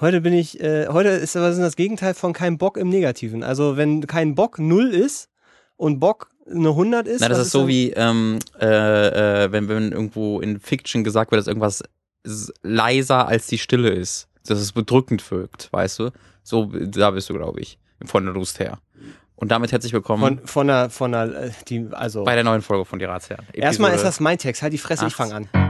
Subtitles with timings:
[0.00, 3.42] Heute bin ich, äh, heute ist aber das Gegenteil von kein Bock im Negativen.
[3.42, 5.28] Also wenn kein Bock null ist
[5.76, 7.20] und Bock eine 100 ist.
[7.20, 7.68] Na, das was ist so dann?
[7.68, 11.82] wie, ähm, äh, äh, wenn, wenn irgendwo in Fiction gesagt wird, dass irgendwas
[12.62, 14.28] leiser als die Stille ist.
[14.46, 16.10] Dass es bedrückend wirkt, weißt du?
[16.42, 18.78] So, da bist du, glaube ich, von der Lust her.
[19.36, 22.24] Und damit herzlich willkommen Von, von der, von der, äh, die, also.
[22.24, 23.46] bei der neuen Folge von Die Ratsherren.
[23.52, 24.62] Erstmal ist das mein Text.
[24.62, 25.30] Halt die Fresse, ich Acht.
[25.30, 25.69] fange an.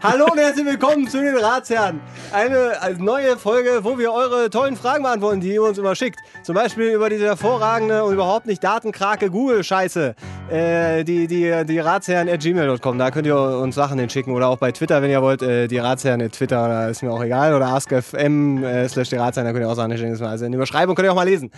[0.00, 2.00] Hallo und herzlich willkommen zu den Ratsherren.
[2.32, 6.20] Eine neue Folge, wo wir eure tollen Fragen beantworten, die ihr uns immer schickt.
[6.44, 10.14] Zum Beispiel über diese hervorragende und überhaupt nicht datenkrake Google-Scheiße.
[10.50, 12.96] Äh, die, die, die Ratsherren at gmail.com.
[12.96, 14.32] Da könnt ihr uns Sachen hinschicken.
[14.32, 15.42] Oder auch bei Twitter, wenn ihr wollt.
[15.42, 17.52] Äh, die Ratsherren at Twitter, da ist mir auch egal.
[17.52, 20.24] Oder askfm äh, slash die Ratsherren, da könnt ihr auch Sachen hinschicken.
[20.24, 21.50] Also in der Überschreibung könnt ihr auch mal lesen.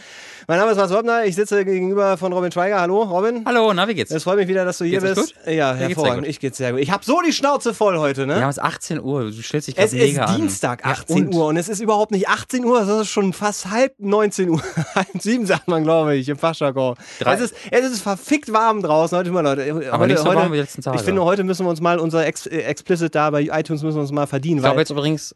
[0.50, 1.26] Mein Name ist Mats Wobner.
[1.26, 2.80] Ich sitze gegenüber von Robin Schweiger.
[2.80, 3.44] Hallo, Robin.
[3.46, 4.10] Hallo, na, wie geht's?
[4.10, 5.34] Es freut mich wieder, dass du hier Geht's bist.
[5.46, 6.24] Ja, Mir geht's hervorragend.
[6.24, 6.28] gut.
[6.28, 6.80] Ich geht's sehr gut.
[6.80, 8.34] Ich habe so die Schnauze voll heute, ne?
[8.34, 10.40] Wir haben es 18 Uhr, du stellst dich Es gerade ist mega an.
[10.40, 11.34] Dienstag, Ja, 18 und?
[11.36, 14.48] Uhr und es ist überhaupt nicht 18 Uhr, sondern es ist schon fast halb 19
[14.48, 14.60] Uhr.
[14.96, 16.96] halb sieben sagt man, glaube ich, im Fachjargon.
[17.24, 19.16] Es ist, es ist verfickt warm draußen.
[19.16, 19.70] Heute mal, Leute.
[19.92, 20.96] Aber heute, nicht so heute, warm wie die letzten Tage.
[20.96, 23.98] Ich finde, heute müssen wir uns mal unser Ex äh, Explicit da bei iTunes müssen
[23.98, 24.56] wir uns mal verdienen.
[24.56, 25.32] Ich glaube jetzt übrigens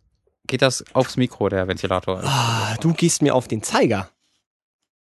[0.49, 2.21] geht das aufs Mikro, der Ventilator.
[2.25, 4.11] ah, du gehst mir auf den Zeiger.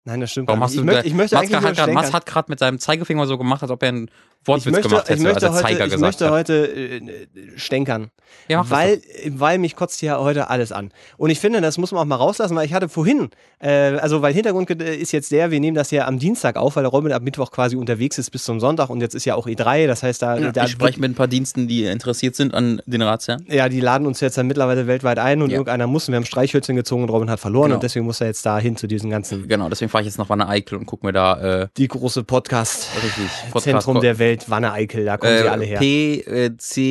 [0.05, 0.79] Nein, das stimmt Warum hast nicht.
[0.79, 2.13] du Ich, möchte, ich möchte Mats hat grad, Mats stänkern.
[2.15, 4.11] hat gerade mit seinem Zeigefinger so gemacht, als ob er einen
[4.47, 6.67] Wortwitz ich möchte, gemacht ich hätte, möchte als er Zeiger heute, ich gesagt möchte heute
[6.67, 8.11] äh, stänkern.
[8.49, 10.93] Ja, weil, weil mich kotzt hier heute alles an.
[11.19, 14.23] Und ich finde, das muss man auch mal rauslassen, weil ich hatte vorhin, äh, also
[14.23, 16.91] weil Hintergrund äh, ist jetzt der, wir nehmen das ja am Dienstag auf, weil der
[16.91, 19.87] Robin ab Mittwoch quasi unterwegs ist bis zum Sonntag und jetzt ist ja auch E3,
[19.87, 22.81] das heißt, da, Ja, da ich spreche mit ein paar Diensten, die interessiert sind an
[22.87, 23.45] den Ratsherren.
[23.49, 25.57] ja, die laden uns jetzt dann mittlerweile weltweit ein und Ja.
[25.57, 26.09] irgendeiner muss.
[26.09, 27.75] Wir haben Streichhölzchen gezogen und Robin hat verloren Genau.
[27.75, 30.19] und deswegen muss er jetzt da hin zu diesen ganzen, Genau, deswegen fahre ich jetzt
[30.19, 32.89] nach Wanne Eickel und gucke mir da äh, die große Podcast.
[33.03, 33.29] richtig
[33.63, 35.79] Zentrum der Welt, Wanne Eickel, da kommen sie alle her.
[35.79, 36.89] PCWE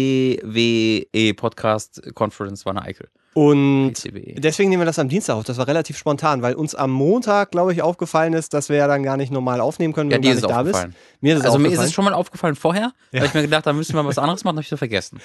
[1.11, 3.09] E Podcast Conference Wanne Eickel.
[3.33, 4.35] Und PCWE.
[4.39, 5.43] deswegen nehmen wir das am Dienstag auf.
[5.43, 8.87] Das war relativ spontan, weil uns am Montag, glaube ich, aufgefallen ist, dass wir ja
[8.87, 10.97] dann gar nicht normal aufnehmen können, Ja, wenn du gar ist nicht da bist.
[11.21, 13.67] Mir ist es Also mir ist es schon mal aufgefallen vorher, weil ich mir gedacht,
[13.67, 15.19] da müssen wir was anderes machen, habe ich so vergessen.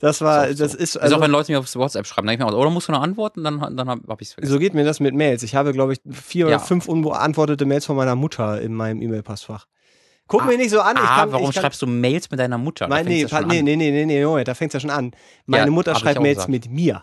[0.00, 0.78] Das war, Ist auch das so.
[0.78, 2.60] ist, Also, also, auch wenn Leute mir auf WhatsApp schreiben, dann denke ich mir, auch,
[2.60, 4.52] oder musst du noch antworten, dann, dann habe hab ich es vergessen.
[4.52, 5.42] so geht mir das mit Mails.
[5.42, 6.56] Ich habe, glaube ich, vier Ja.
[6.56, 9.66] oder fünf unbeantwortete Mails von meiner Mutter in meinem E-Mail-Postfach.
[10.26, 10.96] Guck Ah, mir nicht so an.
[10.96, 12.86] ich ah, kann, warum ich kann, schreibst du Mails mit deiner Mutter?
[12.88, 15.10] Mein, nee, ja nee, nee, nee, nee, da fängt's ja schon an.
[15.46, 16.50] Meine Ja, Mutter schreibt Mails gesagt.
[16.50, 17.02] mit mir.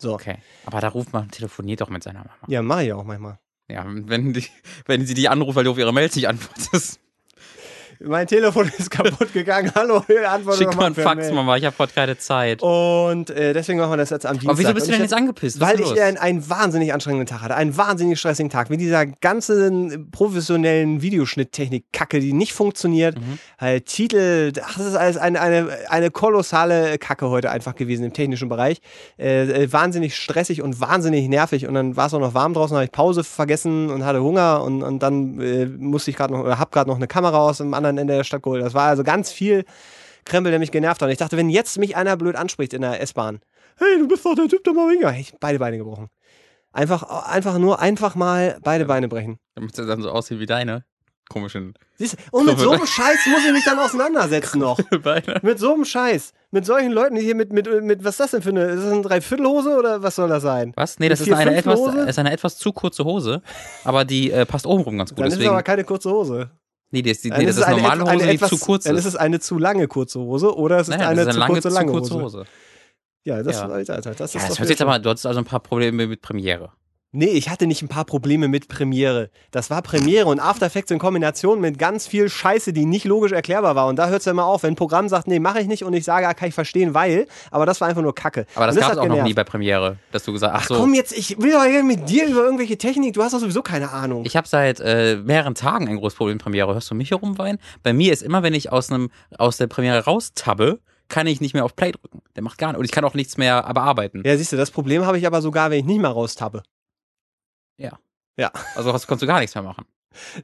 [0.00, 0.14] So.
[0.14, 2.38] Okay, aber da ruft man, telefoniert doch mit seiner Mama.
[2.48, 3.38] Ja, mache ich auch manchmal.
[3.68, 4.46] Ja, wenn, die,
[4.86, 7.00] wenn sie dich anruft, weil du auf ihre Mails nicht antwortest,
[8.02, 9.70] Mein Telefon ist kaputt gegangen.
[9.74, 11.30] Hallo, antworte schick mal einen Fax.
[11.32, 12.62] Mama, ich habe heute keine Zeit.
[12.62, 14.50] Und äh, deswegen machen wir das jetzt am Dienstag.
[14.50, 15.60] aber wieso bist du denn jetzt angepisst?
[15.60, 19.04] Was Weil ich einen, einen wahnsinnig anstrengenden Tag hatte, einen wahnsinnig stressigen Tag, mit dieser
[19.04, 23.18] ganzen professionellen Videoschnitttechnik-Kacke, die nicht funktioniert.
[23.18, 23.38] Mhm.
[23.58, 28.14] Halt Titel, ach, das ist alles eine, eine, eine kolossale Kacke heute einfach gewesen im
[28.14, 28.80] technischen Bereich.
[29.18, 32.74] Äh, äh, wahnsinnig stressig und wahnsinnig nervig und dann war es auch noch warm draußen,
[32.74, 36.40] habe ich Pause vergessen und hatte Hunger und, und dann äh, musste ich gerade noch,
[36.40, 38.62] oder hab gerade noch eine Kamera aus dem anderen Ende der Stadt geholt.
[38.62, 39.64] Das war also ganz viel
[40.24, 41.06] Krempel, der mich genervt hat.
[41.06, 43.40] Und ich dachte, wenn jetzt mich einer blöd anspricht in der S-Bahn,
[43.78, 45.04] hey, du bist doch der Typ, der winkt.
[45.18, 46.08] Ich beide Beine gebrochen.
[46.72, 49.38] Einfach, einfach nur, einfach mal beide Beine brechen.
[49.56, 50.84] Damit sie dann so aussehen wie deine
[51.28, 52.16] komischen Siehst?
[52.30, 54.78] Und mit so einem Scheiß muss ich mich dann auseinandersetzen noch.
[55.02, 55.40] Beine.
[55.42, 56.32] Mit so einem Scheiß.
[56.50, 58.84] Mit solchen Leuten, die hier mit, mit, mit, was ist das denn für eine, ist
[58.84, 60.72] das eine Dreiviertelhose oder was soll das sein?
[60.76, 60.98] Was?
[60.98, 63.42] Nee, das Ist ist eine, etwas, ist eine etwas zu kurze Hose,
[63.84, 65.20] aber die äh, passt oben rum ganz gut.
[65.20, 66.50] Dann ist es Deswegen, aber keine kurze Hose.
[66.90, 68.94] Nee, ist, Dann nee, das ist eine normale eine Hose, die etwas, zu kurz Dann
[68.96, 69.14] ist ist.
[69.14, 71.38] es eine zu lange kurze Hose oder es ist Naja, eine, das ist zu eine
[71.40, 72.38] lange, kurze zu lange kurze Hose.
[72.38, 72.44] Hose.
[73.24, 73.68] Ja, das, Ja.
[73.68, 76.22] Alter, das Ja, ist das hört jetzt aber, du hattest also ein paar Probleme mit
[76.22, 76.72] Premiere.
[77.12, 79.30] Nee, ich hatte nicht ein paar Probleme mit Premiere.
[79.50, 83.32] Das war Premiere und After Effects in Kombination mit ganz viel Scheiße, die nicht logisch
[83.32, 83.88] erklärbar war.
[83.88, 85.82] Und da hört es ja immer auf, wenn ein Programm sagt, nee, mache ich nicht
[85.82, 88.46] und ich sage, ah, kann ich verstehen, weil, aber das war einfach nur Kacke.
[88.54, 89.26] Aber das gab es auch noch genervt.
[89.26, 91.82] nie bei Premiere, dass du gesagt hast, ach Ach so, komm jetzt, ich will doch
[91.82, 94.24] mit dir über irgendwelche Technik, du hast doch sowieso keine Ahnung.
[94.24, 96.74] ich habe seit äh, mehreren Tagen ein großes Problem mit Premiere.
[96.74, 97.58] Hörst du mich herumweinen?
[97.82, 100.78] Bei mir ist immer, wenn ich aus einem aus der Premiere raustabbe,
[101.08, 102.22] kann ich nicht mehr auf Play drücken.
[102.36, 102.78] Der macht gar nicht.
[102.78, 104.22] Und ich kann auch nichts mehr bearbeiten.
[104.24, 106.62] ja, siehst du, das Problem habe ich aber sogar, wenn ich nicht mal raustappe.
[108.74, 109.84] Also hast, kannst du gar nichts mehr machen.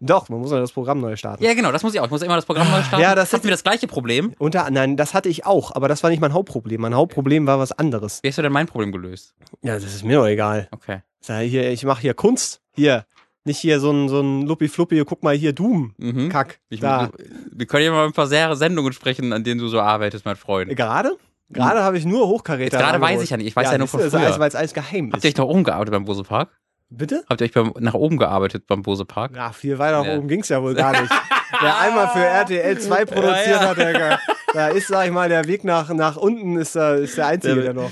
[0.00, 1.42] Doch, man muss ja das Programm neu starten.
[1.42, 2.04] Ja, genau, das muss ich auch.
[2.04, 3.02] Ich muss immer das Programm neu starten.
[3.02, 4.34] Ja, das hatten wir das gleiche Problem.
[4.38, 6.80] Unter, nein, das hatte ich auch, aber das war nicht mein Hauptproblem.
[6.80, 8.22] Mein Hauptproblem war was anderes.
[8.22, 9.34] Wie hast du denn mein Problem gelöst?
[9.62, 10.68] Ja, das ist mir doch egal.
[10.70, 11.02] Okay.
[11.26, 12.60] Hier, ich mache hier Kunst.
[12.74, 13.06] Hier.
[13.44, 15.94] Nicht hier so ein, so ein Luppi-Fluppi, guck mal hier, Doom.
[15.98, 16.28] Mhm.
[16.28, 16.60] Kack.
[16.68, 17.10] Ich, da.
[17.52, 20.36] Wir können ja mal ein paar sehr Sendungen sprechen, an denen du so arbeitest, mein
[20.36, 20.74] Freund.
[20.76, 21.16] Gerade?
[21.48, 22.78] Gerade habe ich nur Hochkaräter.
[22.78, 23.46] Gerade weiß ich ja nicht.
[23.46, 24.26] Ich weiß ja nur siehst von früher.
[24.26, 25.24] alles, weil es alles geheim Habt ist.
[25.24, 26.58] ihr euch doch umgearbeitet beim Bosepark?
[26.88, 27.24] Bitte?
[27.28, 29.34] Habt ihr euch beim, nach oben gearbeitet beim Bose Park?
[29.34, 30.16] Ja, viel weiter nach Ja.
[30.18, 31.12] oben ging's ja wohl gar nicht.
[31.60, 33.68] Wer einmal für RTL 2 produziert Ja, ja.
[33.68, 34.20] hat, der,
[34.54, 37.54] da ist, sag ich mal, der Weg nach, nach unten ist, da, ist der einzige,
[37.56, 37.90] Der- der noch.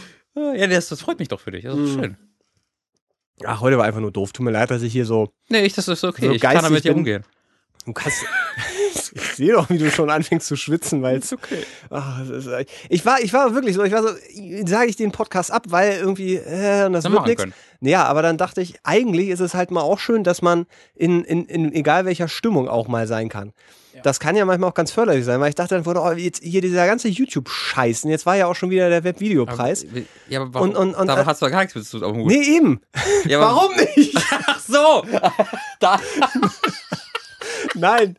[0.56, 1.64] Ja, das, das freut mich doch für dich.
[1.64, 2.00] Das ist Mhm.
[2.00, 2.16] schön.
[3.44, 4.32] Ach, heute war einfach nur doof.
[4.32, 5.28] Tut mir leid, dass ich hier so.
[5.48, 6.26] Nee, ich, das ist okay.
[6.26, 7.24] So ich kann damit bin- umgehen.
[7.86, 8.24] Du kannst.
[9.14, 11.32] ich sehe doch, wie du schon anfängst zu schwitzen, weil es.
[11.32, 11.64] okay.
[11.90, 12.48] Ach, ist,
[12.88, 14.08] ich war, ich war wirklich so, ich war so,
[14.66, 17.44] sage ich den Podcast ab, weil irgendwie, äh, das Dann wird nichts.
[17.80, 21.22] Ja, aber dann dachte ich, eigentlich ist es halt mal auch schön, dass man in,
[21.24, 23.52] in, in egal welcher Stimmung auch mal sein kann.
[24.02, 26.42] Das kann ja manchmal auch ganz förderlich sein, weil ich dachte dann, wurde, oh, jetzt
[26.42, 29.86] hier dieser ganze YouTube-Scheiß, und jetzt war ja auch schon wieder der Webvideopreis.
[30.28, 30.70] Ja, aber warum?
[30.70, 32.26] Und- und- und- da hast du gar nichts mit zu tun.
[32.26, 32.80] Nee, eben.
[33.26, 34.16] Ja, Warum nicht?
[34.46, 35.04] Ach so!
[35.80, 36.00] da.
[37.74, 38.16] Nein.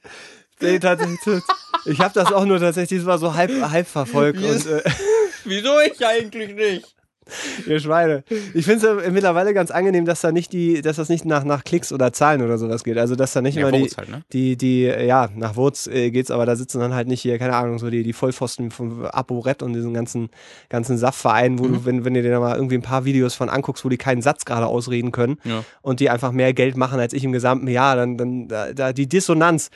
[0.59, 1.43] Nee, tatsächlich.
[1.85, 4.41] Ich habe das auch nur tatsächlich, das war so halb, halb verfolgt.
[4.41, 4.81] Wie Und, äh,
[5.43, 6.94] Wieso ich eigentlich nicht?
[7.67, 8.23] ihr Schweine.
[8.53, 11.63] Ich finde es mittlerweile ganz angenehm, dass da nicht die, dass das nicht nach, nach
[11.63, 12.97] Klicks oder Zahlen oder sowas geht.
[12.97, 14.21] Also dass da nicht Ja, immer die, halt, ne?
[14.31, 17.55] die, die, ja, nach Votes äh, geht's, aber da sitzen dann halt nicht hier, keine
[17.55, 20.29] Ahnung, so die, die Vollpfosten von ApoRed und diesen ganzen,
[20.69, 21.73] ganzen Saftvereinen, wo Mhm.
[21.73, 23.97] du, wenn, wenn du dir da mal irgendwie ein paar Videos von anguckst, wo die
[23.97, 25.63] keinen Satz gerade ausreden können Ja.
[25.81, 28.93] und die einfach mehr Geld machen als ich im gesamten Jahr, dann, dann da, da
[28.93, 29.69] die Dissonanz,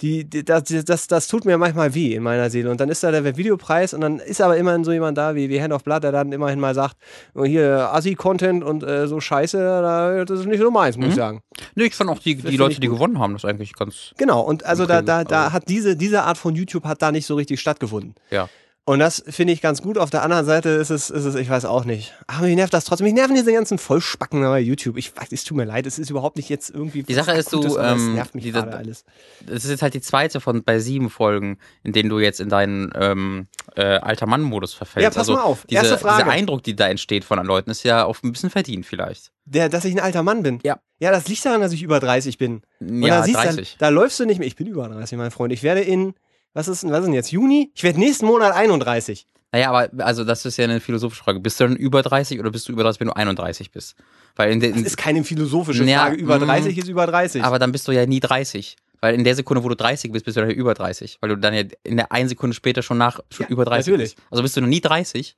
[0.00, 2.70] die, die, das, das, das tut mir manchmal weh in meiner Seele.
[2.70, 5.48] Und dann ist da der Videopreis und dann ist aber immerhin so jemand da wie,
[5.48, 6.96] wie Hand of Blood, der dann immerhin mal sagt,
[7.34, 11.14] oh, hier Assi-Content und äh, so Scheiße, da, das ist nicht so meins, muss ich
[11.14, 11.42] sagen.
[11.74, 14.12] Nee, ich fand auch die, die Leute, die gewonnen haben, das eigentlich ganz.
[14.16, 17.12] Genau, und also da, da, da also- hat diese, diese Art von YouTube hat da
[17.12, 18.14] nicht so richtig stattgefunden.
[18.30, 18.48] Ja.
[18.86, 19.96] Und das finde ich ganz gut.
[19.96, 22.12] Auf der anderen Seite ist es, ist es, ich weiß auch nicht.
[22.26, 23.06] Aber mich nervt das trotzdem.
[23.06, 24.98] Mich nerven diese ganzen Vollspacken bei YouTube.
[24.98, 27.02] Ich weiß, es tut mir leid, es ist überhaupt nicht jetzt irgendwie.
[27.02, 29.04] Die Sache ist, du, ähm, nervt mich diese- gerade alles.
[29.46, 32.50] Das ist jetzt halt die zweite von bei sieben Folgen, in denen du jetzt in
[32.50, 35.02] deinen ähm, äh, alter Mann-Modus verfällst.
[35.04, 35.64] Ja, pass also mal auf.
[35.64, 36.24] Diese, Erste Frage.
[36.24, 39.32] Dieser Eindruck, die da entsteht von den Leuten, ist ja auf ein bisschen verdient vielleicht.
[39.46, 40.60] Der, dass ich ein alter Mann bin.
[40.62, 40.78] Ja.
[40.98, 42.60] Ja, das liegt daran, dass ich über 30 bin.
[42.80, 43.76] Und ja, da siehst du, 30.
[43.78, 44.46] Da, da läufst du nicht mehr.
[44.46, 45.54] Ich bin über 30, mein Freund.
[45.54, 46.14] Ich werde in,
[46.54, 47.70] was ist, denn- was ist denn jetzt, Juni?
[47.74, 49.26] Ich werde nächsten Monat 31.
[49.52, 51.38] Naja, aber also das ist ja eine philosophische Frage.
[51.38, 53.94] Bist du dann über 30 oder bist du über 30, wenn du 31 bist?
[54.34, 56.16] Weil in Das ist keine philosophische Ja, Frage.
[56.16, 56.46] Über mm.
[56.46, 57.44] 30 ist über 30.
[57.44, 58.74] aber dann bist du ja nie 30.
[59.00, 61.18] Weil in der Sekunde, wo du 30 bist, bist du dann ja über 30.
[61.20, 63.92] Weil du dann ja in der einen Sekunde später schon nach schon Ja, über 30
[63.92, 64.14] natürlich.
[64.16, 64.26] bist.
[64.30, 65.36] Also bist du noch nie 30?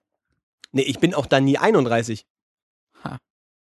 [0.72, 2.26] nee, ich bin auch dann nie 31.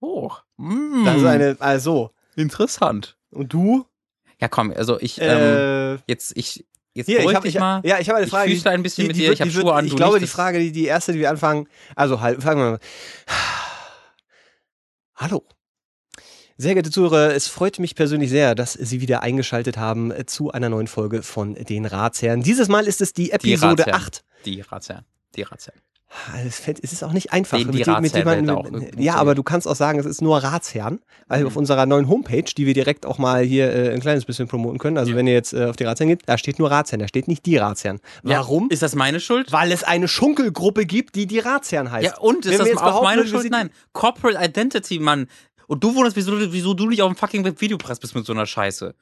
[0.02, 0.42] Hoch.
[0.56, 2.10] Mm, Das ist eine, also.
[2.34, 3.16] interessant.
[3.30, 3.86] Und du?
[4.40, 6.64] Ja, komm, also ich, ähm, Äh, jetzt, ich,
[7.00, 7.80] jetzt hier, ich habe dich ich, mal.
[7.84, 8.50] ja, ich habe eine Ich Frage.
[8.50, 10.58] füßle ein bisschen mit dir, wird- ich hab wird- Schuhe an, Ich glaube, die Frage,
[10.58, 12.78] die, die erste, die wir anfangen, also halt, fangen wir mal.
[15.16, 15.44] Hallo.
[16.56, 20.50] Sehr geehrte Zuhörer, es freut mich persönlich sehr, dass Sie wieder eingeschaltet haben äh, zu
[20.50, 22.42] einer neuen Folge von den Ratsherren.
[22.42, 23.94] Dieses Mal ist es die Die Episode Ratsherren.
[24.02, 24.24] 8.
[24.44, 25.04] Die Ratsherren.
[25.36, 25.80] Die Ratsherren.
[26.12, 27.56] Ah, Es, ist auch nicht einfach.
[27.56, 30.00] Den die mit mit dem Ratsherren man- hätte auch ja, aber du kannst auch sagen,
[30.00, 30.98] es ist nur Ratsherren,
[31.28, 31.46] weil Mhm.
[31.46, 34.78] auf unserer neuen Homepage, die wir direkt auch mal hier äh, ein kleines bisschen promoten
[34.80, 35.16] können, also Ja.
[35.16, 37.46] wenn ihr jetzt äh, auf die Ratsherren geht, da steht nur Ratsherren, da steht nicht
[37.46, 38.00] die Ratsherren.
[38.24, 38.64] Warum?
[38.64, 39.52] Ja, ist das meine Schuld?
[39.52, 42.04] Weil es eine Schunkelgruppe gibt, die die Ratsherren heißt.
[42.04, 43.48] Ja, und Wenn ist wir das jetzt auch meine Schuld?
[43.50, 43.70] Nein.
[43.92, 45.28] Corporate Identity, Mann.
[45.68, 48.32] Und du wunderst, wieso, du- wieso du nicht auf dem fucking Videopress bist mit so
[48.32, 48.94] einer Scheiße.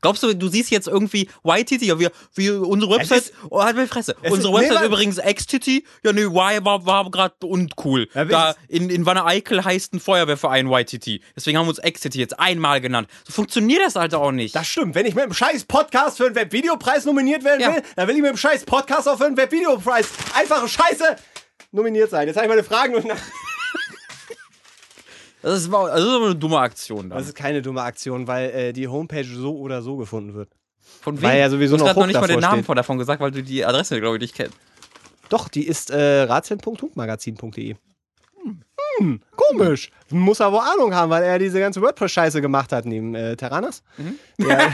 [0.00, 3.76] Glaubst du, du siehst jetzt irgendwie YTT, ja, wir, wir, unsere Website, ist- oh, halt
[3.76, 4.14] meine Fresse.
[4.22, 8.08] es Unsere ist- Website nee, übrigens XTT, ja, nee, Y war, war gerade uncool.
[8.14, 11.20] Ja, da, in, in Wanne Eickel heißt ein Feuerwehrverein YTT.
[11.36, 13.08] Deswegen haben wir uns XTT jetzt einmal genannt.
[13.26, 14.54] So funktioniert das halt auch nicht.
[14.54, 14.94] Das stimmt.
[14.94, 17.74] Wenn ich mit einem scheiß Podcast für einen Webvideopreis nominiert werden Ja.
[17.74, 21.16] will, dann will ich mit einem scheiß Podcast auch für einen Webvideopreis einfache Scheiße
[21.72, 22.26] nominiert sein.
[22.26, 23.16] Jetzt habe ich meine Fragen und nach.
[25.48, 27.18] Das ist, das ist aber eine dumme Aktion dann.
[27.18, 30.50] Das ist keine dumme Aktion, weil äh, die Homepage so oder so gefunden wird.
[31.00, 32.66] Von weil ja sowieso du hast noch noch nicht mal den Namen steht.
[32.66, 34.54] von davon gesagt, weil du die Adresse, glaube ich, nicht kennst.
[35.30, 37.76] Doch, die ist äh, ratien.hunkmagazin.de.
[38.98, 39.90] Hm, komisch.
[40.10, 43.82] Muss aber Ahnung haben, weil er diese ganze WordPress-Scheiße gemacht hat, neben äh, Terranas.
[43.96, 44.18] Mhm.
[44.38, 44.72] Der,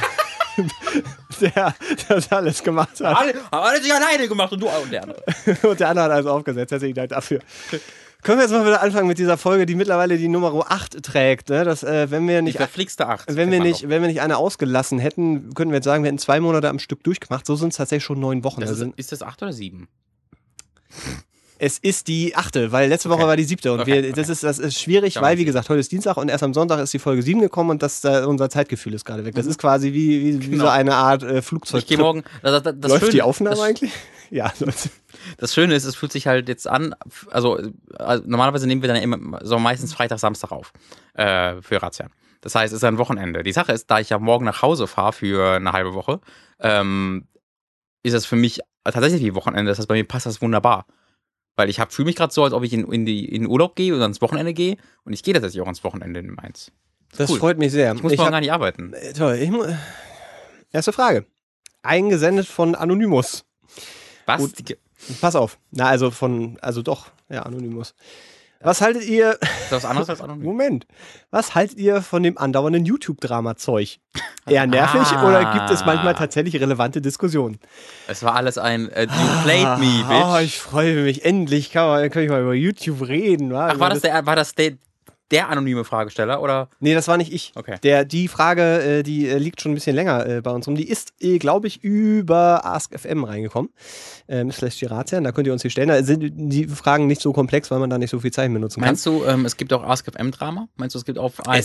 [1.40, 1.75] der
[2.09, 3.16] das alles gemacht hat.
[3.16, 5.23] Alle, haben alle sich alleine gemacht und du und der andere.
[5.69, 6.73] Und der andere hat alles aufgesetzt.
[6.73, 7.40] Herzlichen Dank dafür.
[8.25, 11.50] Können wir jetzt mal wieder anfangen mit dieser Folge, die mittlerweile die Nummer 8 trägt.
[11.50, 11.62] Ne?
[11.62, 13.28] Das, äh, wenn wir Die nicht, verflixte Acht.
[13.28, 13.88] wenn kennt wir nicht, doch.
[13.90, 16.78] wenn wir nicht eine ausgelassen hätten, könnten wir jetzt sagen, wir hätten zwei Monate am
[16.78, 17.47] Stück durchgemacht.
[17.47, 18.62] So sind es tatsächlich schon neun Wochen.
[18.62, 19.88] Das Also ist, ist das acht oder sieben?
[21.59, 23.29] Es ist die achte, weil letzte Woche Okay.
[23.29, 23.73] war die siebte.
[23.73, 24.33] Und Okay, wir, das, okay.
[24.33, 26.93] ist, das ist schwierig, weil, wie gesagt, heute ist Dienstag und erst am Sonntag ist
[26.93, 29.35] die Folge 7 gekommen und das, äh, unser Zeitgefühl ist gerade weg.
[29.35, 30.65] Das ist quasi wie, wie, wie Genau.
[30.65, 31.81] so eine Art äh, Flugzeug.
[31.83, 32.25] Ich gehe morgen.
[32.43, 33.93] Das, das, Läuft Schöne, die Aufnahme eigentlich?
[34.31, 34.89] Ja, läuft.
[35.37, 36.95] Das Schöne ist, es fühlt sich halt jetzt an,
[37.31, 37.61] also,
[37.99, 40.73] also normalerweise nehmen wir dann immer so meistens Freitag, Samstag auf
[41.13, 42.09] äh, für Razzia.
[42.41, 43.43] Das heißt, es ist ein Wochenende.
[43.43, 46.21] Die Sache ist, da ich ja morgen nach Hause fahre für eine halbe Woche,
[46.59, 47.27] ähm,
[48.03, 49.71] ist das für mich tatsächlich wie Wochenende.
[49.71, 50.87] Das heißt, bei mir passt das wunderbar.
[51.57, 53.95] Weil ich fühle mich gerade so, als ob ich in, in, die, in Urlaub gehe
[53.95, 54.77] oder ans Wochenende gehe.
[55.05, 56.73] Und ich gehe tatsächlich auch ans Wochenende in Mainz.
[57.17, 57.39] Das Cool.
[57.39, 57.95] freut mich sehr.
[57.95, 58.93] Ich muss Ich morgen hab- gar nicht arbeiten.
[58.93, 59.37] Äh, Toll.
[59.37, 59.51] Ich,
[60.73, 61.27] erste Frage.
[61.83, 63.45] Eingesendet von Anonymous.
[64.27, 64.41] Was?
[64.41, 64.77] Gut.
[65.21, 65.59] Pass auf.
[65.71, 67.95] Na, also von, also doch, ja, Anonymous.
[68.64, 69.40] Was haltet ihr, Ist
[69.71, 70.44] das was anderes als anonym?
[70.44, 70.87] Moment,
[71.30, 73.99] was haltet ihr von dem andauernden YouTube-Drama-Zeug?
[74.47, 75.26] Eher nervig Ah.
[75.28, 77.59] oder gibt es manchmal tatsächlich relevante Diskussionen?
[78.09, 80.25] Es war alles ein äh, You played me, bitch.
[80.26, 81.25] Oh, ich freue mich.
[81.25, 83.52] Endlich kann, man, kann ich mal über YouTube reden.
[83.52, 83.68] wa?
[83.73, 84.73] Ach, war das der, war das der,
[85.35, 86.69] der anonyme Fragesteller oder?
[86.79, 87.53] Nee, das war nicht ich.
[87.57, 87.76] Okay.
[87.83, 88.62] Der, die Frage,
[88.99, 90.76] äh, die äh, liegt schon ein bisschen länger äh, bei uns rum.
[90.76, 93.71] Die ist, äh, glaube ich, über AskFM reingekommen.
[94.29, 95.88] Ähm, slash Girazian, da könnt ihr uns die stellen.
[95.88, 98.81] Da sind die Fragen nicht so komplex, weil man da nicht so viel Zeichen benutzen
[98.81, 98.91] kann.
[98.91, 100.69] Meinst du, ähm, es gibt auch AskFM-Drama?
[100.76, 101.62] Meinst du, es gibt auch äh,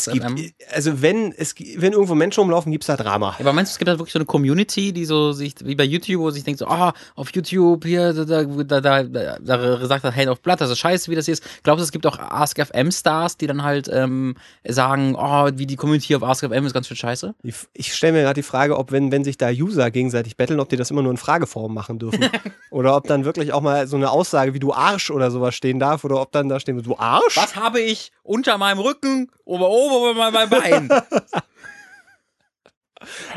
[0.73, 3.35] also wenn, es, wenn irgendwo Menschen rumlaufen, gibt es da Drama.
[3.39, 5.83] Aber meinst du, es gibt da wirklich so eine Community, die so sich, wie bei
[5.83, 9.03] YouTube, wo sich denkt so, ah, auf YouTube, hier, da, da, da,
[9.39, 11.43] da, sagt das Hand auf Blatt, das ist scheiße, wie das hier ist.
[11.61, 14.35] Glaubst du, es gibt auch AskFM-Stars, die dann halt ähm,
[14.67, 17.35] sagen, oh, wie die Community auf AskFM ist ganz schön scheiße?
[17.43, 20.59] Ich, ich stelle mir gerade die Frage, ob wenn, wenn sich da User gegenseitig betteln,
[20.59, 22.25] ob die das immer nur in Frageform machen dürfen.
[22.71, 25.79] oder ob dann wirklich auch mal so eine Aussage wie du Arsch oder sowas stehen
[25.79, 27.37] darf oder ob dann da stehen, du Arsch?
[27.37, 30.89] Was habe ich unter meinem Rücken, ober, ober, ober meinem Bein?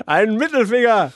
[0.07, 1.13] Ein Mittelfinger.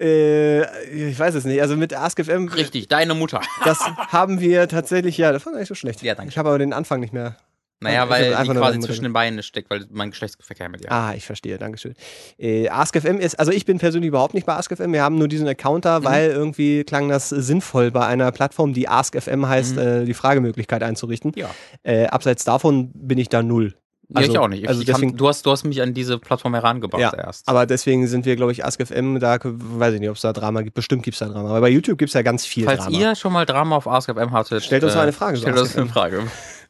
[0.00, 1.60] Äh, ich weiß es nicht.
[1.60, 3.40] Also mit AskFM, Richtig, deine Mutter.
[3.64, 6.02] das haben wir tatsächlich, ja, das war gar nicht so schlecht.
[6.02, 6.30] Ja, danke.
[6.30, 7.36] Ich habe aber den Anfang nicht mehr.
[7.80, 10.68] Naja, Ich weil hab die einfach nur quasi zwischen den Beinen steckt, weil mein Geschlechtsverkehr
[10.68, 10.90] mit ihr.
[10.90, 11.94] Ah, ich verstehe, Dankeschön.
[12.36, 14.92] Äh, AskFM ist, also ich bin persönlich überhaupt nicht bei AskFM.
[14.92, 15.88] Wir haben nur diesen Account Mhm.
[15.88, 20.82] da, weil irgendwie klang das sinnvoll bei einer Plattform, die AskFM heißt, äh, die Fragemöglichkeit
[20.82, 21.32] einzurichten.
[21.36, 21.40] Mhm.
[21.40, 21.50] Ja.
[21.84, 23.74] Äh, abseits davon bin ich da null.
[24.10, 24.62] Ja, ich auch nicht.
[24.62, 27.12] Ich, Also ich deswegen, hab, du, hast, du hast mich an diese Plattform herangebracht ja,
[27.14, 27.46] erst.
[27.46, 30.62] aber deswegen sind wir, glaube ich, AskFM, da weiß ich nicht, ob es da Drama
[30.62, 30.74] gibt.
[30.74, 31.50] Bestimmt gibt es da Drama.
[31.50, 32.98] Aber bei YouTube gibt es ja ganz viel Falls Drama.
[32.98, 35.86] ihr schon mal Drama auf AskFM hattet, Stellt uns mal eine Frage, Stellt uns eine
[35.90, 36.22] Frage.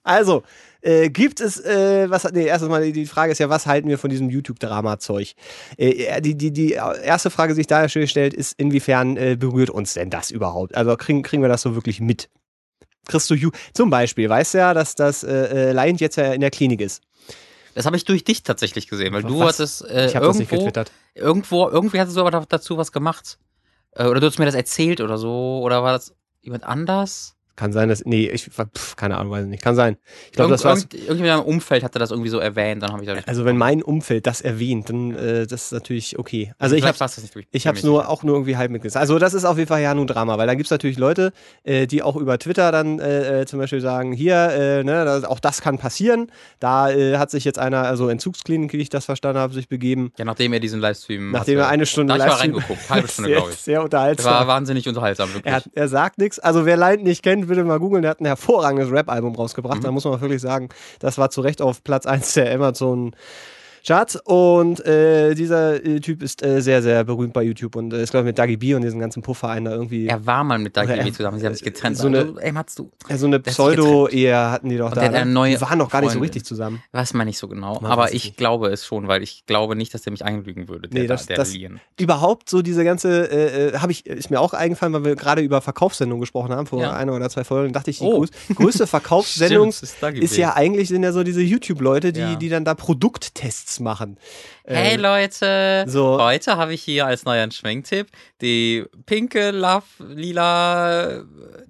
[0.03, 0.43] Also,
[0.89, 3.99] äh, gibt es, äh, was, nee, erstens mal, die- Frage ist ja, was halten wir
[3.99, 5.35] von diesem YouTube-Drama-Zeug?
[5.77, 9.95] Äh, die, die, die erste Frage, die sich da stellt, ist, inwiefern äh, berührt uns
[9.95, 10.75] denn das überhaupt?
[10.77, 12.29] Also, kriegen, kriegen wir das so wirklich mit?
[13.07, 13.37] Kriegst du,
[13.73, 16.81] zum Beispiel, weißt du ja, dass das äh, äh, Lion jetzt ja in der Klinik
[16.81, 17.03] ist.
[17.75, 19.55] Das habe ich durch dich tatsächlich gesehen, weil du Was?
[19.61, 20.93] hattest äh, Ich habe das nicht irgendwo, getwittert.
[21.15, 23.39] irgendwo, irgendwie hattest du aber da- dazu was gemacht.
[23.93, 25.61] Äh, oder du hast mir das erzählt oder so.
[25.63, 27.35] Oder war das jemand anders?
[27.59, 29.65] Kann sein, dass, nee, ich, pf, keine Ahnung, weiß ich nicht.
[29.65, 29.97] Kann sein.
[30.27, 33.03] Ich glaube, das war irgend, irgendjemand im Umfeld hatte das irgendwie so erwähnt, dann habe
[33.03, 36.53] ich da Also wenn mein Umfeld das erwähnt, dann äh, das ist natürlich okay.
[36.59, 37.83] Also ich habe das durch- ich es mich.
[37.83, 39.01] nur auch nur irgendwie halb mitgesehen.
[39.01, 41.33] Also das ist auf jeden Fall ja nun Drama, weil da gibt es natürlich Leute,
[41.65, 45.25] äh, die auch über Twitter dann äh, äh, zum Beispiel sagen, hier, äh, ne, das,
[45.25, 46.31] auch das kann passieren.
[46.61, 50.13] Da äh, hat sich jetzt einer, also Entzugsklinik, wie ich das verstanden habe, sich begeben,
[50.17, 52.89] Ja, nachdem er diesen Livestream nachdem er eine Stunde Da hab ich mal Livestream- reingeguckt,
[52.91, 53.57] halbe Stunde, glaube ich.
[53.57, 54.33] Sehr Das unterhaltsam.
[54.33, 55.47] war wahnsinnig unterhaltsam, wirklich.
[55.53, 56.39] Er, hat, er sagt nichts.
[56.39, 58.03] Also wer Lion nicht kennt, bitte mal googeln.
[58.03, 59.79] Der hat ein hervorragendes Rap-Album rausgebracht.
[59.79, 59.85] Mhm.
[59.85, 60.69] Da muss man wirklich sagen,
[61.01, 63.15] das war zu Recht auf Platz 1 der Amazon
[63.89, 64.17] Charts.
[64.25, 68.11] Und äh, dieser äh, Typ ist äh, sehr, sehr berühmt bei YouTube und äh, ist,
[68.11, 70.07] glaube ich, mit Dagi B und diesen ganzen Puffereien da irgendwie.
[70.07, 71.97] er war mal mit Dagi B zusammen, sie haben sich getrennt.
[71.97, 75.09] so eine- also, ey, Matsu, Ja, so eine Pseudo-Ehe hatten die doch Und da.
[75.11, 75.27] ne?
[75.27, 76.83] neue die waren noch gar nicht so richtig zusammen.
[76.93, 77.81] weiß man nicht so genau.
[77.81, 78.37] Man aber ich nicht.
[78.37, 80.89] glaube es schon, weil ich glaube nicht, dass der mich einlügen würde.
[80.89, 81.81] Der, Nee, das- der das- Lien.
[81.99, 85.41] Überhaupt so diese ganze, äh, äh, habe ich, ist mir auch eingefallen, weil wir gerade
[85.43, 86.93] über Verkaufssendungen gesprochen haben, vor Ja.
[86.93, 88.19] einer oder zwei Folgen, dachte ich, die Oh.
[88.19, 92.35] größ größte Verkaufssendung Stimmt, ist ist ja eigentlich, sind ja so diese YouTube-Leute, die, Ja.
[92.37, 94.19] die dann da Produkttests machen.
[94.65, 98.09] Hey Äh, Leute, so- heute habe ich hier als neuer Schwenktipp
[98.41, 101.25] die pinke Love Lila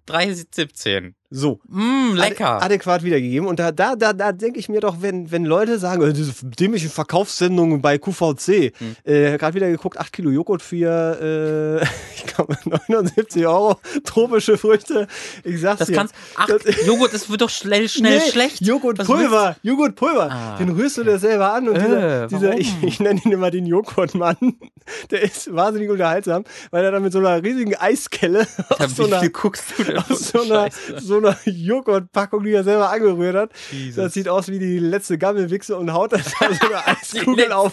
[0.06, 1.14] 317.
[1.30, 1.60] So.
[1.68, 2.62] Mm, lecker.
[2.62, 3.46] Adäquat wiedergegeben.
[3.48, 6.32] Und da, da, da, da denke ich mir doch, wenn, wenn Leute sagen, äh, diese
[6.46, 8.96] dämliche Verkaufssendung bei QVC, Hm.
[9.04, 11.84] äh, gerade wieder geguckt, 8 Kilo Joghurt für, äh,
[12.16, 12.56] ich glaube,
[12.88, 15.06] 79 Euro, tropische Früchte.
[15.44, 15.96] Ich sag's das dir.
[15.96, 16.14] kannst.
[16.36, 16.48] Ach,
[16.86, 18.60] Joghurt, das wird doch schnell, schnell Nee, schlecht.
[18.62, 20.30] Joghurtpulver, Joghurtpulver.
[20.30, 22.88] Ah, den rührst du dir selber an und dieser, Äh, dieser ich, warum?
[22.88, 24.36] ich nenne ihn immer den Joghurtmann,
[25.10, 28.46] der ist wahnsinnig unterhaltsam, weil er dann mit so einer riesigen Eiskelle
[28.78, 31.00] aus so einer, aus so einer, Scheiße.
[31.00, 33.50] so einer Joghurtpackung, die er selber angerührt hat.
[33.70, 33.96] Jesus.
[33.96, 37.72] Das sieht aus wie die letzte Gammelwichse und haut dann da so eine Eiskugel auf.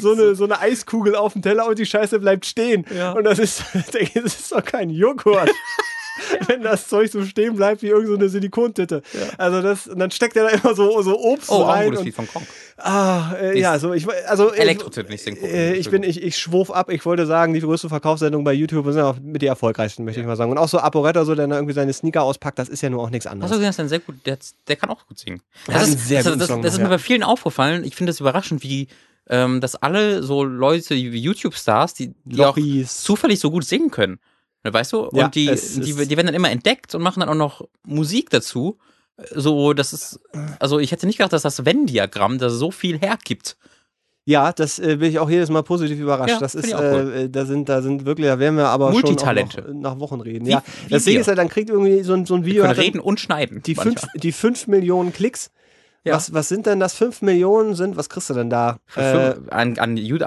[0.00, 2.84] So eine, so eine Eiskugel auf dem Teller und die Scheiße bleibt stehen.
[2.94, 3.12] Ja.
[3.12, 3.62] Und das ist,
[3.94, 5.50] denke ich, das ist doch kein Joghurt.
[6.46, 9.02] Wenn das Zeug so stehen bleibt wie irgendeine so eine Silikontitte.
[9.38, 11.86] Also das, und dann steckt er da immer so, so Obst Oh, rein.
[11.86, 12.46] gutes und, Lied von Kong.
[12.78, 15.46] ah, äh, ja, so ich also ich- Elektrotipp, nicht Synchro.
[15.46, 16.90] äh, ich bin, ich, ich schwurf ab.
[16.90, 20.26] Ich wollte sagen, die größte Verkaufssendung bei YouTube sind auch mit die erfolgreichsten, möchte ich
[20.26, 20.50] mal sagen.
[20.50, 23.02] Und auch so Aporetto, so der da irgendwie seine Sneaker auspackt, das ist ja nur
[23.02, 23.50] auch nichts Hast anderes.
[23.50, 24.38] du gesehen, das ist ein sehr gut, der,
[24.68, 25.40] der kann auch gut singen.
[25.66, 26.90] Das einen ist, sehr das, das, Song das ist mir ja.
[26.90, 27.84] bei vielen aufgefallen.
[27.84, 28.88] Ich finde das überraschend, wie
[29.28, 34.18] ähm, dass alle so Leute wie YouTube-Stars, die, die auch zufällig so gut singen können.
[34.64, 35.08] Ne, Weißt du?
[35.12, 38.30] Ja, und die, die, die werden dann immer entdeckt und machen dann auch noch Musik
[38.30, 38.78] dazu.
[39.34, 40.20] so, das ist,
[40.58, 43.56] also ich hätte nicht gedacht, dass das Venn-Diagramm da so viel hergibt.
[44.24, 46.30] Ja, das äh, bin ich auch jedes Mal positiv überrascht.
[46.34, 47.12] Ja, das ist, cool.
[47.24, 50.46] äh, da sind, da sind wirklich, da werden wir aber schon noch, nach Wochen reden.
[50.46, 51.20] Wie- ja, wie das Ding wir.
[51.22, 53.18] ist ja, dann kriegt irgendwie so ein, so ein Wir Video können dann reden und
[53.18, 53.62] schneiden.
[53.64, 53.96] die manchmal.
[53.96, 55.50] fünf, die fünf Millionen Klicks.
[56.04, 56.14] Ja.
[56.14, 56.94] Was, was sind denn das?
[56.94, 58.78] Fünf Millionen sind, was kriegst du denn da?
[58.96, 60.24] Äh, an, an, an YouTube,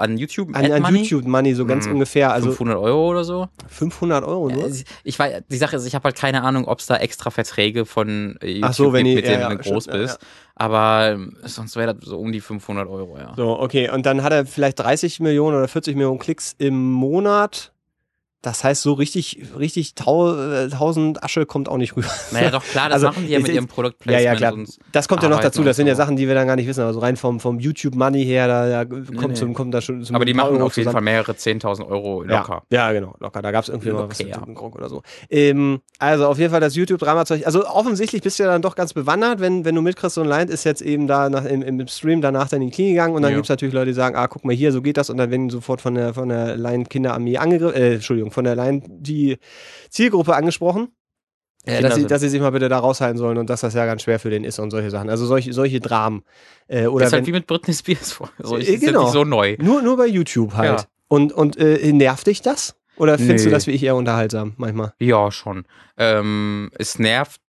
[0.56, 1.92] an, Ad an Money, YouTube Money, so ganz Mhm.
[1.94, 2.32] ungefähr.
[2.32, 3.48] Also 500 Euro oder so.
[3.68, 4.68] 500 Euro nur.
[4.68, 7.30] Äh, Ich weiß, die Sache ist, ich habe halt keine Ahnung, ob es da extra
[7.30, 9.84] Verträge von äh, YouTube Ach so, wenn gibt, die- mit ja, denen ja, du groß
[9.84, 10.18] stimmt, ja, bist.
[10.54, 13.34] Aber ähm, sonst wäre das so um die 500 Euro, ja.
[13.36, 13.90] So, okay.
[13.90, 17.72] Und dann hat er vielleicht 30 Millionen oder 40 Millionen Klicks im Monat.
[18.46, 22.06] Das heißt, so richtig, richtig tau, äh, 1000 Asche kommt auch nicht rüber.
[22.30, 24.54] Naja, doch klar, das Also, machen die ja mit ihrem Product Ja, ja, klar.
[24.92, 25.64] Das kommt ja noch dazu.
[25.64, 25.96] Das sind ja so.
[25.96, 26.82] Sachen, die wir dann gar nicht wissen.
[26.82, 29.34] Also rein vom, vom YouTube Money her, da, da kommt, nee.
[29.34, 30.92] Zum, kommt da schon zum aber die machen Euro auf jeden zusammen.
[30.92, 32.62] Fall mehrere 10.000 Euro locker.
[32.70, 33.42] Ja, ja, genau, locker.
[33.42, 34.40] Da gab es irgendwie mal was ja.
[34.46, 35.02] oder so.
[35.28, 37.46] Ähm, also auf jeden Fall das YouTube-Drama-Zeug.
[37.46, 40.28] Also offensichtlich bist du ja dann doch ganz bewandert, wenn, wenn du mitkriegst, so ein
[40.28, 43.16] Lion ist jetzt eben da nach, im, im Stream danach dann in die Klinik gegangen
[43.16, 43.38] und dann Ja.
[43.38, 45.32] gibt es natürlich Leute, die sagen, ah, guck mal hier, so geht das und dann
[45.32, 49.38] werden sofort von der, von der Lion-Kinderarmee angegriffen, äh, Entschuldigung, von der Lion die
[49.90, 50.88] Zielgruppe angesprochen.
[51.64, 53.86] Äh, dass, sie, dass sie sich mal bitte da raushalten sollen und dass das ja
[53.86, 55.10] ganz schwer für den ist und solche Sachen.
[55.10, 56.22] Also solche, solche Dramen.
[56.68, 58.30] Äh, oder ist halt wenn, wie mit Britney Spears vor.
[58.38, 59.02] So, Äh, ist genau.
[59.02, 59.56] nicht so neu.
[59.58, 60.80] nur, nur bei YouTube halt.
[60.80, 60.86] Ja.
[61.08, 62.76] Und, und äh, nervt dich das?
[62.98, 63.54] Oder findest du Nee.
[63.54, 64.92] das wie ich eher unterhaltsam manchmal?
[65.00, 65.64] Ja, schon.
[65.98, 67.40] Ähm, es nervt.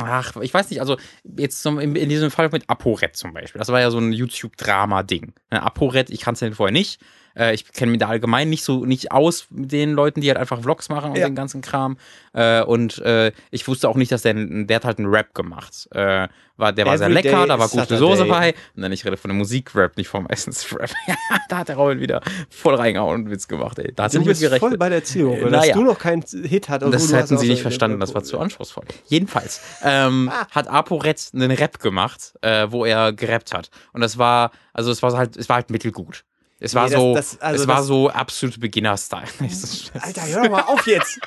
[0.00, 0.96] Ach, ich weiß nicht, also
[1.36, 3.58] jetzt zum, in, in diesem Fall mit ApoRed zum Beispiel.
[3.58, 5.32] Das war ja so ein YouTube-Drama-Ding.
[5.50, 7.00] Ne, ApoRed, ich kannte den vorher nicht.
[7.36, 10.38] Äh, ich kenne mich da allgemein nicht so nicht aus mit den Leuten, die halt
[10.38, 11.28] einfach Vlogs machen und Ja.
[11.28, 11.96] den ganzen Kram.
[12.32, 15.88] Äh, und äh, ich wusste auch nicht, dass der, der hat halt einen Rap gemacht.
[15.92, 16.28] Äh,
[16.58, 17.98] war, der war sehr Every lecker, da war gute Saturday.
[17.98, 18.54] Soße bei.
[18.74, 20.90] Und dann ich rede von dem Musik-Rap, nicht vom Essens-Rap.
[21.50, 23.92] da hat der Robin wieder voll reingehauen und Witz gemacht, ey.
[23.94, 24.60] Da hat er Du bist gerechnet.
[24.60, 25.74] voll bei der Zielgruppe, Äh, dass naja.
[25.74, 26.94] du noch keinen Hit hattest.
[26.94, 28.84] Das hätten sie nicht verstanden, das war zu anspruchsvoll.
[29.04, 33.70] Jedenfalls ähm, hat ApoRed einen Rap gemacht, äh, wo er gerappt hat.
[33.92, 36.24] Und das war, also es war halt, es war halt mittelgut.
[36.60, 39.26] Es war Nee, das- so, das- also es war das- so absolute Beginner-Style.
[40.00, 41.18] Alter, hör doch mal auf jetzt.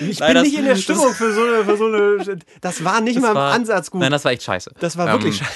[0.00, 2.38] Ich Nein, bin das- nicht in der das- Stimmung für so eine, für so eine.
[2.60, 4.00] Das war nicht Das mal im war- Ansatz gut.
[4.00, 4.70] Nein, das war echt scheiße.
[4.80, 5.50] das war ähm, wirklich scheiße.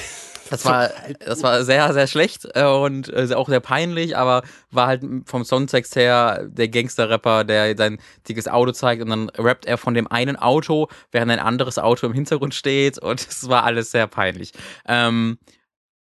[0.51, 0.91] Das war,
[1.27, 5.45] das war sehr, sehr schlecht äh, und äh, auch sehr peinlich, aber war halt vom
[5.45, 10.07] Songtext her der Gangster-Rapper, der sein dickes Auto zeigt und dann rappt er von dem
[10.11, 14.53] einen Auto, während ein anderes Auto im Hintergrund steht und es war alles sehr peinlich.
[14.87, 15.39] Ähm,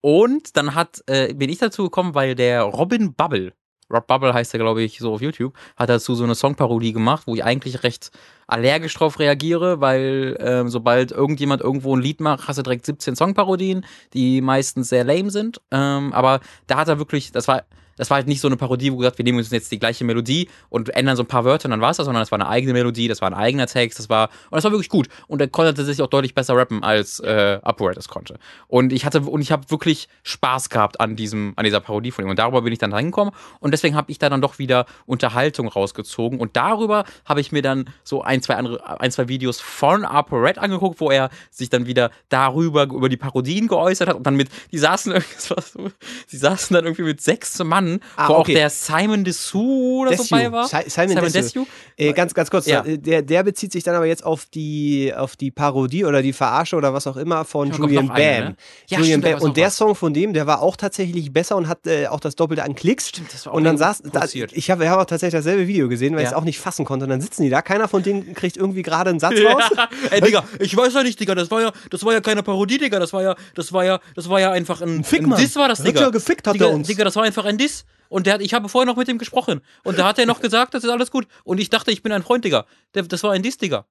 [0.02, 3.54] und dann hat, äh, bin ich dazu gekommen, weil der Robin Bubble,
[3.92, 7.26] Rob Bubble heißt er, glaube ich, so auf YouTube, hat dazu so eine Songparodie gemacht,
[7.26, 8.10] wo ich eigentlich recht
[8.46, 13.16] allergisch drauf reagiere, weil ähm, sobald irgendjemand irgendwo ein Lied macht, hast du direkt 17
[13.16, 13.84] Songparodien,
[14.14, 15.60] die meistens sehr lame sind.
[15.70, 17.64] Ähm, aber da hat er wirklich, das war,
[17.96, 20.04] das war halt nicht so eine Parodie, wo gesagt, wir nehmen uns jetzt die gleiche
[20.04, 22.40] Melodie und ändern so ein paar Wörter und dann war es das, sondern das war
[22.40, 25.08] eine eigene Melodie, das war ein eigener Text, das war, und das war wirklich gut.
[25.28, 28.38] Und er konnte tatsächlich auch deutlich besser rappen, als äh, Upward es konnte.
[28.68, 32.24] Und ich hatte, und ich habe wirklich Spaß gehabt an diesem, an dieser Parodie von
[32.24, 32.30] ihm.
[32.30, 35.68] Und darüber bin ich dann reingekommen und deswegen habe ich da dann doch wieder Unterhaltung
[35.68, 36.40] rausgezogen.
[36.40, 40.58] Und darüber habe ich mir dann so ein, zwei andere, ein, zwei Videos von ApoRed
[40.58, 44.48] angeguckt, wo er sich dann wieder darüber, über die Parodien geäußert hat und dann mit,
[44.70, 45.90] die saßen irgendwie, das war so,
[46.30, 47.81] die saßen dann irgendwie mit sechs Mann,
[48.16, 48.52] Ah, wo okay.
[48.52, 50.38] auch der Simon Dessous oder so Desue.
[50.38, 50.66] bei war.
[50.68, 51.30] Si- Simon Desue.
[51.42, 51.66] Desue.
[51.96, 52.84] Äh, ganz, ganz kurz, Ja.
[52.84, 56.32] äh, der, der bezieht sich dann aber jetzt auf die, auf die Parodie oder die
[56.32, 58.16] Verarsche oder was auch immer von Ja, Julian Bam.
[58.16, 58.56] eine, ne?
[58.88, 59.48] Ja, Julian stimmt, Bam.
[59.48, 59.76] Und der was.
[59.76, 62.74] Song von dem, der war auch tatsächlich besser und hat äh, auch das Doppelte an
[62.74, 63.08] Klicks.
[63.10, 65.88] Stimmt, das war auch und dann saß, da, ich habe hab auch tatsächlich dasselbe Video
[65.88, 67.04] gesehen, weil ich es auch nicht fassen konnte.
[67.04, 69.62] Und dann sitzen die da, keiner von denen kriegt irgendwie gerade einen Satz raus.
[70.10, 72.78] Ey, Digga, ich weiß ja nicht, Digga, das war ja, das war ja keine Parodie,
[72.78, 75.34] Digga, das war ja, das war ja, das war ja einfach ein, Fick, ein.
[75.36, 76.00] Diss war das, Hat Digga.
[76.02, 76.86] ja gefickt, hat Digga, er uns.
[76.86, 77.71] Digga, das war einfach ein Diss.
[78.08, 79.62] Und der hat, ich habe vorher noch mit ihm gesprochen.
[79.84, 81.26] Und da hat er noch gesagt, das ist alles gut.
[81.44, 82.66] Und ich dachte, ich bin ein Freund, Digga.
[82.94, 83.86] Der, das war ein Diss, Digga.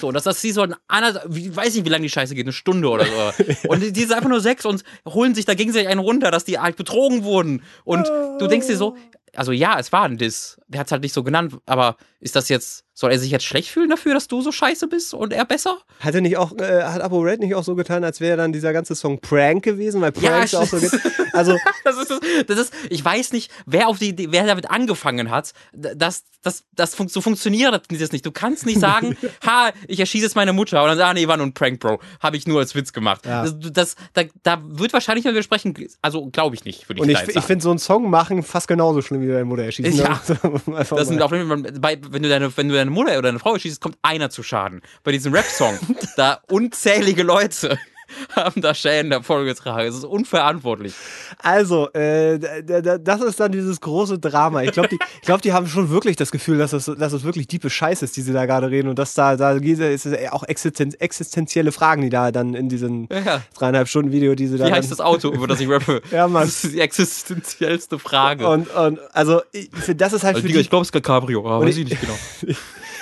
[0.00, 0.74] So, und dass das sie so ein
[1.26, 3.44] wie, weiß nicht, wie lange die Scheiße geht, eine Stunde oder so.
[3.68, 6.44] Und die, die sind einfach nur sechs und holen sich da gegenseitig einen runter, dass
[6.44, 7.62] die halt betrogen wurden.
[7.84, 8.96] Und du denkst dir so,
[9.34, 10.58] also ja, es war ein Diss.
[10.66, 13.44] Der hat es halt nicht so genannt, aber ist das jetzt, soll er sich jetzt
[13.44, 15.76] schlecht fühlen dafür, dass du so scheiße bist und er besser?
[16.00, 18.54] Hat er nicht auch, äh, hat Apo Red nicht auch so getan, als wäre dann
[18.54, 20.78] dieser ganze Song Prank gewesen, weil Ja, Pranks auch so.
[21.34, 21.56] Also,
[21.86, 25.52] Das ist, das, ist, ich weiß nicht, wer auf die wer damit angefangen hat.
[25.72, 28.26] Das, das, das fun so funktioniert das nicht.
[28.26, 31.36] Du kannst nicht sagen, ha, ich erschieße jetzt meine Mutter und dann sagen, nee, war
[31.36, 32.00] nur ein Prank, Bro.
[32.20, 33.24] Habe ich nur als Witz gemacht.
[33.24, 33.44] Ja.
[33.44, 37.28] Das, das, da, da wird wahrscheinlich mal widersprechen, also glaube ich nicht, würde ich und
[37.28, 39.94] ich, ich finde so einen Song machen fast genauso schlimm wie deine Mutter erschießen.
[39.94, 40.20] Ja.
[40.66, 41.18] Das sind
[41.80, 44.42] bei, wenn, du deine, wenn du deine Mutter oder deine Frau erschießt, kommt einer zu
[44.42, 44.82] Schaden.
[45.04, 45.78] Bei diesem Rap-Song,
[46.16, 47.78] da unzählige Leute.
[48.36, 49.88] haben da Schäden davongetragen.
[49.88, 50.94] Es ist unverantwortlich.
[51.42, 54.62] Also, äh, das ist dann dieses große Drama.
[54.62, 57.24] Ich glaube, die, ich glaub, die haben schon wirklich das Gefühl, dass es, dass es
[57.24, 58.88] wirklich diepe Scheiße ist, die sie da gerade reden.
[58.88, 63.42] Und dass da, da ist auch existen existenzielle Fragen, die da dann in diesem Ja.
[63.58, 66.02] dreieinhalb Stunden Video, die sie da Wie heißt das Auto, über das ich rappe?
[66.10, 66.44] Ja, Mann.
[66.44, 68.46] Das ist die existenziellste Frage.
[68.46, 71.40] Und, und also, ich, das ist halt also, für die, ich glaube, es ist Cabrio,
[71.40, 72.16] aber weiß ich nicht genau.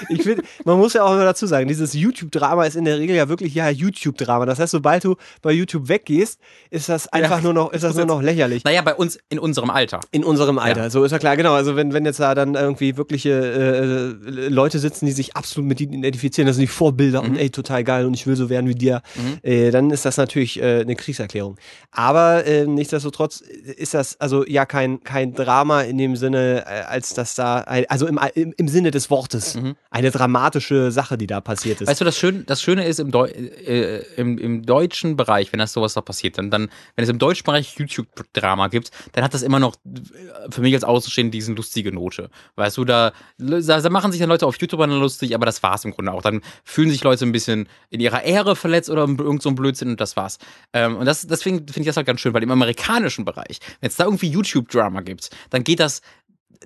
[0.09, 3.17] Ich finde, man muss ja auch immer dazu sagen, dieses YouTube-Drama ist in der Regel
[3.17, 4.47] ja wirklich ja YouTube-Drama.
[4.47, 6.39] Das heißt, sobald du bei YouTube weggehst,
[6.71, 8.65] ist das einfach nur noch, ist das nur noch lächerlich.
[8.65, 10.01] Naja, bei uns in unserem Alter.
[10.11, 10.91] In unserem Alter, Ja.
[10.91, 11.55] so ist ja klar, genau.
[11.55, 15.81] Also wenn, wenn jetzt da dann irgendwie wirkliche äh, Leute sitzen, die sich absolut mit
[15.81, 17.31] ihnen identifizieren, das sind die Vorbilder Mhm.
[17.31, 19.03] und ey, total geil und ich will so werden wie dir,
[19.43, 21.57] äh, dann ist das natürlich äh, eine Kriegserklärung.
[21.91, 27.15] Aber äh, nichtsdestotrotz ist das also ja kein, kein Drama in dem Sinne, äh, als
[27.15, 29.57] dass da, also im, im, im Sinne des Wortes,
[29.95, 31.87] eine dramatische Sache, die da passiert ist.
[31.87, 35.61] Weißt du, das Schöne, das Schöne ist im, Deu äh, im, im deutschen Bereich, wenn
[35.61, 39.35] das sowas da passiert, dann, dann wenn es im deutschen Bereich YouTube-Drama gibt, dann hat
[39.35, 42.29] das immer noch äh, für mich als Außenstehender diesen lustige Note.
[42.57, 45.85] Weißt du, da, da, da machen sich dann Leute auf YouTube lustig, aber das war's
[45.85, 46.23] im Grunde auch.
[46.23, 49.91] Dann fühlen sich Leute ein bisschen in ihrer Ehre verletzt oder irgend so ein Blödsinn
[49.91, 50.41] und das war's.
[50.73, 53.91] Ähm, und das, deswegen finde ich das halt ganz schön, weil im amerikanischen Bereich, wenn
[53.91, 56.03] es da irgendwie YouTube-Drama gibt, dann geht das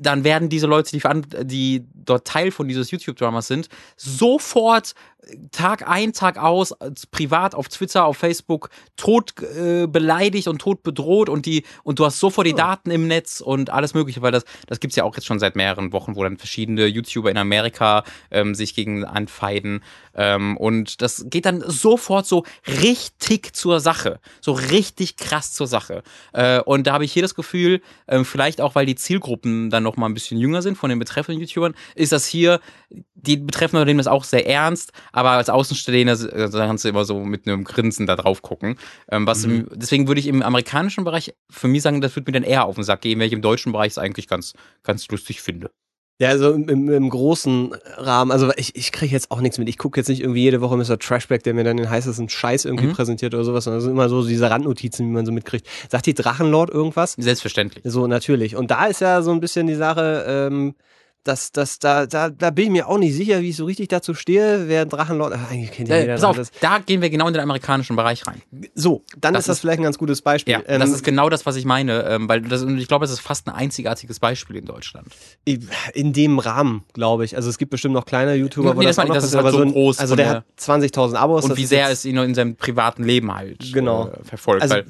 [0.01, 1.03] dann werden diese Leute, die,
[1.45, 4.95] die dort Teil von dieses YouTube-Dramas sind, sofort
[5.51, 10.83] Tag ein, Tag aus, äh, privat auf Twitter, auf Facebook, tot äh, beleidigt und tot
[10.83, 14.33] bedroht und die, und du hast sofort die Daten im Netz und alles mögliche, weil
[14.33, 17.37] das, das gibt's ja auch jetzt schon seit mehreren Wochen, wo dann verschiedene YouTuber in
[17.37, 19.83] Amerika ähm, sich gegen anfeinden.
[20.15, 24.21] Ähm, und das geht dann sofort so richtig zur Sache.
[24.41, 26.03] So richtig krass zur Sache.
[26.33, 29.83] Äh, und da habe ich hier das Gefühl, ähm, vielleicht auch, weil die Zielgruppen dann
[29.89, 32.61] noch mal ein bisschen jünger sind von den betreffenden YouTubern, ist das hier,
[33.15, 37.25] die Betreffenden nehmen das auch sehr ernst, aber als Außenstehender äh, kannst du immer so
[37.25, 38.77] mit einem Grinsen da drauf gucken.
[39.11, 42.41] Ähm, was im, deswegen würde ich im amerikanischen Bereich für mich sagen, das würde mir
[42.41, 45.09] dann eher auf den Sack gehen, wenn ich im deutschen Bereich es eigentlich ganz, ganz
[45.09, 45.71] lustig finde.
[46.21, 49.69] Ja, also im, im, im großen Rahmen, also ich, ich kriege jetzt auch nichts mit.
[49.69, 50.99] Ich gucke jetzt nicht irgendwie jede Woche Mr.
[50.99, 52.93] Trashback, der mir dann den heißesten Scheiß irgendwie Mhm.
[52.93, 55.67] präsentiert oder sowas, sondern das sind immer so diese Randnotizen, die man so mitkriegt.
[55.89, 57.15] Sagt die Drachenlord irgendwas?
[57.19, 57.85] Selbstverständlich.
[57.87, 58.57] So, natürlich.
[58.57, 60.75] Und da ist ja so ein bisschen die Sache, ähm,
[61.29, 63.89] dass, dass da, da, da bin ich mir auch nicht sicher, wie ich so richtig
[63.89, 65.35] dazu stehe, wer Drachenlord.
[65.37, 66.51] Ach, eigentlich kennt ja Äh, pass auf, das.
[66.61, 68.43] da gehen wir genau in den amerikanischen Bereich rein.
[68.75, 70.53] So, dann Das ist das vielleicht ein ganz gutes Beispiel.
[70.55, 73.05] Ja, Ähm, das ist genau das, was ich meine, ähm, weil das, und ich glaube,
[73.05, 75.09] es ist fast ein einzigartiges Beispiel in Deutschland.
[75.95, 77.37] in dem Rahmen, glaube ich.
[77.37, 79.35] Also es gibt bestimmt noch kleine YouTuber, wo Nee, das, das auch noch das ist
[79.35, 81.45] halt aber so groß Also der hat 20.000 Abos.
[81.45, 84.09] Und das wie sehr es ihn in seinem privaten Leben halt Genau.
[84.09, 84.63] äh, verfolgt.
[84.63, 84.85] Also, weil,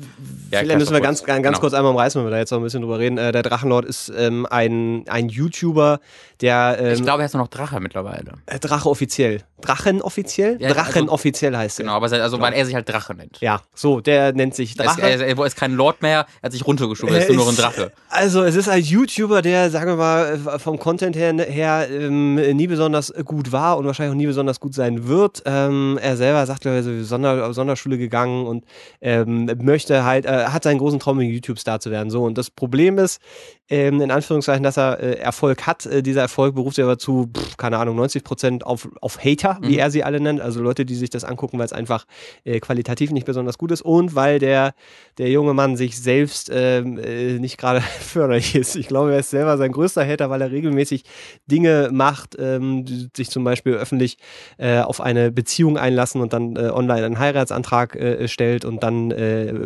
[0.51, 1.59] Vielleicht müssen wir ganz, ganz genau.
[1.59, 3.18] kurz einmal umreißen, wenn wir da jetzt noch ein bisschen drüber reden.
[3.18, 6.01] Äh, der Drachenlord ist ähm, ein, ein YouTuber,
[6.41, 8.33] der ähm, Ich glaube, er ist nur noch Drache mittlerweile.
[8.47, 9.43] äh, Drache offiziell.
[9.61, 10.57] Drachen offiziell?
[10.61, 11.85] Ja, Drachen also- offiziell heißt er.
[11.85, 13.41] Genau, aber also, weil er sich halt Drache nennt.
[13.41, 15.25] Ja, so, der nennt sich Er ist, Drache.
[15.25, 17.93] er, ist kein Lord mehr, er hat sich runtergeschoben, er ist nur noch ein Drache.
[18.09, 22.37] Also es ist ein YouTuber, der, sagen wir mal, äh, vom Content her, her ähm,
[22.37, 25.43] nie besonders gut war und wahrscheinlich auch nie besonders gut sein wird.
[25.45, 28.64] Ähm, er selber sagt, er ist Sonder, auf Sonderschule gegangen und
[29.01, 32.11] ähm, möchte halt, äh, hat seinen großen Traum, YouTube-Star zu werden.
[32.11, 33.21] So, und das Problem ist,
[33.70, 35.85] ähm, in Anführungszeichen, dass er äh, Erfolg hat.
[35.87, 39.59] Äh, dieser Erfolg beruft sich aber zu, pff, keine Ahnung, 90 Prozent auf, auf Hater,
[39.62, 39.78] wie Mhm.
[39.78, 40.40] er sie alle nennt.
[40.40, 42.07] Also Leute, die sich das angucken, weil es einfach
[42.44, 44.74] äh, qualitativ nicht besonders gut ist und weil der,
[45.18, 48.76] der junge Mann sich selbst ähm, äh, nicht gerade förderlich ist.
[48.76, 51.04] Ich glaube, er ist selber sein größter Hater, weil er regelmäßig
[51.46, 54.16] Dinge macht, ähm, die sich zum Beispiel öffentlich
[54.57, 59.12] äh, auf eine Beziehung einlassen und dann äh, online einen Heiratsantrag stellt und dann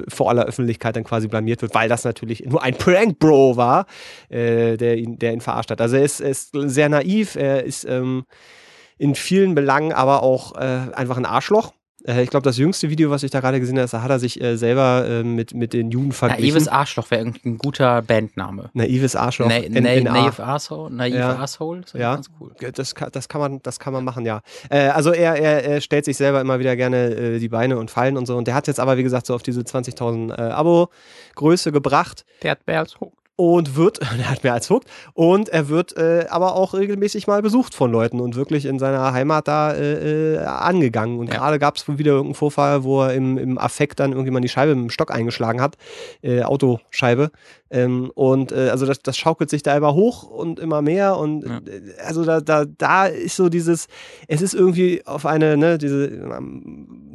[0.09, 3.87] vor aller Öffentlichkeit dann quasi blamiert wird, weil das natürlich nur ein Prank-Bro war,
[4.29, 5.81] äh, der, ihn, der ihn verarscht hat.
[5.81, 8.25] Also er ist, ist sehr naiv, er ist ähm,
[8.99, 11.73] in vielen Belangen aber auch äh, einfach ein Arschloch.
[12.07, 14.19] Äh, ich glaube, das jüngste Video, was ich da gerade gesehen habe, da hat er
[14.19, 16.55] sich äh, selber äh, mit, mit den Juden verglichen.
[16.55, 18.71] Naives Arschloch wäre ein guter Bandname.
[18.75, 19.49] Naives Arschloch.
[19.49, 21.39] Na, na, naive Asshole, naive Ja.
[21.39, 22.15] Asshole, das Ja.
[22.15, 22.53] ganz cool.
[22.75, 24.41] Das kann, das kann man, das kann man machen, ja.
[24.71, 28.27] Also er, er, er stellt sich selber immer wieder gerne die Beine und Fallen und
[28.27, 28.37] so.
[28.37, 32.53] Und der hat jetzt aber, wie gesagt, so auf diese 20.000 äh, Abo-Größe gebracht Der
[32.53, 33.13] hat mehr als hoch.
[33.51, 37.43] Und wird, er hat mehr als Hooked, und er wird äh, aber auch regelmäßig mal
[37.43, 41.19] besucht von Leuten und wirklich in seiner Heimat da äh, äh, angegangen.
[41.19, 41.39] Und Ja.
[41.39, 44.77] gerade gab es wieder irgendeinen Vorfall, wo er im, im Affekt dann irgendjemand die Scheibe
[44.77, 45.77] mit dem Stock eingeschlagen hat,
[46.23, 47.31] äh, Autoscheibe.
[47.71, 51.17] Ähm, und äh, also das, das schaukelt sich da immer hoch und immer mehr.
[51.17, 51.57] Und Ja.
[51.59, 53.89] äh, also da, da, da ist so dieses,
[54.29, 57.12] es ist irgendwie auf eine, ne, diese, ähm,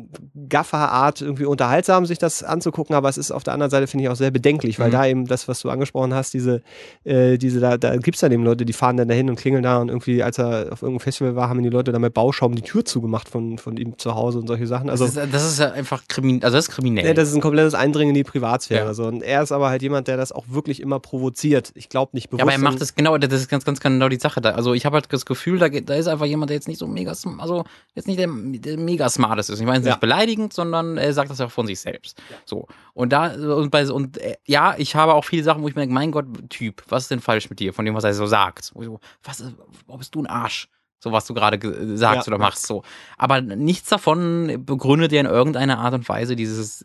[0.49, 4.09] Gaffer-Art irgendwie unterhaltsam, sich das anzugucken, aber es ist auf der anderen Seite, finde ich,
[4.09, 4.91] auch sehr bedenklich, weil Mhm.
[4.91, 6.61] da eben das, was du angesprochen hast, diese,
[7.03, 9.63] äh, diese da, da gibt es dann eben Leute, die fahren dann dahin und klingeln
[9.63, 12.55] da und irgendwie, als er auf irgendeinem Festival war, haben die Leute dann mit Bauschaum
[12.55, 14.89] die Tür zugemacht von, von ihm zu Hause und solche Sachen.
[14.89, 16.43] Also, das, ist, das ist ja einfach kriminell.
[16.45, 17.05] Also das ist kriminell.
[17.05, 18.87] ja, das ist ein komplettes Eindringen in die Privatsphäre.
[18.87, 18.93] Ja.
[18.93, 19.05] So.
[19.07, 21.71] Und er ist aber halt jemand, der das auch wirklich immer provoziert.
[21.75, 22.39] Ich glaube nicht bewusst.
[22.39, 24.41] Ja, aber er macht und- es genau, das ist ganz, ganz genau die Sache.
[24.41, 24.51] Da.
[24.51, 26.87] Also ich habe halt das Gefühl, da, da ist einfach jemand, der jetzt nicht so
[26.87, 27.65] mega, also
[27.95, 29.59] jetzt nicht der, der mega smartest ist.
[29.59, 29.96] Ich meine, Ja.
[29.97, 32.21] Nicht beleidigend, sondern er sagt das ja auch von sich selbst.
[32.45, 32.67] So.
[32.93, 35.81] Und da, und bei, und äh, ja, ich habe auch viele Sachen, wo ich mir
[35.81, 38.25] denke, mein Gott, Typ, was ist denn falsch mit dir, von dem, was er so
[38.25, 38.65] sagt?
[38.65, 39.55] So, was, ist-
[39.87, 40.69] wo bist du ein Arsch?
[40.99, 42.33] So, was du gerade ge- sagst Ja.
[42.33, 42.81] oder machst, so.
[43.19, 46.83] Aber nichts davon begründet ja in irgendeiner Art und Weise dieses,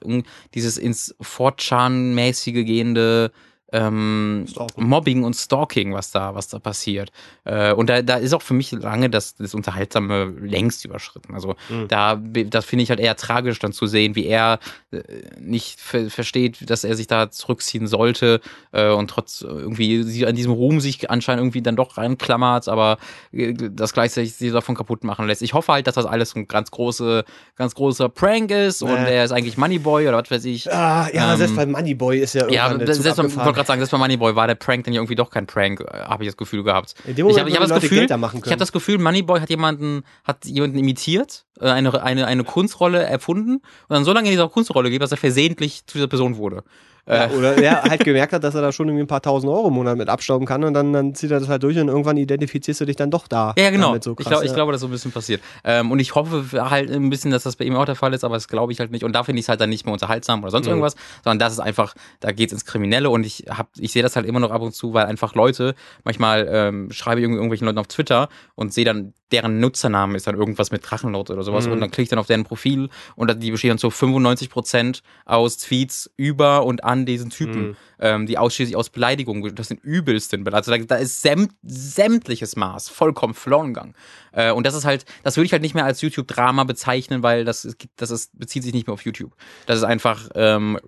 [0.55, 3.33] dieses ins 4chan-mäßige gehende,
[3.73, 4.47] ähm.
[4.77, 7.11] Mobbing und Stalking, was da, was da passiert.
[7.45, 11.35] Äh, und da, da ist auch für mich lange das, das Unterhaltsame längst überschritten.
[11.35, 11.89] Also Mhm.
[11.89, 14.59] da, das finde ich halt eher tragisch, dann zu sehen, wie er
[14.93, 15.01] äh,
[15.41, 18.41] nicht ver versteht, dass er sich da zurückziehen sollte
[18.73, 22.99] äh, und trotz irgendwie an diesem Ruhm sich anscheinend irgendwie dann doch reinklammert, aber
[23.33, 25.43] äh, das gleichzeitig sie davon kaputt machen lässt.
[25.43, 27.25] Ich hoffe halt, dass das alles ein ganz große,
[27.57, 30.71] ganz großer Prank ist und er ist eigentlich Moneyboy oder was weiß ich.
[30.73, 33.19] Ah, ja, Ähm, selbst bei Moneyboy ist ja Ja, irgendwann das, Zug selbst
[33.63, 36.05] gerade sagen, selbst bei Moneyboy war der Prank dann ja irgendwie doch kein Prank, äh,
[36.05, 36.95] habe ich das Gefühl gehabt.
[37.07, 40.79] Ich habe hab das Gefühl, da ich habe das Gefühl, Moneyboy hat jemanden, hat jemanden
[40.79, 45.03] imitiert, äh, eine, eine, eine Kunstrolle erfunden und dann so lange in dieser Kunstrolle geht,
[45.03, 46.65] dass er versehentlich zu dieser Person wurde.
[47.07, 49.51] Ja, Äh, oder er halt gemerkt hat, dass er da schon irgendwie ein paar tausend
[49.53, 51.89] Euro im Monat mit abstauben kann und dann, dann zieht er das halt durch und
[51.89, 53.55] irgendwann identifizierst du dich dann doch da.
[53.59, 53.97] Ja, genau.
[54.01, 54.55] So ich, krass, glaub, ich ja.
[54.55, 55.43] glaube, dass so ein bisschen passiert.
[55.65, 58.23] Ähm, und ich hoffe halt ein bisschen, dass das bei ihm auch der Fall ist,
[58.23, 59.03] aber das glaube ich halt nicht.
[59.05, 60.71] Und da finde ich es halt dann nicht mehr unterhaltsam oder sonst Mhm.
[60.75, 64.03] irgendwas, sondern das ist einfach, da geht es ins Kriminelle und ich hab, ich sehe
[64.05, 67.39] das halt immer noch ab und zu, weil einfach Leute, manchmal ähm, schreibe ich irgendwie
[67.39, 71.43] irgendwelchen Leuten auf Twitter und sehe dann, deren Nutzernamen ist dann irgendwas mit Drachenlord oder
[71.43, 71.73] sowas Mhm.
[71.73, 75.57] und dann klicke ich dann auf deren Profil und die bestehen dann zu 95% aus
[75.57, 77.77] Tweets über und an diesen Typen, Mhm.
[77.99, 80.81] ähm, die ausschließlich aus Beleidigungen, das sind übelsten Beleidigungen.
[80.81, 83.95] Also da, da ist sämt, sämtliches Maß vollkommen verloren gegangen.
[84.33, 87.45] Äh, und das ist halt, das würde ich halt nicht mehr als YouTube-Drama bezeichnen, weil
[87.45, 89.33] das, das ist, bezieht sich nicht mehr auf YouTube.
[89.67, 90.79] Das ist einfach ähm,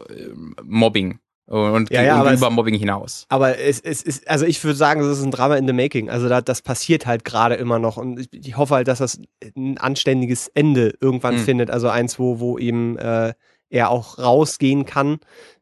[0.00, 1.18] Real-Life-Mobbing.
[1.48, 3.24] Und Ja, geht ja, aber über es- Mobbing hinaus.
[3.28, 6.10] Aber es, es ist, also ich würde sagen, das ist ein Drama in the making.
[6.10, 7.98] Also da, das passiert halt gerade immer noch.
[7.98, 9.20] Und ich, ich hoffe halt, dass das
[9.56, 11.40] ein anständiges Ende irgendwann Mhm.
[11.44, 11.70] findet.
[11.70, 13.32] Also eins, wo, wo eben äh,
[13.70, 15.18] er auch rausgehen kann.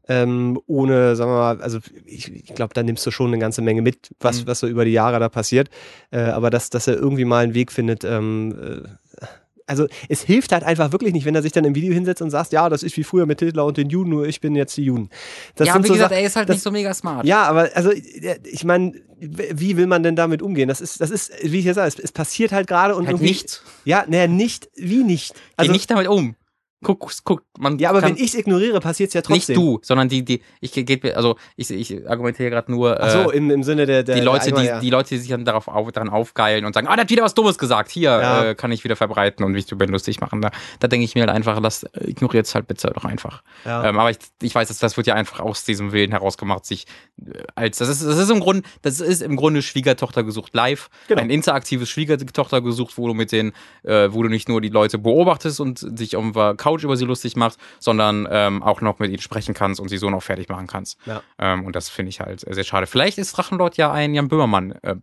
[0.07, 3.63] Ähm, ohne, sagen wir mal, also ich, ich glaube, da nimmst du schon eine ganze
[3.63, 4.47] Menge mit, was, Mhm.
[4.49, 5.71] was so über die Jahre da passiert.
[6.11, 9.27] Äh, aber dass, dass er irgendwie mal einen Weg findet, ähm, äh,
[9.67, 12.29] also es hilft halt einfach wirklich nicht, wenn er sich dann im Video hinsetzt und
[12.29, 14.77] sagt, ja, das ist wie früher mit Hitler und den Juden, nur ich bin jetzt
[14.77, 15.09] die Juden.
[15.55, 17.25] Das ja, sind wie so gesagt, Sachen- er ist halt das- nicht so mega smart.
[17.25, 20.69] ja, aber also äh, ich meine, wie will man denn damit umgehen?
[20.69, 23.23] Das ist, das ist, wie ich jetzt sage, es, es passiert halt gerade und halt
[23.23, 23.63] nicht.
[23.87, 25.33] Ja, naja, nicht, wie nicht.
[25.57, 26.37] Also, Geh nicht damit um.
[26.85, 29.57] Guck, guck, man ja, aber wenn ich es ignoriere, passiert es ja nicht trotzdem.
[29.57, 33.37] du, sondern die, die, ich geht also ich, ich argumentiere gerade nur, Ach so, äh,
[33.37, 35.45] im, im Sinne der, der die Leute, der die, Allgemein- die Leute, die sich dann
[35.45, 38.45] darauf auf, daran aufgeilen und sagen, ah, der hat wieder was Dummes gesagt, hier Ja.
[38.45, 40.41] äh, kann ich wieder verbreiten und mich drüber lustig machen.
[40.43, 43.43] Da, da denke ich mir halt einfach, lass, ignoriert es halt bitte doch einfach.
[43.65, 43.85] ja.
[43.85, 46.87] Ähm, aber ich, ich weiß, dass das wird ja einfach aus diesem Willen herausgemacht, sich
[47.25, 50.91] äh, als das ist, das ist im Grunde, das ist im Grunde Schwiegertochter gesucht live,
[51.09, 51.23] Genau.
[51.23, 53.53] ein interaktives Schwiegertochter gesucht, wo du mit den,
[53.85, 57.05] äh, wo du nicht nur die Leute beobachtest und dich auf der Couch über sie
[57.05, 60.49] lustig machst, sondern ähm, auch noch mit ihnen sprechen kannst und sie so noch fertig
[60.49, 60.99] machen kannst.
[61.07, 61.23] Ja.
[61.39, 62.87] Ähm, und das finde ich halt sehr schade.
[62.87, 64.97] Vielleicht ist Drachenlord ja ein Jan Böhmermann äh.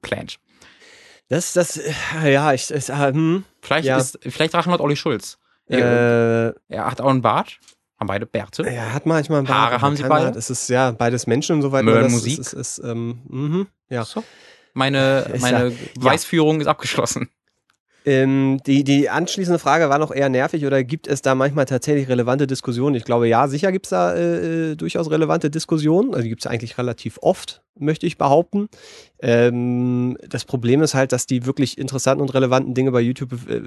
[1.30, 3.98] Das, das, äh, ja, ich, ich äh, hm, Vielleicht Ja.
[3.98, 5.38] ist vielleicht Drachenlord Olli Schulz.
[5.70, 7.60] äh, er hat auch einen Bart,
[8.00, 8.64] haben beide Bärte.
[8.68, 10.38] er hat manchmal ein Haare aber haben sie beide?
[10.38, 11.84] Es ist ja beides Menschen und so weiter.
[11.84, 12.40] Möhren das Musik?
[12.40, 14.04] Ist, ist, ist, ähm, mhm, ja.
[14.04, 14.24] So.
[14.74, 17.30] Meine, meine Beweisführung ist abgeschlossen.
[18.04, 22.10] Ähm, die, die anschließende Frage war noch eher nervig oder gibt es da manchmal tatsächlich
[22.10, 22.96] relevante Diskussionen?
[22.96, 26.10] Ich glaube, ja, sicher gibt es da äh, äh, durchaus relevante Diskussionen.
[26.10, 28.70] Also die gibt es eigentlich relativ oft, möchte ich behaupten.
[29.22, 33.62] Ähm, das Problem ist halt, dass die wirklich interessanten und relevanten Dinge bei YouTube äh,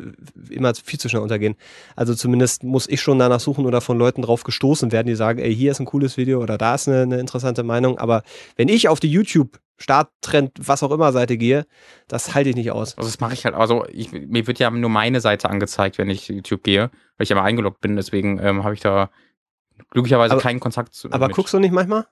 [0.52, 1.54] immer viel zu schnell untergehen.
[1.94, 5.38] Also zumindest muss ich schon danach suchen oder von Leuten drauf gestoßen werden, die sagen,
[5.38, 7.98] ey, hier ist ein cooles Video oder da ist eine, eine interessante Meinung.
[7.98, 8.24] Aber
[8.56, 11.66] wenn ich auf die YouTube Starttrend, was auch immer Seite gehe,
[12.08, 12.96] das halte ich nicht aus.
[12.96, 16.10] Also das mache ich halt, also ich, mir wird ja nur meine Seite angezeigt, wenn
[16.10, 19.10] ich YouTube gehe, weil ich ja mal eingeloggt bin, deswegen ähm, habe ich da
[19.90, 21.10] glücklicherweise Aber- keinen Kontakt zu.
[21.10, 21.37] Aber mit.
[21.37, 22.06] guckst du nicht manchmal?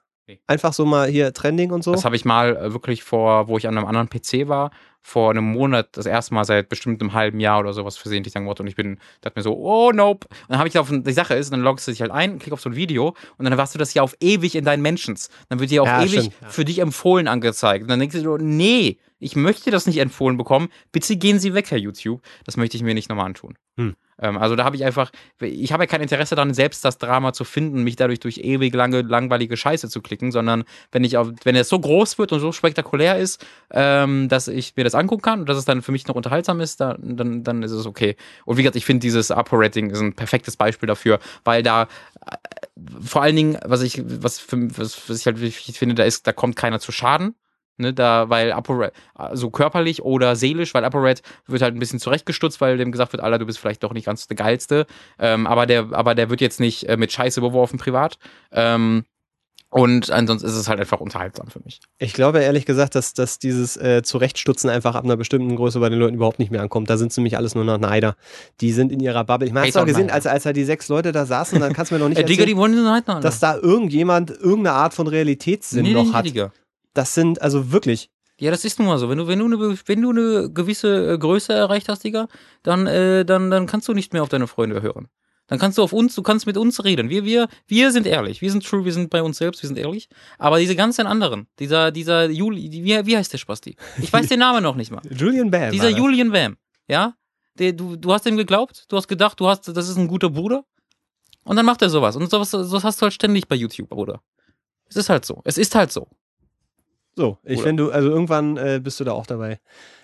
[0.47, 1.93] Einfach so mal hier Trending und so?
[1.93, 5.31] Das habe ich mal äh, wirklich vor, wo ich an einem anderen PC war, vor
[5.31, 8.61] einem Monat, das erste Mal seit bestimmt einem halben Jahr oder sowas versehentlich dann gemacht
[8.61, 10.29] und ich bin, dachte mir so, oh nope.
[10.31, 12.53] Und dann habe ich auf, die Sache ist, dann loggst du dich halt ein, klick
[12.53, 15.29] auf so ein Video und dann hast du das ja auf ewig in deinen Mentions.
[15.49, 16.49] Dann wird dir auf Ja, ewig ja.
[16.49, 17.83] für dich empfohlen angezeigt.
[17.83, 20.69] Und dann denkst du so, nee, ich möchte das nicht empfohlen bekommen.
[20.93, 22.23] Bitte gehen Sie weg, Herr YouTube.
[22.45, 23.55] Das möchte ich mir nicht nochmal antun.
[23.77, 23.97] Hm.
[24.21, 27.33] Ähm, also da habe ich einfach, ich habe ja kein Interesse daran, selbst das Drama
[27.33, 31.29] zu finden, mich dadurch durch ewig lange, langweilige Scheiße zu klicken, sondern wenn ich auf,
[31.45, 35.23] wenn es so groß wird und so spektakulär ist, ähm, dass ich mir das angucken
[35.23, 37.87] kann und dass es dann für mich noch unterhaltsam ist, dann, dann, dann ist es
[37.87, 38.17] okay.
[38.45, 42.37] Und wie gesagt, ich finde dieses Upper-Rating ist ein perfektes Beispiel dafür, weil da äh,
[43.01, 46.27] vor allen Dingen, was ich, was, für, was, was ich halt wichtig finde, da ist,
[46.27, 47.35] da kommt keiner zu Schaden.
[47.79, 52.61] Ne, da, weil ApoRed, also körperlich oder seelisch, weil ApoRed wird halt ein bisschen zurechtgestutzt,
[52.61, 54.87] weil dem gesagt wird, Alter, du bist vielleicht doch nicht ganz der Geilste.
[55.19, 58.19] Ähm, aber, der, aber der wird jetzt nicht äh, mit Scheiße beworfen privat.
[58.51, 59.05] Ähm,
[59.73, 61.81] und ansonsten ist es halt einfach unterhaltsam für mich.
[61.99, 65.89] Ich glaube ehrlich gesagt, dass, dass dieses äh, Zurechtstutzen einfach ab einer bestimmten Größe bei
[65.89, 66.91] den Leuten überhaupt nicht mehr ankommt.
[66.91, 68.17] Da sind es nämlich alles nur noch Neider.
[68.61, 69.47] Die sind in ihrer Bubble.
[69.47, 71.73] Ich meine, hast du auch gesehen, als, als da die sechs Leute da saßen, dann
[71.73, 73.21] kannst du mir noch nicht Äh, Digga, erzählen, die wollen so halt noch.
[73.21, 76.27] dass da irgendjemand irgendeine Art von Realitätssinn nee, noch nee, hat.
[76.27, 76.53] Digga.
[76.95, 78.11] Das sind also wirklich.
[78.39, 79.09] Ja, das ist nun mal so.
[79.09, 82.29] Wenn du, wenn du eine, wenn du eine gewisse äh, Größe erreicht hast, Digga,
[82.63, 85.09] dann, äh, dann, dann kannst du nicht mehr auf deine Freunde hören.
[85.47, 87.11] Dann kannst du auf uns, du kannst mit uns reden.
[87.11, 88.41] Wir, wir, wir sind ehrlich.
[88.41, 90.09] Wir sind true, wir sind bei uns selbst, wir sind ehrlich.
[90.39, 93.77] Aber diese ganzen anderen, dieser, dieser Juli, wie, wie heißt der Spasti?
[94.01, 95.03] Ich weiß den Namen noch nicht mal.
[95.11, 95.71] Julian Bam.
[95.73, 95.91] Dieser.
[95.91, 96.57] Julian Bam,
[96.89, 97.15] ja?
[97.59, 100.31] Der, du, du hast ihm geglaubt, du hast gedacht, du hast, das ist ein guter
[100.31, 100.65] Bruder.
[101.45, 102.17] Und dann macht er sowas.
[102.17, 104.23] Und sowas, sowas hast du halt ständig bei YouTube, Bruder.
[104.89, 105.43] Es ist halt so.
[105.45, 106.09] Es ist halt so.
[107.15, 107.67] So, ich Oder?
[107.67, 109.61] wenn du, also irgendwann äh, bist du da auch dabei.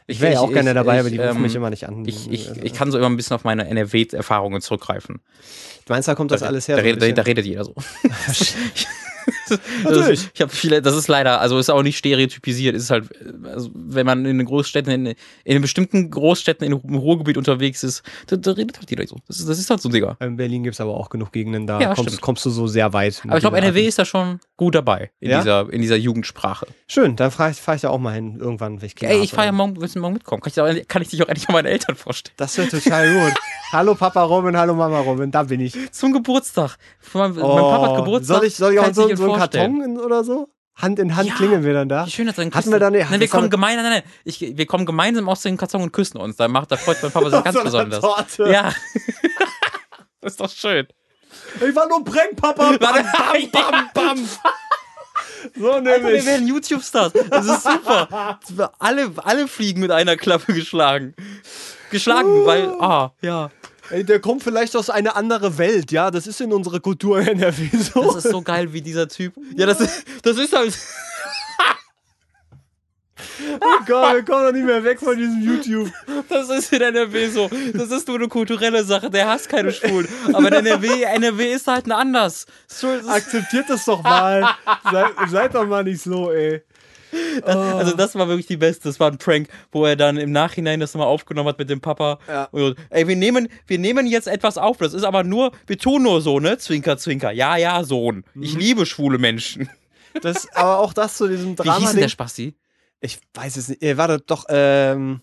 [0.06, 1.86] Ich wäre ja auch ich- gerne dabei, ich, aber die rufen ähm, mich immer nicht
[1.88, 2.04] an.
[2.06, 5.20] Ich, ich, Also, ich kann so immer ein bisschen auf meine NRW-Erfahrungen zurückgreifen.
[5.88, 6.76] Meinst du, da kommt das da, alles her?
[6.76, 7.74] Da, so redet, da redet jeder so.
[9.84, 10.22] Natürlich.
[10.22, 12.74] Das, ich habe viele, das ist leider, also ist auch nicht stereotypisiert.
[12.74, 13.08] Ist halt,
[13.44, 18.02] also wenn man in den Großstädten, in, in bestimmten Großstädten in, im Ruhrgebiet unterwegs ist,
[18.26, 19.16] da, da redet halt jeder so.
[19.26, 20.16] Das ist, das ist halt so, Digga.
[20.20, 22.92] In Berlin gibt es aber auch genug Gegenden, da Ja, kommst, kommst du so sehr
[22.92, 23.20] weit.
[23.26, 25.38] Aber ich glaube, NRW ist da schon gut dabei in, Ja?
[25.38, 26.66] dieser, in dieser Jugendsprache.
[26.86, 29.22] Schön, dann fahre ich, fahr ich da auch mal hin, irgendwann, wenn ich Kinder Ey,
[29.22, 30.42] ich fahre ja morgen, willst du morgen mitkommen?
[30.42, 32.34] Kann ich, kann ich dich auch endlich an meine Eltern vorstellen?
[32.36, 33.34] Das wird total gut.
[33.72, 35.74] hallo Papa Robin, hallo Mama Robin, da bin ich.
[35.92, 36.76] Zum Geburtstag.
[37.14, 38.36] Mein, mein Papa hat Geburtstag.
[38.36, 39.78] Oh, Soll ich, soll ich auch so, so vorstellen.
[39.78, 40.48] Karton oder so?
[40.76, 41.34] Hand in Hand Ja.
[41.34, 42.06] klingen wir dann da.
[42.06, 44.12] Wie schön, dass dann Hatten wir da nicht- Nein, wir kommen wir- gemeinsam, nein, nein,
[44.24, 46.36] ich, wir kommen gemeinsam aus dem Karton und küssen uns.
[46.36, 48.00] Da macht, da freut mein Papa sich ganz So besonders.
[48.00, 48.50] Torte.
[48.50, 48.72] Ja.
[50.20, 50.86] das ist doch schön.
[51.66, 52.72] Ich war nur Prank, Papa.
[52.80, 52.94] Bam,
[53.50, 54.28] bam, bam, bam.
[55.56, 56.26] So Alter, wir nämlich.
[56.26, 57.12] werden YouTube-Stars.
[57.30, 58.38] Das ist super.
[58.78, 61.14] alle, alle Fliegen mit einer Klappe geschlagen.
[61.90, 63.50] Geschlagen, weil, ah, ja.
[63.90, 66.10] Ey, der kommt vielleicht aus einer anderen Welt, ja.
[66.10, 68.02] Das ist in unserer Kultur in NRW so.
[68.02, 69.34] Das ist so geil, wie dieser Typ.
[69.56, 70.76] Ja, das ist, das ist halt.
[73.60, 75.90] oh Gott, wir kommen doch nicht mehr weg von diesem YouTube.
[76.28, 77.48] Das ist in NRW so.
[77.72, 79.08] Das ist nur eine kulturelle Sache.
[79.10, 80.08] Der hasst keine Schwulen.
[80.32, 82.46] Aber in NRW, NRW ist halt ein anders.
[83.08, 84.54] Akzeptiert das doch mal.
[84.90, 86.62] Seid, seid doch mal nicht so, ey.
[87.44, 88.88] Also das war wirklich die beste.
[88.88, 91.80] Das war ein Prank, wo er dann im Nachhinein das nochmal aufgenommen hat mit dem
[91.80, 92.18] Papa.
[92.28, 92.44] Ja.
[92.50, 94.78] Und, ey, wir nehmen, wir nehmen jetzt etwas auf.
[94.78, 96.58] Das ist aber nur, wir tun nur so, ne?
[96.58, 97.30] Zwinker, zwinker.
[97.30, 98.24] Ja, ja, Sohn.
[98.40, 99.68] Ich liebe schwule Menschen.
[100.22, 101.78] Das, aber auch das zu diesem Wie Drama.
[101.78, 102.56] hieß denn der Spasti?
[103.00, 103.82] Ich weiß es nicht.
[103.82, 105.20] Er war doch, doch ähm,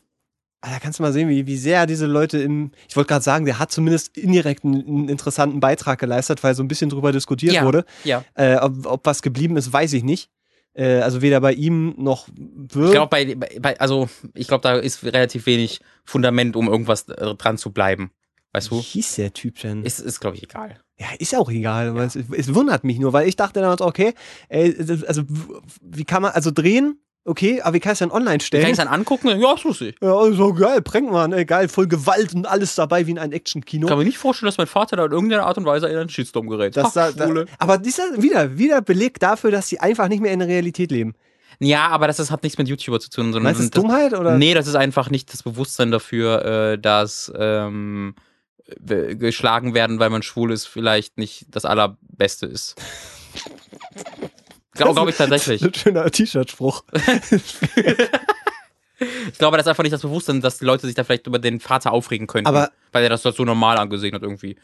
[0.61, 2.71] ah, da kannst du mal sehen, wie, wie sehr diese Leute im.
[2.87, 6.63] Ich wollte gerade sagen, der hat zumindest indirekt einen, einen interessanten Beitrag geleistet, weil so
[6.63, 7.65] ein bisschen drüber diskutiert Ja.
[7.65, 7.83] wurde.
[8.05, 8.23] Ja.
[8.35, 10.29] Äh, ob, ob was geblieben ist, weiß ich nicht.
[10.75, 12.85] Äh, also weder bei ihm noch Wirr.
[12.85, 17.35] Ich glaube, bei, bei, also, ich glaube, da ist relativ wenig Fundament, um irgendwas äh,
[17.35, 18.11] dran zu bleiben.
[18.51, 18.81] Weißt Wie du?
[18.81, 19.83] hieß der Typ denn?
[19.83, 20.79] Ist, ist glaube ich, egal.
[20.97, 21.89] Ja, ist auch egal.
[21.89, 24.13] aber Es, es wundert mich nur, weil ich dachte damals, okay,
[24.49, 24.75] ey,
[25.07, 25.23] also
[25.81, 28.67] wie kann man, also drehen, okay, aber wie kann ich es dann online Kann stellen?
[28.67, 29.39] ich dann angucken?
[29.39, 29.97] Ja, ist lustig.
[30.01, 33.85] ja, so geil, Prankmann, ey, geil, voll Gewalt und alles dabei wie in einem Action-Kino.
[33.85, 35.97] Ich kann mir nicht vorstellen, dass mein Vater da in irgendeiner Art und Weise in
[35.97, 36.77] einen Shitstorm gerät.
[36.77, 40.31] Das Ach, da, da, aber dieser wieder, wieder Beleg dafür, dass sie einfach nicht mehr
[40.31, 41.15] in der Realität leben.
[41.59, 43.81] Ja, aber das ist, hat nichts mit YouTuber zu tun, sondern Meinst du das das,
[43.81, 44.37] Dummheit oder?
[44.37, 48.15] Nee, das ist einfach nicht das Bewusstsein dafür, äh, dass ähm,
[48.79, 52.75] geschlagen werden, weil man schwul ist, vielleicht nicht das Allerbeste ist.
[54.75, 55.63] Glaube glaub ich tatsächlich.
[55.63, 56.83] Ein schöner T-Shirt-Spruch.
[59.29, 61.37] Ich glaube, das ist einfach nicht das Bewusstsein, dass die Leute sich da vielleicht über
[61.37, 62.47] den Vater aufregen könnten.
[62.47, 64.55] Aber- weil er das so normal angesehen hat irgendwie.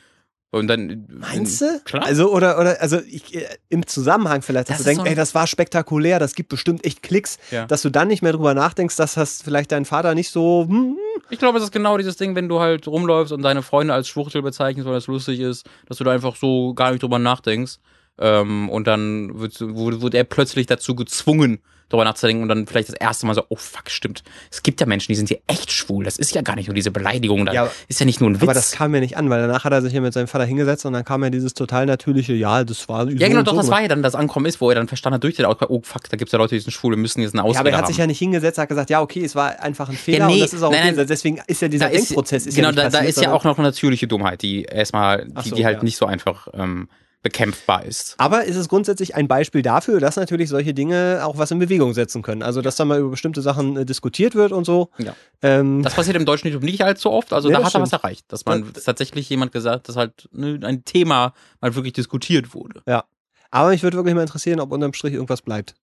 [0.52, 1.06] Und dann.
[1.10, 1.82] Meinst du?
[1.84, 2.06] Klar.
[2.06, 5.16] Also, oder, oder, also ich, äh, im Zusammenhang vielleicht, dass Das du denkst, so ey,
[5.16, 7.66] das war spektakulär, das gibt bestimmt echt Klicks, Ja.
[7.66, 10.98] dass du dann nicht mehr drüber nachdenkst, dass das vielleicht dein Vater nicht so, hm,
[11.30, 14.08] Ich glaube, es ist genau dieses Ding, wenn du halt rumläufst und deine Freunde als
[14.10, 17.76] Schwuchtel bezeichnest, weil das lustig ist, dass du da einfach so gar nicht drüber nachdenkst.
[18.22, 22.88] Ähm, und dann wird, wird, wird er plötzlich dazu gezwungen, darüber nachzudenken und dann vielleicht
[22.88, 24.24] das erste Mal so, oh fuck, stimmt.
[24.50, 26.06] Es gibt ja Menschen, die sind hier echt schwul.
[26.06, 27.46] Das ist ja gar nicht nur diese Beleidigung.
[27.46, 28.44] Das Ja, ist ja nicht nur ein Witz.
[28.44, 30.46] Aber das kam mir nicht an, weil danach hat er sich hier mit seinem Vater
[30.46, 33.52] hingesetzt und dann kam ja dieses total natürliche, ja, das war so ja, genau, doch,
[33.54, 35.46] so das war ja dann das Ankommen ist, wo er dann verstanden hat durch den
[35.46, 37.56] Outcry, oh fuck, da gibt's ja Leute, die sind schwul, wir müssen jetzt eine Ausrede
[37.56, 39.90] Ja, aber er hat sich ja nicht hingesetzt, hat gesagt, ja, okay, es war einfach
[39.90, 40.94] ein Fehler nee, und das ist auch nein, okay.
[40.96, 41.08] nein.
[41.08, 43.24] Deswegen ist ja dieser Da ist- Denkprozess ist genau, ja da, da passiert, ist ja
[43.24, 45.84] sondern- auch noch eine natürliche Dummheit, die erstmal, die, so, die halt ja.
[45.84, 46.88] nicht so einfach ähm,
[47.24, 48.16] bekämpfbar ist.
[48.18, 51.94] Aber ist es grundsätzlich ein Beispiel dafür, dass natürlich solche Dinge auch was in Bewegung
[51.94, 52.42] setzen können.
[52.44, 54.90] Also, dass da mal über bestimmte Sachen äh, diskutiert wird und so.
[54.98, 55.16] Ja.
[55.42, 57.90] Ähm, Das passiert im deutschen YouTube nicht allzu oft, also Nee, da hat er was
[57.90, 58.04] stimmt.
[58.04, 61.94] erreicht, dass man Das- dass tatsächlich jemand gesagt, dass halt ne, ein Thema mal wirklich
[61.94, 62.82] diskutiert wurde.
[63.54, 65.76] aber mich würde wirklich mal interessieren, ob unterm Strich irgendwas bleibt.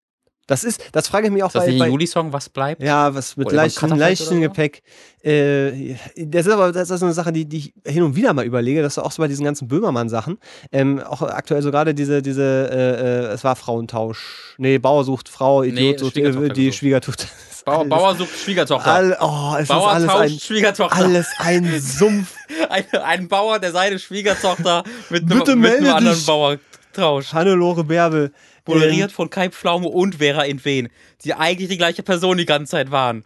[0.49, 2.49] Das ist, das frage ich mich auch Ist das bei, nicht bei ein Juli-Song, was
[2.49, 2.83] bleibt?
[2.83, 4.41] Ja, was mit leichtem, leichtem?
[4.41, 4.83] Gepäck.
[5.23, 8.33] Äh, das ist aber das ist so eine Sache, die, die ich hin und wieder
[8.33, 10.39] mal überlege, dass auch so bei diesen ganzen Böhmermann-Sachen,
[10.73, 14.55] ähm, auch aktuell so gerade diese, diese, äh, äh, es war Frauentausch.
[14.57, 16.73] Nee, Bauer sucht Frau, Idiot Nee, sucht Schwiegertochter äh, die.
[16.73, 17.27] Schwiegertochter.
[17.49, 18.91] Das ist Bauer, Bauer sucht Schwiegertochter.
[18.91, 20.97] All, oh, es Bauer ist alles tauscht ein, Schwiegertochter.
[20.97, 22.35] alles ein Sumpf.
[22.71, 26.25] Ein, ein Bauer, der seine Schwiegertochter mit einem, mit einem anderen.
[26.25, 26.57] Bauer
[26.99, 27.33] tauscht.
[27.33, 28.33] Hannelore Bärbel.
[28.67, 30.89] Moderiert von Kai Pflaume und Vera in Wen,
[31.25, 33.25] die eigentlich die gleiche Person die ganze Zeit waren.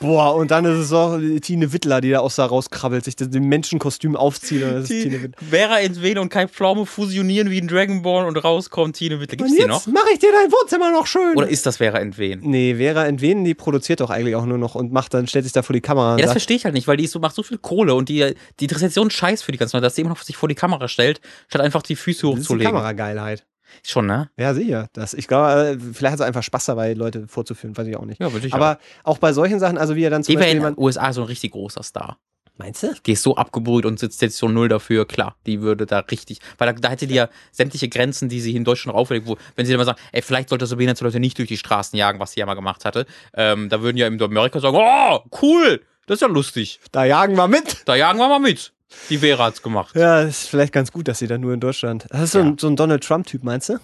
[0.00, 3.48] Boah, und dann ist es auch Tine Wittler, die da aus da rauskrabbelt, sich dem
[3.48, 4.62] Menschenkostüm aufzieht.
[4.62, 5.48] Und das ist Tine Wittler.
[5.48, 9.36] Vera in Wen und Kai Pflaume fusionieren wie ein Dragonborn und rauskommt Tine Wittler.
[9.36, 9.86] Gibt's Und die noch?
[9.86, 11.36] mache ich dir dein Wohnzimmer noch schön.
[11.36, 12.40] Oder ist das Vera in Wen?
[12.42, 15.52] Nee, Vera Entwen, die produziert doch eigentlich auch nur noch und macht dann, stellt sich
[15.52, 17.34] da vor die Kamera Ja, das sagt, verstehe ich halt nicht, weil die so, macht
[17.34, 19.94] so viel Kohle und die, die interessiert so einen Scheiß für die ganzen Leute, dass
[19.94, 22.42] die immer noch sich vor die Kamera stellt, statt einfach die Füße das ist die
[22.42, 22.72] hochzulegen.
[22.72, 23.44] Kamerageilheit.
[23.82, 24.30] Schon, ne?
[24.38, 24.88] Ja, sicher.
[24.92, 28.04] Das, ich glaube, äh, vielleicht hat sie einfach Spaß dabei, Leute vorzuführen, weiß ich auch
[28.04, 28.20] nicht.
[28.20, 30.56] Ja, ich Aber auch bei solchen Sachen, also wie er dann zum Die wäre Beispiel
[30.56, 30.78] in den jemand.
[30.78, 32.18] USA so ein richtig großer Star.
[32.56, 32.94] Meinst du?
[33.04, 36.38] Die ist so abgebrüht und sitzt jetzt so null dafür, klar, die würde da richtig,
[36.56, 39.36] weil da, da hätte die ja sämtliche Grenzen, die sie hier in Deutschland auflegt, wo,
[39.56, 41.98] wenn sie dann mal sagen, ey, vielleicht sollte so behinderte Leute nicht durch die Straßen
[41.98, 45.18] jagen, was sie ja mal gemacht hatte, ähm, da würden ja in Amerika sagen, oh,
[45.42, 47.82] cool, das ist ja lustig, Da jagen wir mit.
[47.86, 48.72] da jagen wir mal mit.
[49.10, 49.94] Die Vera hat's gemacht.
[49.96, 52.06] Ja, ist vielleicht ganz gut, dass sie da nur in Deutschland.
[52.10, 52.44] Das ist so, Ja.
[52.46, 53.78] ein, so ein Donald Trump-Typ, meinst du?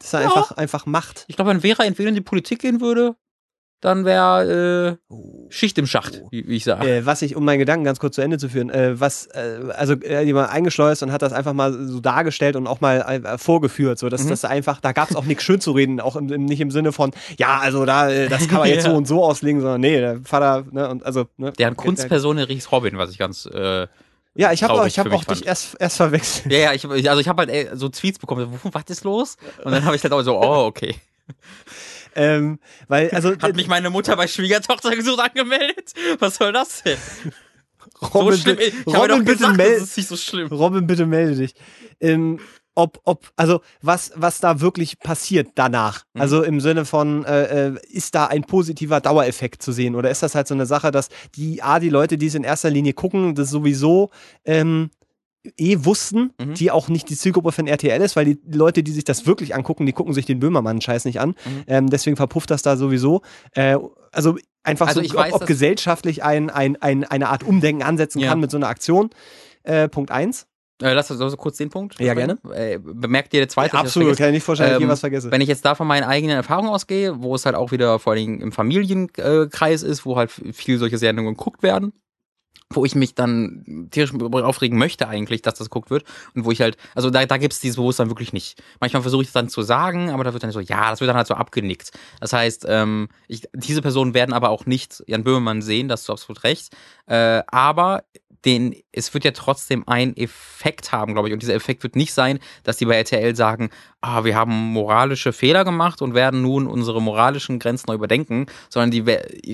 [0.00, 0.26] Dass er Ja.
[0.26, 1.24] einfach, einfach macht.
[1.28, 3.14] Ich glaube, wenn Vera entweder in die Politik gehen würde,
[3.82, 5.14] dann wäre äh,
[5.48, 6.86] Schicht im Schacht, wie, wie ich sage.
[6.86, 9.58] Äh, was ich, um meinen Gedanken ganz kurz zu Ende zu führen, äh, was, äh,
[9.74, 13.38] also äh, jemand eingeschleust und hat das einfach mal so dargestellt und auch mal äh,
[13.38, 14.28] vorgeführt, so dass Mhm.
[14.28, 16.70] das einfach, da gab es auch nichts schön zu reden, auch im, im, nicht im
[16.70, 18.90] Sinne von, ja, also da, das kann man jetzt Ja.
[18.90, 21.52] so und so auslegen, sondern nee, der Vater, ne, und also, ne.
[21.52, 23.86] Deren Kunstperson ist Robin, was ich ganz äh,
[24.34, 26.52] Ja, ich habe auch, ich hab auch dich erst, erst verwechselt.
[26.52, 29.36] Ja, ja, ich, also ich habe halt ey, so Tweets bekommen, so, was ist los?
[29.64, 30.94] Und dann habe ich halt auch so, oh, okay.
[32.14, 32.58] Ähm,
[32.88, 35.92] weil, also, Hat mich meine Mutter bei Schwiegertochter gesucht angemeldet?
[36.18, 36.98] Was soll das denn?
[38.14, 38.58] Robin, so schlimm.
[38.58, 40.48] Ich Robin, doch bitte gesagt, meld, das ist nicht so schlimm.
[40.48, 41.54] Robin, bitte melde dich.
[42.00, 42.40] Ähm,
[42.74, 46.04] ob, ob, also was, was da wirklich passiert danach.
[46.14, 46.20] Mhm.
[46.20, 49.94] Also im Sinne von, äh, äh, ist da ein positiver Dauereffekt zu sehen?
[49.96, 52.44] Oder ist das halt so eine Sache, dass die, A, die Leute, die es in
[52.44, 54.10] erster Linie gucken, das sowieso
[54.44, 54.90] ähm,
[55.56, 56.54] eh wussten, Mhm.
[56.54, 59.54] die auch nicht die Zielgruppe von RTL ist, weil die Leute, die sich das wirklich
[59.54, 61.30] angucken, die gucken sich den Böhmermann-Scheiß nicht an.
[61.30, 61.64] Mhm.
[61.66, 63.22] Ähm, deswegen verpufft das da sowieso.
[63.54, 63.78] Äh,
[64.12, 67.82] also einfach Also so, ich weiß, ob, ob gesellschaftlich ein, ein, ein, eine Art Umdenken
[67.82, 68.28] ansetzen Ja.
[68.28, 69.10] kann mit so einer Aktion.
[69.62, 70.46] Äh, Punkt eins.
[70.82, 72.00] Äh, lass uns also kurz den Punkt.
[72.00, 72.38] Ja, gerne.
[72.54, 73.66] Äh, bemerkt ihr der zweite?
[73.68, 74.18] ich das Absolut, vergesse?
[74.22, 75.30] kann ich nicht vorstellen, dass ich Ähm, je was vergesse.
[75.30, 78.12] Wenn ich jetzt da von meinen eigenen Erfahrungen ausgehe, wo es halt auch wieder vor
[78.12, 81.92] allen Dingen im Familienkreis ist, wo halt viel solche Sendungen geguckt werden,
[82.72, 86.04] wo ich mich dann tierisch aufregen möchte eigentlich, dass das geguckt wird
[86.34, 88.62] und wo ich halt, also da, da gibt es dieses Bewusstsein wirklich nicht.
[88.78, 91.08] Manchmal versuche ich das dann zu sagen, aber da wird dann so, ja, das wird
[91.08, 91.90] dann halt so abgenickt.
[92.20, 96.08] Das heißt, ähm, ich, diese Personen werden aber auch nicht Jan Böhmermann sehen, das hast
[96.08, 96.72] du absolut recht,
[97.06, 98.04] äh, aber
[98.44, 101.34] den, es wird ja trotzdem einen Effekt haben, glaube ich.
[101.34, 103.70] Und dieser Effekt wird nicht sein, dass die bei RTL sagen,
[104.00, 108.90] ah, wir haben moralische Fehler gemacht und werden nun unsere moralischen Grenzen neu überdenken, sondern
[108.90, 109.06] die,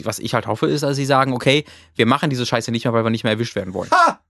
[0.04, 1.64] was ich halt hoffe, ist, dass sie sagen, okay,
[1.94, 3.90] wir machen diese Scheiße nicht mehr, weil wir nicht mehr erwischt werden wollen.
[3.90, 4.20] Ha!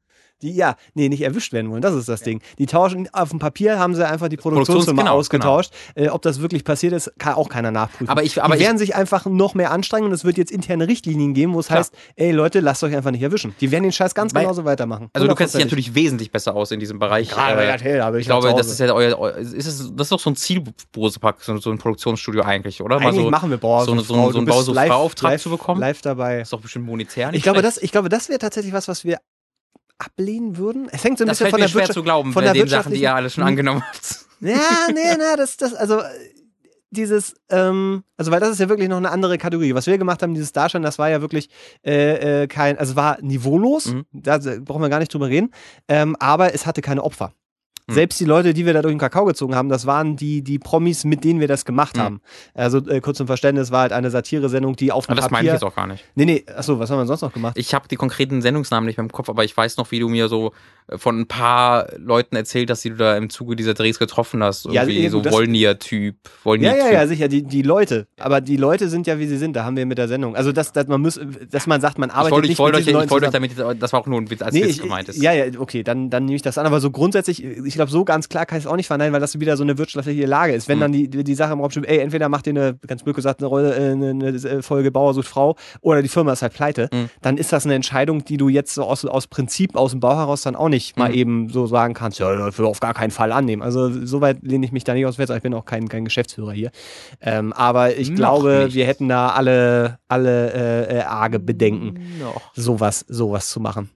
[0.43, 2.43] Die, ja, nee, nicht erwischt werden wollen, das ist das Ding.
[2.59, 5.73] Die tauschen, auf dem Papier haben sie einfach die Produktionsfirma genau, ausgetauscht.
[5.95, 8.11] Äh, ob das wirklich passiert ist, kann auch keiner nachprüfen.
[8.11, 10.53] Aber ich- aber die ich- werden sich einfach noch mehr anstrengen und es wird jetzt
[10.53, 11.79] interne Richtlinien geben, wo es Klar.
[11.81, 13.55] heißt, ey Leute, lasst euch einfach nicht erwischen.
[13.63, 15.09] Die werden den Scheiß ganz Weil- genauso weitermachen.
[15.15, 17.31] Also du kennst dich natürlich wesentlich besser aus in diesem Bereich.
[17.31, 20.13] Gerade Äh, RTL, bin ich ich glaube, das ist ja euer, ist es, das ist
[20.13, 22.97] doch so ein Zielgroßepack, so, so ein Produktionsstudio eigentlich, oder?
[22.99, 25.81] Eigentlich so, machen wir boah, so, so, Frau, so, einen bist Bau so zu bekommen.
[25.81, 26.41] Live dabei.
[26.41, 27.77] ist doch bestimmt monetär nicht Ich glaube, schlecht.
[27.79, 29.19] das, ich glaube, das wäre tatsächlich was, was wir
[29.99, 30.89] ablehnen würden.
[30.91, 32.69] Es hängt so ein das bisschen von der schwer Wirtschaft zu glauben, von der den
[32.69, 34.27] Sachen, die ihr alle schon angenommen habt.
[34.41, 36.03] Ja, nee, nee, das, das, also
[36.91, 39.75] dieses, ähm, also weil das ist ja wirklich noch eine andere Kategorie.
[39.75, 41.49] Was wir gemacht haben, dieses Darstellen, das war ja wirklich
[41.85, 44.05] äh, äh, kein, also war niveaulos, Mhm.
[44.13, 45.51] da brauchen wir gar nicht drüber reden,
[45.89, 47.33] ähm, aber es hatte keine Opfer.
[47.89, 47.95] Hm.
[47.95, 50.59] Selbst die Leute, die wir da durch den Kakao gezogen haben, das waren die, die
[50.59, 52.03] Promis, mit denen wir das gemacht hm.
[52.03, 52.21] haben.
[52.55, 55.37] Also äh, kurz zum Verständnis, war halt eine Satire-Sendung, die auf dem aber Das Papier
[55.37, 56.05] meine ich jetzt auch gar nicht.
[56.15, 57.57] Nee, nee, achso, was haben wir sonst noch gemacht?
[57.57, 60.09] Ich habe die konkreten Sendungsnamen nicht mehr im Kopf, aber ich weiß noch, wie du
[60.09, 60.53] mir so
[60.89, 64.43] äh, von ein paar Leuten erzählt hast, die du da im Zuge dieser Drehs getroffen
[64.43, 64.67] hast.
[64.67, 66.17] Irgendwie ja, so Wollnier-Typ.
[66.45, 68.07] Wollnier ja, ja, ja, sicher, die, die Leute.
[68.19, 70.35] Aber die Leute sind ja, wie sie sind, da haben wir mit der Sendung.
[70.35, 71.21] Also, dass, dass man muss,
[71.51, 73.33] dass man sagt, man arbeitet ich wollte, nicht ich wollte mit euch, Ich wollte euch
[73.33, 75.23] damit, das war auch nur ein Witz, als nee, Witz gemeint ist.
[75.23, 76.67] Ja, ja, okay, dann, dann nehme ich das an.
[76.67, 79.21] Aber so grundsätzlich, ich glaube, so ganz klar kann ich es auch nicht verneinen, weil
[79.21, 80.69] das wieder so eine wirtschaftliche Lage ist.
[80.69, 80.81] Wenn hm.
[80.81, 83.41] dann die, die Sache im Raum steht, ey, entweder macht ihr eine, ganz blöd gesagt,
[83.41, 86.89] eine, Rolle, äh, eine, eine Folge Bauer sucht Frau oder die Firma ist halt pleite,
[86.93, 87.09] hm.
[87.23, 90.17] dann ist das eine Entscheidung, die du jetzt so aus, aus Prinzip, aus dem Bau
[90.17, 91.03] heraus dann auch nicht hm.
[91.03, 93.63] mal eben so sagen kannst, ja, das will auf gar keinen Fall annehmen.
[93.63, 95.19] Also soweit lehne ich mich da nicht aus.
[95.19, 96.71] Ich bin auch kein, kein Geschäftsführer hier.
[97.21, 98.75] Ähm, aber ich Noch glaube, nicht.
[98.75, 102.53] wir hätten da alle, alle äh, äh, arge Bedenken, Noch.
[102.55, 103.91] sowas, sowas zu machen.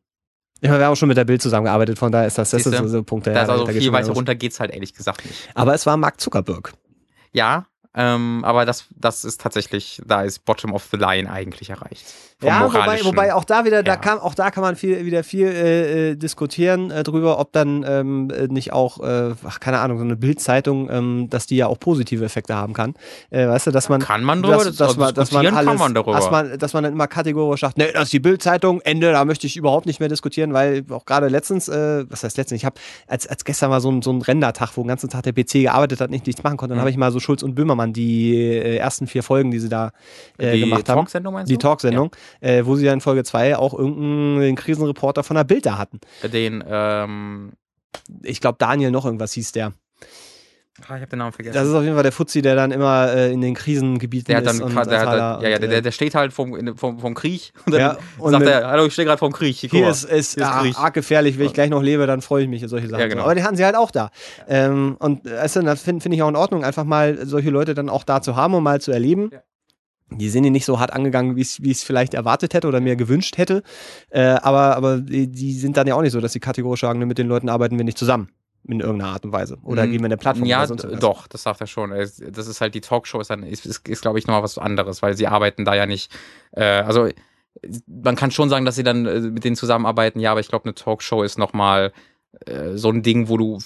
[0.63, 2.91] Ja, wir haben auch schon mit der Bild zusammengearbeitet, von daher ist das, das ist
[2.91, 3.35] so ein Punkt, der.
[3.35, 5.49] Da ist also viel weiter runter geht's halt ehrlich gesagt nicht.
[5.55, 6.73] Aber es war Mark Zuckerberg.
[7.33, 12.07] Ja, ähm, aber das, das ist tatsächlich, da ist Bottom of the Line eigentlich erreicht.
[12.43, 13.83] Ja, wobei, wobei auch da wieder, ja.
[13.83, 17.53] da kann, auch da kann man viel, wieder viel äh, äh, diskutieren äh, drüber, ob
[17.53, 21.57] dann ähm, äh, nicht auch, äh, ach, keine Ahnung, so eine Bildzeitung, ähm, dass die
[21.57, 22.95] ja auch positive Effekte haben kann.
[23.31, 24.01] Äh, weißt du, dass man.
[24.01, 26.13] Kann man darüber, dass, dass, man, dass man alles, kann man darüber.
[26.13, 29.25] Dass man, dass man dann immer kategorisch sagt, nee, das ist die Bildzeitung, Ende, da
[29.25, 32.65] möchte ich überhaupt nicht mehr diskutieren, weil auch gerade letztens, äh, was heißt letztens, ich
[32.65, 32.77] habe
[33.07, 35.53] als, als gestern mal so ein, so ein Rendertag, wo den ganzen Tag der PC
[35.53, 36.81] gearbeitet hat, nicht nichts machen konnte, dann mhm.
[36.81, 39.93] habe ich mal so Schulz und Böhmermann die äh, ersten vier Folgen, die sie da
[40.39, 41.01] äh, gemacht haben.
[41.01, 41.55] Talksendung meinst du?
[41.55, 42.19] Die Talksendung, ja.
[42.41, 46.01] Äh, wo sie dann in Folge 2 auch irgendeinen Krisenreporter von der Bild da hatten.
[46.23, 47.53] Den, ähm
[48.23, 49.73] ich glaube, Daniel noch irgendwas hieß der.
[50.89, 51.55] Ah, ich habe den Namen vergessen.
[51.55, 54.43] Das ist auf jeden Fall der Fuzzi, der dann immer äh, in den Krisengebieten der
[54.43, 54.61] ist.
[54.61, 57.99] Der, der, ja, ja, der, der steht halt vom, vom, vom Krieg und dann ja,
[58.17, 59.57] und sagt er, hallo, ich stehe gerade vom Krieg.
[59.57, 62.45] Hier, hier ist, ist, hier ist arg gefährlich, wenn ich gleich noch lebe, dann freue
[62.45, 63.01] ich mich und solche Sachen.
[63.01, 63.25] Ja, genau.
[63.25, 64.11] Aber die hatten sie halt auch da.
[64.49, 67.91] Ähm, und also, das finde find ich auch in Ordnung, einfach mal solche Leute dann
[67.91, 69.31] auch da zu haben und mal zu erleben.
[69.33, 69.43] Ja.
[70.13, 72.97] Die sind ja nicht so hart angegangen, wie ich es vielleicht erwartet hätte oder mir
[72.97, 73.63] gewünscht hätte.
[74.11, 76.99] Äh, aber aber die, die, sind dann ja auch nicht so, dass sie kategorisch sagen,
[77.01, 78.31] mit den Leuten arbeiten wir nicht zusammen
[78.67, 79.59] in irgendeiner Art und Weise.
[79.63, 80.47] Oder mm, geben wir eine Plattform?
[80.47, 81.91] Ja, doch, das sagt er schon.
[81.91, 85.01] Das ist halt die Talkshow, ist, dann, ist, ist, ist glaube ich, nochmal was anderes,
[85.01, 86.13] weil sie arbeiten da ja nicht.
[86.53, 87.09] Äh, also
[87.87, 90.67] man kann schon sagen, dass sie dann äh, mit denen zusammenarbeiten, ja, aber ich glaube,
[90.67, 91.93] eine Talkshow ist nochmal
[92.47, 93.59] äh, so ein Ding, wo du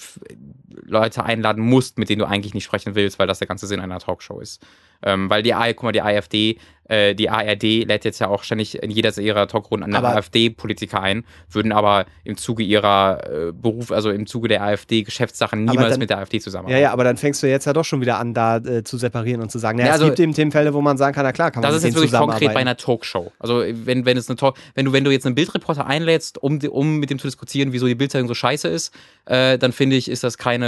[0.67, 3.79] Leute einladen musst, mit denen du eigentlich nicht sprechen willst, weil das der ganze Sinn
[3.79, 4.65] einer Talkshow ist.
[5.03, 6.57] Ähm, weil die, guck mal, die AfD,
[6.87, 11.25] äh, die ARD lädt jetzt ja auch ständig in jeder ihrer Talkrunden eine AfD-Politiker ein,
[11.49, 16.09] würden aber im Zuge ihrer äh, Beruf, also im Zuge der AfD-Geschäftssachen niemals dann, mit
[16.09, 16.81] der AfD zusammenarbeiten.
[16.81, 18.97] Ja, ja, aber dann fängst du jetzt ja doch schon wieder an, da äh, zu
[18.97, 21.25] separieren und zu sagen, naja, ja, also, es gibt eben Themenfälle, wo man sagen kann,
[21.25, 23.31] na klar, kann man Das ist jetzt wirklich konkret bei einer Talkshow.
[23.39, 26.59] Also wenn, wenn es eine Talk, wenn du, wenn du jetzt einen Bildreporter einlädst, um,
[26.69, 28.93] um mit dem zu diskutieren, wieso die Bildzeitung so scheiße ist,
[29.25, 30.64] äh, dann finde ich, ist das keine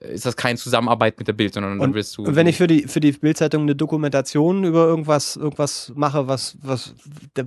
[0.00, 2.24] ist das keine Zusammenarbeit mit der Bild, sondern dann willst du.
[2.24, 6.56] Und wenn ich für die, für die Bildzeitung eine Dokumentation über irgendwas, irgendwas mache, was,
[6.62, 6.94] was,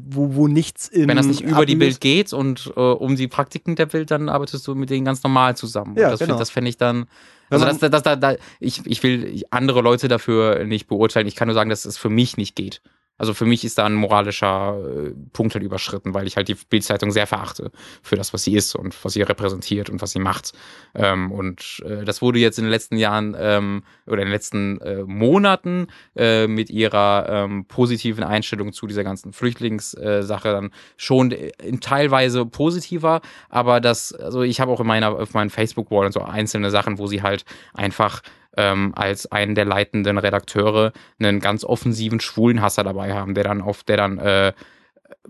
[0.06, 1.08] wo, wo nichts im.
[1.08, 4.28] Wenn das nicht über die Bild geht und äh, um die Praktiken der Bild, dann
[4.28, 5.96] arbeitest du mit denen ganz normal zusammen.
[5.98, 6.38] Ja, das genau.
[6.38, 7.06] das fände ich dann.
[7.50, 11.28] Also das, das, das, das, ich, ich will andere Leute dafür nicht beurteilen.
[11.28, 12.82] Ich kann nur sagen, dass es für mich nicht geht.
[13.18, 16.56] Also für mich ist da ein moralischer äh, Punkt halt überschritten, weil ich halt die
[16.56, 20.20] Bildzeitung sehr verachte für das, was sie ist und was sie repräsentiert und was sie
[20.20, 20.54] macht.
[20.96, 24.82] Ähm, und äh, das wurde jetzt in den letzten Jahren ähm, oder in den letzten
[24.82, 31.80] äh, Monaten äh, mit ihrer ähm, positiven Einstellung zu dieser ganzen Flüchtlingssache dann schon in
[31.80, 36.22] teilweise positiver, aber das, also ich habe auch in meiner auf meinen Facebook-Wall und so
[36.22, 38.22] einzelne Sachen, wo sie halt einfach
[38.58, 43.84] ähm, als einen der leitenden Redakteure einen ganz offensiven Schwulenhasser dabei haben, der dann auf,
[43.84, 44.54] der dann äh,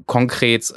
[0.05, 0.73] konkret,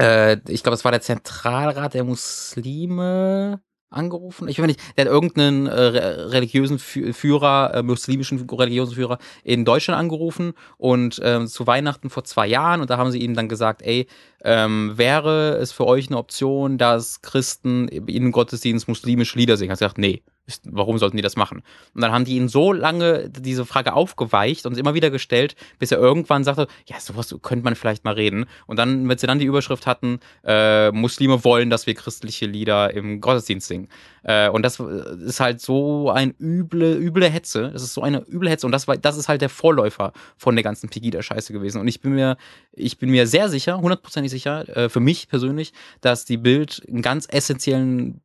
[0.00, 4.48] äh, ich glaube, es war der Zentralrat der Muslime angerufen.
[4.48, 9.98] Ich weiß nicht, der hat irgendeinen äh, religiösen Führer, äh, muslimischen religiösen Führer in Deutschland
[9.98, 13.80] angerufen und äh, zu Weihnachten vor zwei Jahren und da haben sie ihm dann gesagt,
[13.82, 14.06] ey,
[14.44, 19.72] ähm, wäre es für euch eine Option, dass Christen in Gottesdienst muslimische Lieder singen?
[19.72, 20.22] Hat er gesagt, nee
[20.64, 21.62] warum sollten die das machen?
[21.94, 25.92] Und dann haben die ihn so lange diese Frage aufgeweicht und immer wieder gestellt, bis
[25.92, 28.46] er irgendwann sagte, ja, sowas könnte man vielleicht mal reden.
[28.66, 32.94] Und dann, wenn sie dann die Überschrift hatten, äh, Muslime wollen, dass wir christliche Lieder
[32.94, 33.88] im Gottesdienst singen.
[34.22, 37.70] Äh, und das ist halt so ein üble, üble Hetze.
[37.72, 38.66] Das ist so eine üble Hetze.
[38.66, 41.80] Und das war, das ist halt der Vorläufer von der ganzen Pegida-Scheiße gewesen.
[41.80, 42.36] Und ich bin mir,
[42.72, 47.02] ich bin mir sehr sicher, hundertprozentig sicher, äh, für mich persönlich, dass die Bild einen
[47.02, 48.20] ganz essentiellen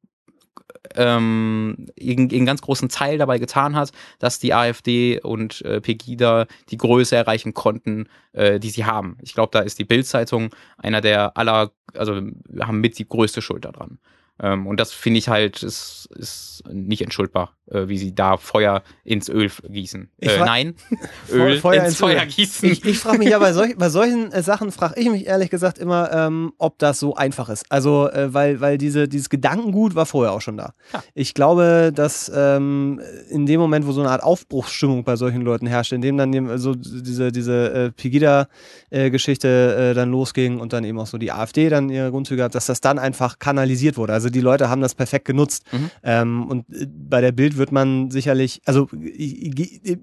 [0.95, 6.78] ähm, einen ganz großen Teil dabei getan hat, dass die AfD und äh, Pegida die
[6.78, 9.18] Größe erreichen konnten, äh, die sie haben.
[9.22, 12.16] Ich glaube, da ist die Bild-Zeitung einer der aller, also
[12.59, 13.99] haben mit die größte Schuld daran.
[14.41, 18.81] Ähm, und das finde ich halt, ist, ist nicht entschuldbar, äh, wie sie da Feuer
[19.03, 20.09] ins Öl gießen.
[20.19, 20.75] Äh, nein,
[21.31, 22.71] Öl Feuer ins, Feuer gießen.
[22.71, 25.49] Ich, ich frage mich ja bei, solch, bei solchen äh, Sachen, frage ich mich ehrlich
[25.49, 27.65] gesagt immer, ähm, ob das so einfach ist.
[27.69, 30.73] Also, äh, weil, weil diese, dieses Gedankengut war vorher auch schon da.
[30.93, 31.03] Ja.
[31.13, 35.67] Ich glaube, dass ähm, in dem Moment, wo so eine Art Aufbruchsstimmung bei solchen Leuten
[35.67, 40.84] herrscht, in dem dann eben so diese, diese äh, Pegida-Geschichte äh, dann losging und dann
[40.84, 44.13] eben auch so die AfD dann ihre Grundzüge hat, dass das dann einfach kanalisiert wurde.
[44.13, 45.65] Also die Leute haben das perfekt genutzt.
[45.71, 45.91] Mhm.
[46.03, 49.97] Ähm, und äh, bei der Bild wird man sicherlich, also ich, ich,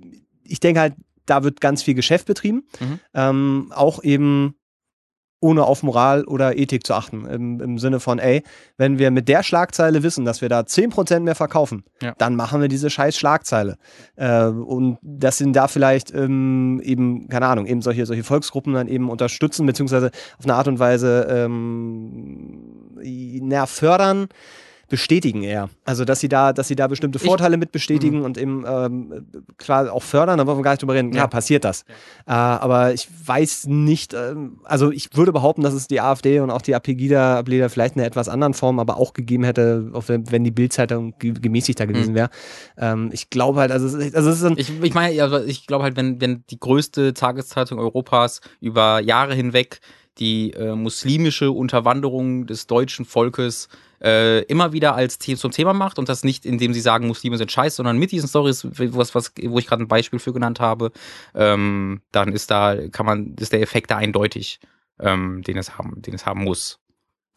[0.45, 0.95] ich denke halt,
[1.27, 2.65] da wird ganz viel Geschäft betrieben.
[2.81, 3.01] Mhm.
[3.15, 4.55] Ähm, auch eben
[5.41, 7.25] ohne auf Moral oder Ethik zu achten.
[7.27, 8.43] Im, Im Sinne von, ey,
[8.77, 12.15] wenn wir mit der Schlagzeile wissen, dass wir da 10% mehr verkaufen, Ja.
[12.19, 13.77] dann machen wir diese scheiß Schlagzeile.
[14.17, 18.89] Äh, und dass sind da vielleicht ähm, eben, keine Ahnung, eben solche, solche Volksgruppen dann
[18.89, 23.01] eben unterstützen, beziehungsweise auf eine Art und Weise ähm,
[23.43, 24.29] na, fördern,
[24.91, 25.71] bestätigen eher.
[25.87, 27.29] Also dass sie da, dass sie da bestimmte Ich- Mhm.
[27.29, 29.27] Vorteile mit bestätigen und eben ähm,
[29.57, 31.13] klar auch fördern, da wollen wir gar nicht drüber reden.
[31.13, 31.29] Klar, Ja.
[31.29, 31.83] passiert das.
[32.27, 36.51] Äh, aber ich weiß nicht, ähm, also ich würde behaupten, dass es die AfD und
[36.51, 40.45] auch die Pegida-Ableder vielleicht in einer etwas anderen Form, aber auch gegeben hätte, auch wenn,
[40.45, 42.29] die Bildzeitung ge gemäßigter gewesen wäre.
[42.77, 45.39] Ähm, ich glaube halt, also es ist, also es ist ein, Ich, ich meine, also
[45.45, 49.81] ich glaube halt, wenn, wenn die größte Tageszeitung Europas über Jahre hinweg
[50.19, 53.69] die äh, muslimische Unterwanderung des deutschen Volkes
[54.03, 57.37] äh, immer wieder als The zum Thema macht und das nicht, indem sie sagen, Muslime
[57.37, 60.61] sind scheiße, sondern mit diesen Stories, was, was, wo ich gerade ein Beispiel für genannt
[60.61, 60.93] habe,
[61.35, 64.61] ähm, dann ist da, kann man, ist der Effekt da eindeutig,
[64.99, 66.79] ähm, den es haben, den es haben muss.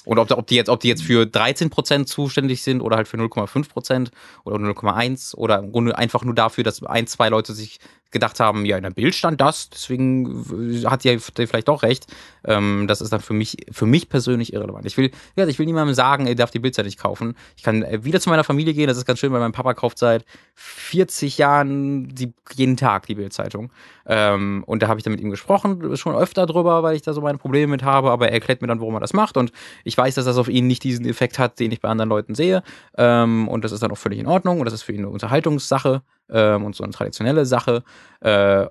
[0.06, 3.18] Und ob, ob die jetzt, ob die jetzt für 13% zuständig sind oder halt für
[3.18, 4.10] 0,5%
[4.44, 7.80] oder 0,1 oder im Grunde einfach nur dafür, dass ein, zwei Leute sich
[8.14, 12.08] gedacht haben, ja, in der Bild stand das, deswegen hat die vielleicht doch recht.
[12.46, 14.86] Ähm, das ist dann für mich, für mich persönlich irrelevant.
[14.86, 17.36] Ich will, ja, ich will niemandem sagen, er darf die Bildzeit nicht kaufen.
[17.58, 19.74] Ich kann äh, wieder zu meiner Familie gehen, das ist ganz schön, weil mein Papa
[19.74, 23.72] kauft seit 40 Jahren die, jeden Tag die Bildzeitung.
[24.06, 27.14] Ähm, und da habe ich dann mit ihm gesprochen, schon öfter drüber, weil ich da
[27.14, 29.38] so meine Probleme mit habe, aber er erklärt mir dann, warum er das macht.
[29.38, 29.52] Und
[29.84, 32.36] ich weiß, dass das auf ihn nicht diesen Effekt hat, den ich bei anderen Leuten
[32.36, 32.64] sehe.
[32.98, 34.60] Ähm, und das ist dann auch völlig in Ordnung.
[34.60, 37.84] Und das ist für ihn eine Unterhaltungssache ähm, und so eine traditionelle Sache.
[38.22, 38.68] Äh,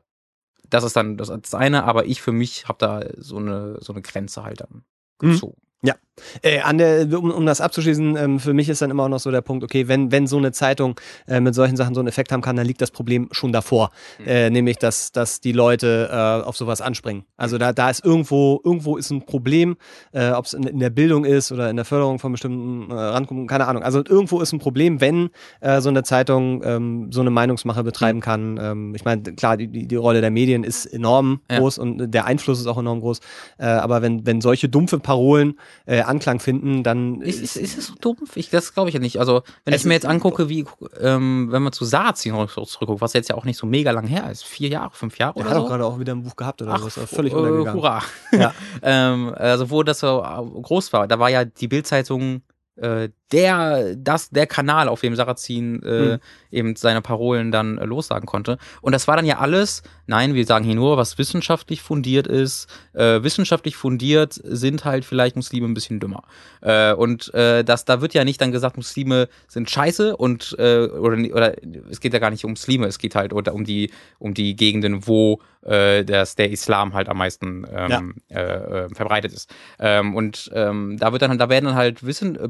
[0.68, 3.92] das ist dann das, das eine, aber ich für mich habe da so eine, so
[3.92, 4.84] eine Grenze halt dann
[5.22, 5.32] Mhm.
[5.32, 5.62] gezogen.
[6.42, 9.18] Äh, an der, um, um das abzuschließen, ähm, für mich ist dann immer auch noch
[9.20, 12.08] so der Punkt, okay, wenn, wenn so eine Zeitung äh, mit solchen Sachen so einen
[12.08, 13.90] Effekt haben kann, dann liegt das Problem schon davor.
[14.26, 17.24] Äh, nämlich, dass, dass die Leute äh, auf sowas anspringen.
[17.38, 19.76] Also da, da ist irgendwo, irgendwo ist ein Problem,
[20.12, 22.94] äh, ob es in, in der Bildung ist oder in der Förderung von bestimmten äh,
[22.94, 23.82] Randgruppen, keine Ahnung.
[23.82, 28.20] Also irgendwo ist ein Problem, wenn äh, so eine Zeitung ähm, so eine Meinungsmache betreiben
[28.20, 28.58] kann.
[28.60, 31.58] Ähm, ich meine, klar, die, die, Rolle der Medien ist enorm Ja.
[31.58, 33.20] groß und der Einfluss ist auch enorm groß.
[33.58, 35.54] Aber wenn, wenn solche dumpfe Parolen
[36.02, 38.36] äh, Anklang finden, dann Ist, ist, ist es so dumpf?
[38.36, 39.18] Ich, das glaube ich ja nicht.
[39.18, 40.64] Also, wenn ich mir jetzt angucke, wie,
[41.00, 44.30] ähm, wenn man zu Sarrazin zurückguckt, was jetzt ja auch nicht so mega lang her
[44.30, 45.64] ist, vier Jahre, fünf Jahre Der oder hat so.
[45.64, 47.00] auch gerade auch wieder ein Buch gehabt oder Ach, so.
[47.00, 47.74] Ist völlig äh, untergegangen.
[47.80, 48.02] Hurra.
[48.32, 48.54] Ja.
[48.82, 52.42] ähm, also, wo das so äh, groß war, da war ja die Bildzeitung
[52.76, 56.18] äh, der, das, der Kanal, auf dem Sarrazin äh, Hm.
[56.50, 58.58] eben seine Parolen dann äh, lossagen konnte.
[58.80, 62.66] Und das war dann ja alles, nein, wir sagen hier nur, was wissenschaftlich fundiert ist.
[62.92, 66.22] Äh, wissenschaftlich fundiert sind halt vielleicht Muslime ein bisschen dümmer.
[66.60, 70.86] Äh, und äh, das, da wird ja nicht dann gesagt, Muslime sind scheiße und äh,
[70.86, 71.54] oder, oder
[71.90, 74.56] es geht ja gar nicht um Muslime, es geht halt oder um die, um die
[74.56, 79.52] Gegenden, wo äh, das, der Islam halt am meisten ähm, äh, äh, verbreitet ist.
[79.78, 82.48] Ähm, und ähm, da wird dann, da werden dann halt Wissen, äh,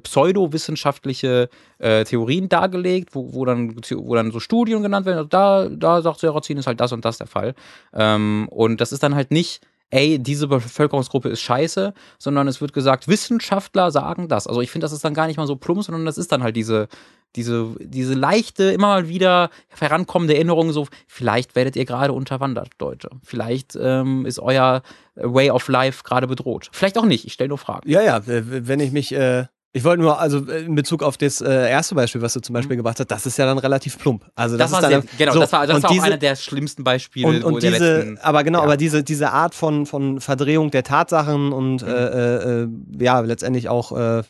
[0.75, 1.49] pseudowissenschaftliche
[1.79, 5.19] äh, Theorien dargelegt, wo, wo, dann, wo dann so Studien genannt werden.
[5.19, 7.55] Also da, da sagt Serrazin, ist halt das und das der Fall.
[7.93, 9.61] Ähm, und das ist dann halt nicht,
[9.91, 14.47] ey, diese Bevölkerungsgruppe ist scheiße, sondern es wird gesagt, Wissenschaftler sagen das.
[14.47, 16.43] Also ich finde, das ist dann gar nicht mal so plump, sondern das ist dann
[16.43, 16.89] halt diese,
[17.37, 23.11] diese, diese leichte, immer mal wieder herankommende Erinnerung, so, vielleicht werdet ihr gerade unterwandert, Leute.
[23.23, 24.83] Vielleicht ähm, ist euer
[25.15, 26.69] Way of Life gerade bedroht.
[26.73, 27.89] Vielleicht auch nicht, ich stelle nur Fragen.
[27.89, 31.41] Ja, ja, wenn ich mich, äh, ich wollte nur, also äh, in Bezug auf das
[31.41, 34.25] äh, erste Beispiel, was du zum Beispiel gebracht hast, das ist ja dann relativ plump.
[34.35, 36.05] Also das, Das, ist war dann, sehr, genau, so, das war, das war auch diese,
[36.07, 38.19] einer der schlimmsten Beispiele und, und diese, letzten.
[38.19, 38.65] aber genau, ja.
[38.65, 41.89] aber diese, diese Art von, von Verdrehung der Tatsachen und Mhm.
[41.89, 42.69] äh, äh,
[43.01, 44.23] ja, letztendlich auch äh,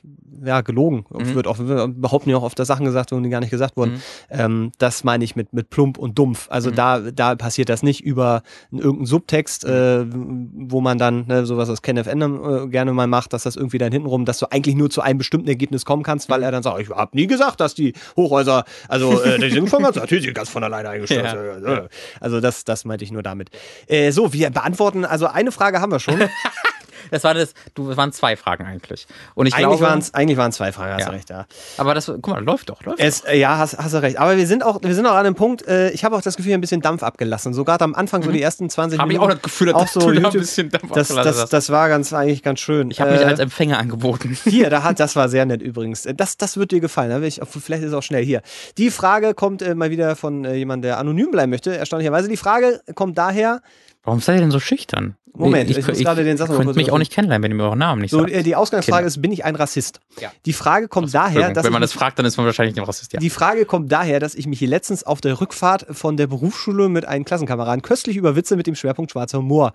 [0.45, 1.05] ja, gelogen.
[1.11, 1.35] Mhm.
[1.35, 3.77] Wird auch, wir behaupten ja auch oft, dass Sachen gesagt wurden, die gar nicht gesagt
[3.77, 3.93] wurden.
[3.93, 3.99] Mhm.
[4.31, 6.47] Ähm, das meine ich mit, mit plump und dumpf.
[6.51, 6.75] Also Mhm.
[6.75, 11.83] da, da passiert das nicht über irgendeinen Subtext, äh, wo man dann, ne, sowas, was
[11.83, 14.89] Kenneth Ender äh, gerne mal macht, dass das irgendwie dann hintenrum, dass du eigentlich nur
[14.91, 17.75] zu einem bestimmten Ergebnis kommen kannst, weil er dann sagt, ich habe nie gesagt, dass
[17.75, 21.35] die Hochhäuser, also äh, die sind schon ganz, natürlich sind ganz von alleine eingestürzt.
[21.35, 21.87] Ja.
[22.21, 23.51] Also das, das meinte ich nur damit.
[23.87, 26.21] Äh, so, wir beantworten, also eine Frage haben wir schon.
[27.13, 29.07] das, war das, du, das waren zwei Fragen eigentlich.
[29.35, 31.07] Und ich Eigentlich waren es eigentlich waren's zwei Fragen, hast Ja.
[31.07, 31.47] du recht, ja.
[31.79, 34.19] aber das, guck mal, läuft doch, läuft Es, äh, ja, hast, hast du recht.
[34.19, 36.37] Aber wir sind auch, wir sind auch an einem Punkt, äh, ich habe auch das
[36.37, 37.55] Gefühl, ein bisschen Dampf abgelassen.
[37.55, 39.11] So gerade am Anfang, so die ersten 20 Habe Mhm.
[39.13, 39.31] ich Minuten.
[39.33, 41.51] auch das Gefühl, dass auch so du da ein YouTube, bisschen Dampf das, abgelassen das,
[41.51, 42.91] das war ganz eigentlich ganz schön.
[42.91, 44.37] Ich habe mich Äh, als Empfänger angeboten.
[44.45, 46.07] Hier, da hat, das war sehr nett übrigens.
[46.07, 47.11] Äh, Das, das wird dir gefallen.
[47.11, 48.43] Da will ich, vielleicht ist es auch schnell hier.
[48.79, 52.29] Die Frage kommt äh, mal wieder von äh, jemandem, der anonym bleiben möchte, erstaunlicherweise.
[52.29, 53.61] Die Frage kommt daher,
[54.05, 55.17] Warum seid ihr denn so schüchtern?
[55.35, 57.57] Moment, ich muss gerade den Satz noch könnt kurz mich auch nicht kennenlernen, wenn ihr
[57.57, 58.33] mir euren Namen nicht so, sagt.
[58.33, 59.09] äh, die Ausgangsfrage Kinder.
[59.09, 60.01] ist, bin ich ein Rassist?
[60.21, 60.31] Ja.
[60.45, 62.77] Die Frage kommt daher, Entschuldigung, dass wenn man ich das fragt, dann ist man wahrscheinlich
[62.77, 63.19] ein Rassist, ja.
[63.19, 66.91] Die Frage kommt daher, dass ich mich hier letztens auf der Rückfahrt von der Berufsschule
[66.91, 69.73] mit einem Klassenkameraden köstlich über Witze mit dem Schwerpunkt schwarzer Humor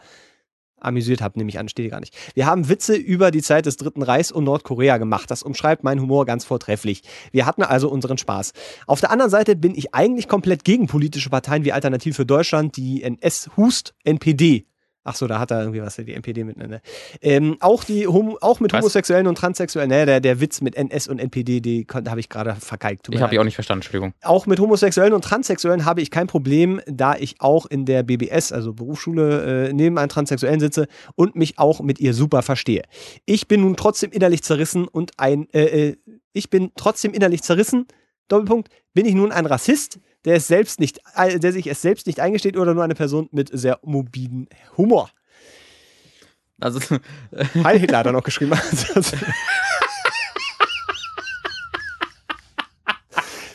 [0.79, 2.15] amüsiert habe, ich an, steht gar nicht.
[2.33, 5.29] Wir haben Witze über die Zeit des Dritten Reichs und Nordkorea gemacht.
[5.31, 7.03] Das umschreibt meinen Humor ganz vortrefflich.
[7.31, 8.53] Wir hatten also unseren Spaß.
[8.85, 12.77] Auf der anderen Seite bin ich eigentlich komplett gegen politische Parteien wie Alternativ für Deutschland,
[12.77, 14.65] die NS-Hust, NPD.
[15.09, 16.57] Ach so, da hat er irgendwie was, die NPD mit.
[16.57, 16.81] Ne?
[17.21, 18.81] Ähm, auch, die, Hom auch mit Was?
[18.81, 22.57] Homosexuellen und Transsexuellen, ne, der, der Witz mit NS und NPD, die habe ich gerade
[23.11, 24.13] mir Ich habe die auch nicht verstanden, Entschuldigung.
[24.21, 28.51] auch mit Homosexuellen und Transsexuellen habe ich kein Problem, da ich auch in der BBS,
[28.51, 32.83] also Berufsschule, äh, neben einem Transsexuellen sitze und mich auch mit ihr super verstehe.
[33.25, 35.97] Ich bin nun trotzdem innerlich zerrissen und ein, äh, äh,
[36.33, 37.85] ich bin trotzdem innerlich zerrissen.
[38.27, 42.05] Doppelpunkt, bin ich nun ein Rassist, der es selbst nicht, äh, der sich es selbst
[42.05, 45.09] nicht eingesteht oder nur eine Person mit sehr morbiden Humor?
[46.59, 46.81] Also,
[47.63, 48.51] Heil Hitler hat er noch geschrieben.
[48.93, 49.11] Das,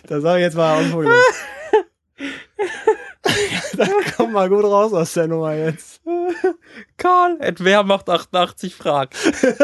[0.08, 0.84] das sage ich jetzt mal auf
[3.76, 3.86] Da
[4.32, 6.00] kommt mal gut raus aus der Nummer jetzt.
[6.96, 9.16] Karl, wer macht 88 fragt.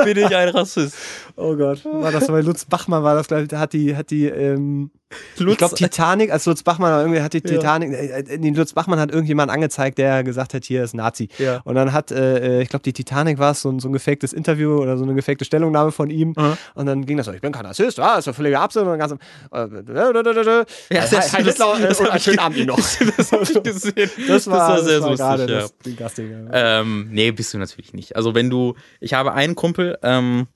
[0.05, 0.97] Bin ich ein Rassist?
[1.41, 1.85] Oh Gott.
[1.85, 4.91] War das bei Lutz Bachmann war das, glaube ich, hat die, hat die, ähm,
[5.37, 7.45] Lutz, ich glaube Titanic, als Lutz Bachmann irgendwie hat die Ja.
[7.45, 11.29] Titanic, äh, äh, Lutz Bachmann hat irgendjemand angezeigt, der gesagt hat, hier ist Nazi.
[11.39, 11.61] Ja.
[11.63, 13.93] Und dann hat, äh, äh, ich glaube, die Titanic war es, so, ein- so ein
[13.93, 16.35] gefaktes Interview oder so eine gefakte Stellungnahme von ihm.
[16.37, 16.57] Mhm.
[16.75, 18.83] Und dann ging das so, ich bin kein Rassist, ah, ist doch völliger Absinn.
[18.83, 19.13] Und dann ganz,
[19.53, 21.61] äh, äh, Ja, das- das- das
[22.01, 22.77] einen ich schönen ge- Abend Ihnen noch.
[23.17, 24.11] das habe ich gesehen.
[24.27, 26.39] Das war, sehr das war lustig, gerade ja.
[26.47, 26.53] das.
[26.53, 26.81] Ja.
[26.81, 28.17] Ähm, nee, bist du natürlich nicht.
[28.17, 30.47] Also wenn du, ich habe einen Kumpel, ähm,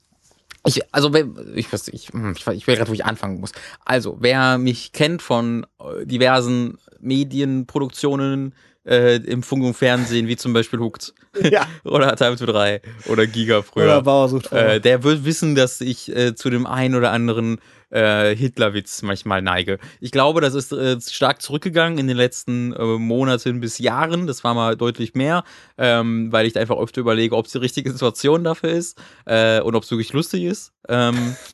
[0.65, 3.41] ich, also wenn, ich weiß, ich, hm, ich, weiß- ich will gerade, wo ich anfangen
[3.41, 3.53] muss.
[3.85, 8.55] Also wer mich kennt von äh, diversen Medienproduktionen
[8.87, 11.15] äh, im Funk und Fernsehen, wie zum Beispiel Hooked
[11.51, 11.67] ja.
[11.85, 14.57] oder Time to 3 oder Giga Oder früher, Bauer sucht Frau.
[14.57, 17.59] äh, der wird wissen, dass ich äh, zu dem einen oder anderen
[17.93, 19.79] äh, Hitlerwitz manchmal neige.
[20.01, 24.27] Ich glaube, das ist äh, stark zurückgegangen in den letzten äh, Monaten bis Jahren.
[24.27, 25.45] Das war mal deutlich mehr,
[25.79, 29.75] ähm, weil ich einfach öfter überlege, ob es die richtige Situation dafür ist äh, und
[29.75, 30.73] ob es wirklich lustig ist.
[30.89, 31.37] Ähm,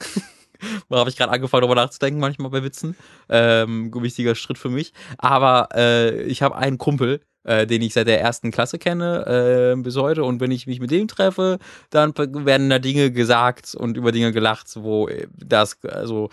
[0.88, 2.96] Da habe ich gerade angefangen, darüber nachzudenken, manchmal bei Witzen.
[3.28, 4.92] Ähm, wichtiger Schritt für mich.
[5.18, 9.80] Aber äh, ich habe einen Kumpel, äh, den ich seit der ersten Klasse kenne, äh,
[9.80, 10.22] bis heute.
[10.22, 11.58] Und wenn ich mich mit dem treffe,
[11.90, 16.28] dann werden da Dinge gesagt und über Dinge gelacht, wo äh, das, also,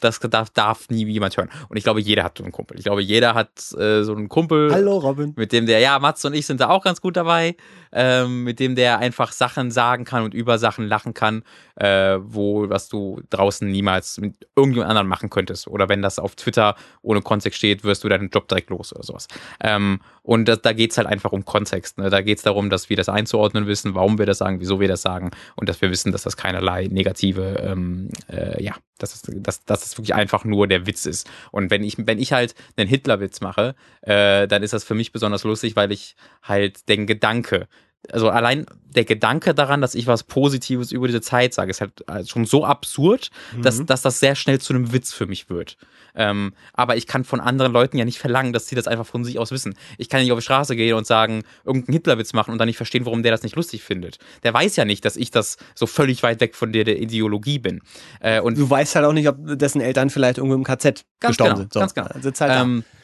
[0.00, 1.50] das darf, darf nie jemand hören.
[1.68, 2.78] Und ich glaube, jeder hat so einen Kumpel.
[2.78, 4.72] Ich glaube, jeder hat äh, so einen Kumpel.
[4.72, 5.32] Hallo Robin.
[5.36, 7.56] Mit dem der, ja, Mats und ich sind da auch ganz gut dabei,
[7.92, 11.42] ähm, mit dem der einfach Sachen sagen kann und über Sachen lachen kann,
[11.76, 15.68] äh, wo, was du draußen niemals mit irgendjemand anderen machen könntest.
[15.68, 19.04] Oder wenn das auf Twitter ohne Kontext steht, wirst du deinen Job direkt los oder
[19.04, 19.28] sowas.
[19.60, 21.98] Ähm, und das, da geht's halt einfach um Kontext.
[21.98, 22.10] Ne?
[22.10, 25.02] Da geht's darum, dass wir das einzuordnen wissen, warum wir das sagen, wieso wir das
[25.02, 29.64] sagen und dass wir wissen, dass das keinerlei negative, ähm, äh, ja, dass es, dass,
[29.64, 31.28] dass es wirklich einfach nur der Witz ist.
[31.50, 35.12] Und wenn ich, wenn ich halt einen Hitlerwitz mache, äh, dann ist das für mich
[35.12, 37.68] besonders lustig, weil ich halt den Gedanke,
[38.10, 42.08] also allein der Gedanke daran, dass ich was Positives über diese Zeit sage, ist halt
[42.08, 43.30] äh, schon so absurd,
[43.62, 45.76] dass, dass das sehr schnell zu einem Witz für mich wird.
[46.14, 49.24] Ähm, aber ich kann von anderen Leuten ja nicht verlangen, dass sie das einfach von
[49.24, 49.74] sich aus wissen.
[49.96, 52.76] Ich kann nicht auf die Straße gehen und sagen, irgendeinen Hitlerwitz machen und dann nicht
[52.76, 54.18] verstehen, warum der das nicht lustig findet.
[54.42, 57.60] Der weiß ja nicht, dass ich das so völlig weit weg von der, der Ideologie
[57.60, 57.80] bin.
[58.20, 61.36] Äh, und Du weißt halt auch nicht, ob dessen Eltern vielleicht irgendwo im KZ Ganz
[61.36, 61.72] gestorben genau, sind.
[61.72, 61.80] So.
[61.80, 62.08] ganz genau.
[62.20, 62.99] Sitzt halt da.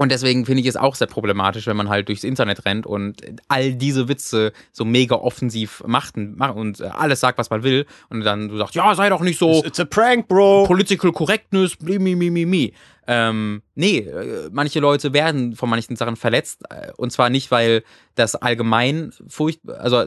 [0.00, 3.20] Und deswegen finde ich es auch sehr problematisch, wenn man halt durchs Internet rennt und
[3.48, 7.84] all diese Witze so mega offensiv macht und, und alles sagt, was man will.
[8.08, 10.64] Und dann du sagst, ja, sei doch nicht so It's a prank, bro.
[10.66, 12.72] political correctness, mi, mi, mi, mi, mi.
[13.06, 16.62] Ähm, nee, äh, manche Leute werden von manchen Sachen verletzt.
[16.70, 17.82] äh, Und zwar nicht, weil
[18.14, 20.06] das allgemein furcht, also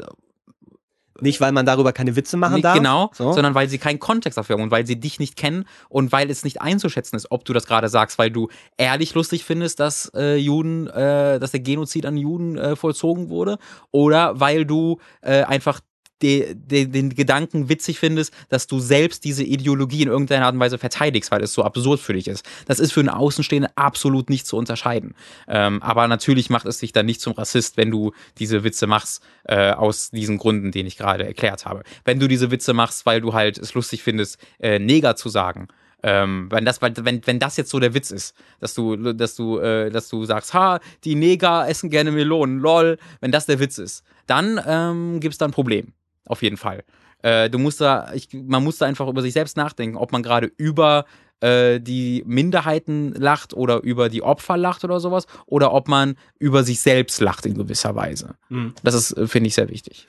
[1.21, 2.75] Nicht, weil man darüber keine Witze machen nicht darf.
[2.75, 3.33] genau, So.
[3.33, 6.29] sondern weil sie keinen Kontext dafür haben und weil sie dich nicht kennen und weil
[6.29, 10.11] es nicht einzuschätzen ist, ob du das gerade sagst, weil du ehrlich lustig findest, dass
[10.15, 13.57] äh, Juden, äh, dass der Genozid an Juden äh, vollzogen wurde,
[13.91, 15.81] oder weil du äh, einfach
[16.23, 20.59] de, de, den Gedanken witzig findest, dass du selbst diese Ideologie in irgendeiner Art und
[20.59, 22.45] Weise verteidigst, weil es so absurd für dich ist.
[22.65, 25.15] Das ist für einen Außenstehenden absolut nicht zu unterscheiden.
[25.47, 29.21] Ähm, aber natürlich macht es dich dann nicht zum Rassist, wenn du diese Witze machst,
[29.43, 31.83] äh, aus diesen Gründen, den ich gerade erklärt habe.
[32.05, 35.67] Wenn du diese Witze machst, weil du halt es lustig findest, äh, Neger zu sagen,
[36.03, 39.59] ähm, wenn das, wenn, wenn das jetzt so der Witz ist, dass du, dass du,
[39.59, 43.77] äh, dass du sagst, ha, die Neger essen gerne Melonen, lol, wenn das der Witz
[43.77, 45.93] ist, dann ähm, gibt es da ein Problem.
[46.25, 46.83] Auf jeden Fall.
[47.21, 50.23] Äh, du musst da, ich, man muss da einfach über sich selbst nachdenken, ob man
[50.23, 51.05] gerade über
[51.39, 56.63] äh, die Minderheiten lacht oder über die Opfer lacht oder sowas, oder ob man über
[56.63, 58.35] sich selbst lacht in gewisser Weise.
[58.49, 58.73] Mhm.
[58.83, 60.07] Das ist, äh, finde ich, sehr wichtig.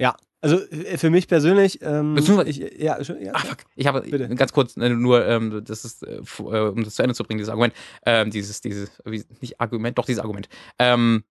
[0.00, 3.58] Ja, also äh, für mich persönlich, ähm, ich, ja, ja, Ach, fuck.
[3.74, 4.28] ich habe Bitte.
[4.34, 7.50] ganz kurz äh, nur, ähm, das ist, äh, um das zu Ende zu bringen, dieses
[7.50, 7.74] Argument,
[8.06, 8.90] ähm, dieses, dieses,
[9.40, 10.48] nicht Argument, doch dieses Argument.
[10.78, 11.24] Ähm,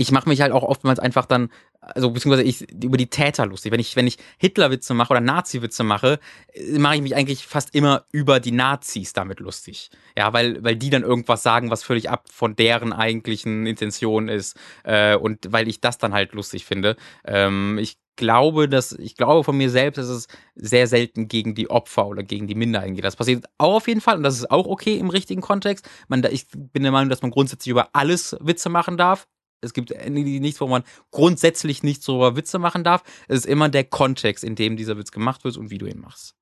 [0.00, 3.70] ich mache mich halt auch oftmals einfach dann, also beziehungsweise ich über die Täter lustig.
[3.70, 6.18] Wenn ich, wenn ich Hitlerwitze mache oder Nazi-Witze mache,
[6.54, 9.90] äh, mache ich mich eigentlich fast immer über die Nazis damit lustig.
[10.16, 14.56] Ja, weil, weil die dann irgendwas sagen, was völlig ab von deren eigentlichen Intention ist.
[14.84, 16.96] Äh, und weil ich das dann halt lustig finde.
[17.26, 21.68] Ähm, ich glaube, dass, ich glaube von mir selbst, dass es sehr selten gegen die
[21.68, 23.04] Opfer oder gegen die Minderheiten geht.
[23.04, 25.88] Das passiert auch auf jeden Fall und das ist auch okay im richtigen Kontext.
[26.08, 29.26] Man, ich bin der Meinung, dass man grundsätzlich über alles Witze machen darf,
[29.60, 33.02] es gibt nichts, wo man grundsätzlich nicht so Witze machen darf.
[33.28, 36.00] Es ist immer der Kontext, in dem dieser Witz gemacht wird und wie du ihn
[36.00, 36.34] machst.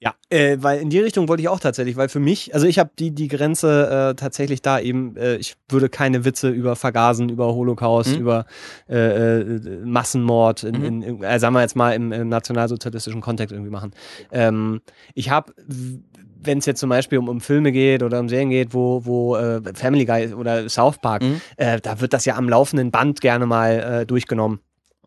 [0.00, 2.78] Ja, äh, weil in die Richtung wollte ich auch tatsächlich, weil für mich, also ich
[2.78, 7.28] habe die, die Grenze äh, tatsächlich da eben, äh, ich würde keine Witze über Vergasen,
[7.28, 8.20] über Holocaust, mhm.
[8.20, 8.46] über
[8.88, 11.02] äh, äh, Massenmord, in, mhm.
[11.02, 13.90] in, äh, sagen wir jetzt mal im, im nationalsozialistischen Kontext irgendwie machen.
[14.30, 14.82] Ähm,
[15.14, 15.52] ich habe
[16.42, 19.36] wenn es jetzt zum Beispiel um, um Filme geht oder um Serien geht, wo, wo
[19.36, 21.40] äh, Family Guy oder South Park, mhm.
[21.56, 24.60] äh, da wird das ja am laufenden Band gerne mal äh, durchgenommen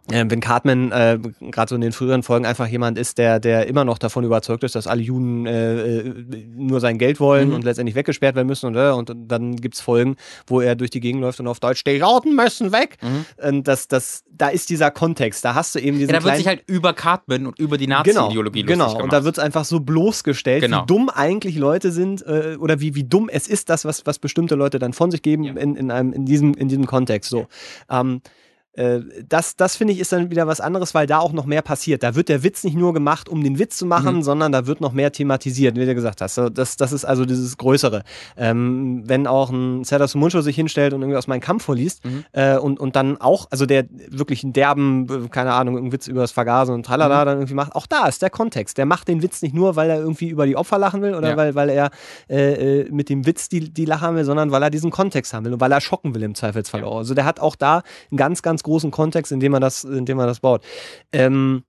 [0.08, 3.86] wenn Cartman äh, gerade so in den früheren Folgen einfach jemand ist, der, der immer
[3.86, 6.14] noch davon überzeugt ist, dass alle Juden äh, äh
[6.56, 7.56] nur sein Geld wollen mhm.
[7.56, 10.16] und letztendlich weggesperrt werden müssen und, äh, und dann gibt's Folgen,
[10.48, 12.98] wo er durch die Gegend läuft und auf Deutsch, die Juden müssen weg.
[13.02, 13.26] Mhm.
[13.48, 16.38] Und das, das, da ist dieser Kontext, da hast du eben diesen ja, da wird
[16.38, 19.04] sich halt über Cartman und über die Nazi-Ideologie Genau, genau.
[19.04, 20.82] und da wird's einfach so bloßgestellt, genau.
[20.82, 24.20] wie dumm eigentlich Leute sind äh, oder wie, wie dumm es ist, das, was, was
[24.20, 25.54] bestimmte Leute dann von sich geben ja.
[25.54, 27.30] in, in, einem, in, diesem, in diesem Kontext.
[27.30, 27.48] So.
[27.90, 28.30] Ähm, äh,
[28.74, 32.04] das, das finde ich ist dann wieder was anderes, weil da auch noch mehr passiert.
[32.04, 34.24] Da wird der Witz nicht nur gemacht, um den Witz zu machen, mhm.
[34.24, 36.38] sondern da wird noch mehr thematisiert, wie du gesagt hast.
[36.54, 38.04] Das, das ist also dieses Größere.
[38.38, 42.24] Ähm, wenn auch ein Serdar Sumuncho sich hinstellt und irgendwie aus meinem Kampf vorliest mhm.
[42.32, 46.22] äh, und, und dann auch, also der wirklich einen derben, keine Ahnung, einen Witz über
[46.22, 47.26] das Vergasen und tralala mhm.
[47.26, 48.78] dann irgendwie macht, auch da ist der Kontext.
[48.78, 51.32] Der macht den Witz nicht nur, weil er irgendwie über die Opfer lachen will oder
[51.32, 51.38] ja.
[51.38, 51.92] weil, weil er
[52.30, 55.46] äh, äh mit dem Witz die, die lachen will, sondern weil er diesen Kontext haben
[55.46, 56.88] will und weil er schocken will im Zweifelsfall ja.
[56.88, 59.84] Also der hat auch da einen ganz, ganz ganz großen Kontext, in dem man das,
[59.84, 60.64] in dem man das baut.
[61.12, 61.64] Ähm,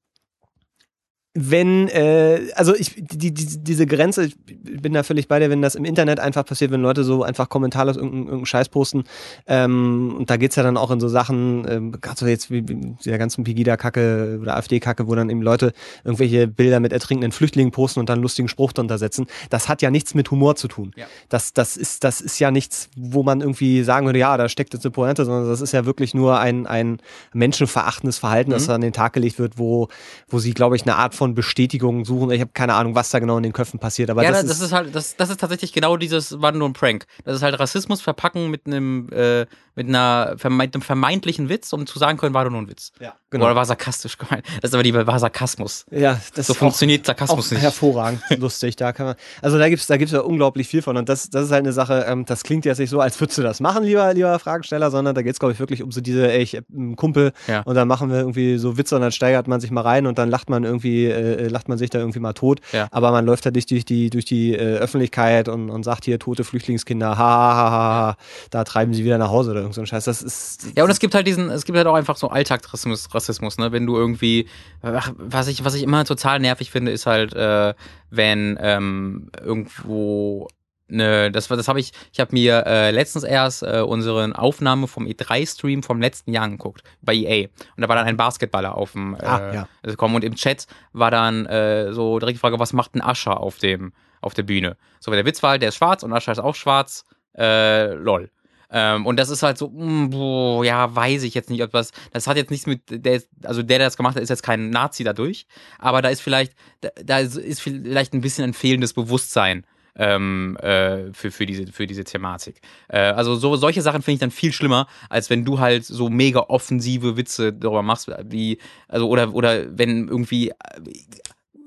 [1.35, 5.63] wenn, äh, also ich, die, die, diese Grenze, ich bin da völlig bei dir, wenn
[5.63, 9.05] das im Internet einfach passiert, wenn Leute so einfach kommentarlos irgendeinen, irgendeinen Scheiß posten,
[9.47, 12.69] ähm, und da geht's ja dann auch in so Sachen, ähm, gerade so jetzt wie,
[12.69, 15.73] wie der ganzen Pegida-Kacke oder AfD-Kacke, wo dann eben Leute
[16.05, 19.27] irgendwelche Bilder mit ertrinkenden Flüchtlingen posten und dann lustigen Spruch drunter setzen.
[19.49, 20.93] Das hat ja nichts mit Humor zu tun.
[20.97, 21.07] Ja.
[21.31, 24.75] Das, das, ist, das ist ja nichts, wo man irgendwie sagen würde, ja, da steckt
[24.75, 26.99] jetzt eine Pointe, sondern das ist ja wirklich nur ein, ein
[27.33, 28.55] menschenverachtendes Verhalten, mhm.
[28.55, 29.89] das an den Tag gelegt wird, wo,
[30.29, 32.33] wo sie, glaube ich, eine Art von von Bestätigungen suchen.
[32.33, 34.11] Ich habe keine Ahnung, was da genau in den Köpfen passiert.
[34.11, 36.69] Aber ja, das, das ist, ist, halt, das, das ist tatsächlich genau dieses war nur
[36.69, 37.07] ein Prank.
[37.25, 39.47] Das ist halt Rassismus verpacken mit einem äh,
[39.77, 42.91] mit einer mit einem vermeintlichen Witz, um zu sagen können, war nur ein Witz.
[42.99, 43.45] Ja, genau.
[43.45, 44.45] Oder war sarkastisch gemeint.
[44.61, 45.87] Das ist aber die war Sarkasmus.
[45.93, 47.63] Ja, das so funktioniert Sarkasmus auch nicht.
[47.63, 48.75] Hervorragend, lustig.
[48.75, 49.15] Da kann man.
[49.43, 51.73] Also da gibt's da gibt's ja unglaublich viel von und das das ist halt eine
[51.73, 52.05] Sache.
[52.09, 55.15] Ähm, das klingt jetzt nicht so, als würdest du das machen, lieber lieber Fragensteller, sondern
[55.15, 57.61] da geht's glaube ich wirklich um so diese, ey, ich einen Kumpel ja.
[57.61, 60.19] und dann machen wir irgendwie so Witze und dann steigert man sich mal rein und
[60.19, 62.61] dann lacht man irgendwie äh, lacht man sich da irgendwie mal tot.
[62.73, 62.89] Ja.
[62.91, 66.05] Aber man läuft da durch die, durch die, durch die äh, Öffentlichkeit und, und sagt
[66.05, 68.17] hier tote Flüchtlingskinder, ha, ha, ha, ha,
[68.51, 70.05] da treiben sie wieder nach Hause oder irgend so ein Scheiß.
[70.05, 70.69] Das ist.
[70.77, 73.73] Ja, und es gibt halt diesen, es gibt halt auch einfach so Alltagsrassismus, Rassismus, ne?
[73.73, 74.47] Wenn du irgendwie,
[74.81, 77.75] was ich, was ich immer total nervig finde, ist halt, äh,
[78.11, 80.49] wenn ähm, irgendwo
[80.93, 85.07] ne, das das habe ich, ich habe mir äh, letztens erst äh, unsere Aufnahme vom
[85.07, 87.49] E3-Stream vom letzten Jahr angeguckt, bei EA.
[87.77, 89.69] Und da war dann ein Basketballer auf dem äh, ah, ja.
[89.83, 93.41] gekommen und im Chat war dann äh, so direkt die Frage, was macht ein Ascher
[93.41, 94.77] auf dem, auf der Bühne?
[95.01, 97.05] So, weil der Witz war halt, der ist schwarz und Ascher ist auch schwarz,
[97.37, 98.31] äh, lol.
[98.75, 101.71] Ähm, und das ist halt so, mh, hm, boah, ja, weiß ich jetzt nicht, ob
[101.73, 104.43] das, das hat jetzt nichts mit, der, also der, der das gemacht hat, ist jetzt
[104.43, 105.47] kein Nazi dadurch,
[105.79, 109.67] aber da ist vielleicht, da, da ist vielleicht ein bisschen ein fehlendes Bewusstsein
[109.97, 112.61] ähm, äh, für, für, diese, für diese Thematik.
[112.89, 116.09] Äh, also so, solche Sachen finde ich dann viel schlimmer, als wenn du halt so
[116.09, 120.55] mega offensive Witze darüber machst, wie, also oder, oder wenn irgendwie, äh,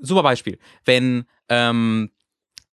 [0.00, 2.10] super Beispiel, wenn ähm,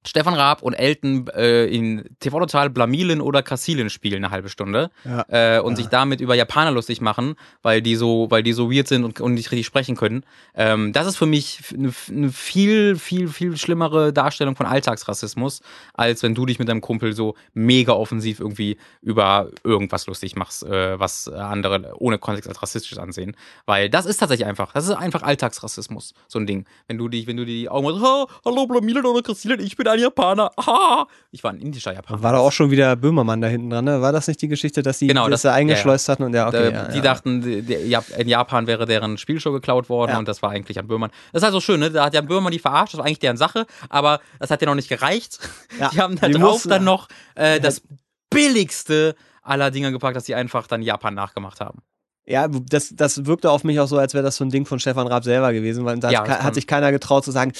[0.08, 4.91] Stefan Raab und Elton äh, in TV Total Blamilin oder Kassilin spielen eine halbe Stunde
[5.04, 5.26] Ja.
[5.58, 5.76] äh, und Ja.
[5.78, 9.20] sich damit über Japaner lustig machen, weil die so, weil die so weird sind und,
[9.20, 10.24] und nicht richtig sprechen können.
[10.56, 15.62] Ähm, das ist für mich eine, eine viel, viel, viel schlimmere Darstellung von Alltagsrassismus,
[15.93, 20.64] als wenn du dich mit deinem Kumpel so mega offensiv irgendwie über irgendwas lustig machst,
[20.64, 23.36] äh, was andere ohne Kontext als rassistisch ansehen.
[23.66, 26.66] Weil das ist tatsächlich einfach, das ist einfach Alltagsrassismus, so ein Ding.
[26.88, 29.76] Wenn du dich, wenn du dir die Augen machst, ha, hallo Blamilin oder Kassilin, ich
[29.76, 31.08] bin ein Japaner, ha.
[31.32, 32.22] Ich war ein indischer Japaner.
[32.24, 34.02] War da auch schon wieder Böhmermann da hinten dran, ne?
[34.02, 36.68] War das nicht die Geschichte, dass die Genau, das, da eingeschleust hatten und ja, okay.
[36.70, 37.02] äh, ja, die ja.
[37.04, 40.20] dachten, ja, in Japan wäre deren Spielshow geklaut worden Ja.
[40.20, 41.12] und das war eigentlich Jan Böhmermann.
[41.34, 41.90] Das ist halt so schön, ne?
[41.92, 44.68] Da hat Jan Böhmermann die verarscht, das war eigentlich deren Sache, aber das hat ja
[44.68, 45.40] noch nicht gereicht.
[45.80, 47.82] Ja, Die haben da die drauf mussten- dann noch äh, das
[48.30, 51.80] billigste aller Dinge gepackt, dass sie einfach dann Japan nachgemacht haben.
[52.26, 54.80] Ja, das, das wirkte auf mich auch so, als wäre das so ein Ding von
[54.80, 57.54] Stefan Raab selber gewesen, weil da Ja, hat, hat sich keiner getraut zu sagen,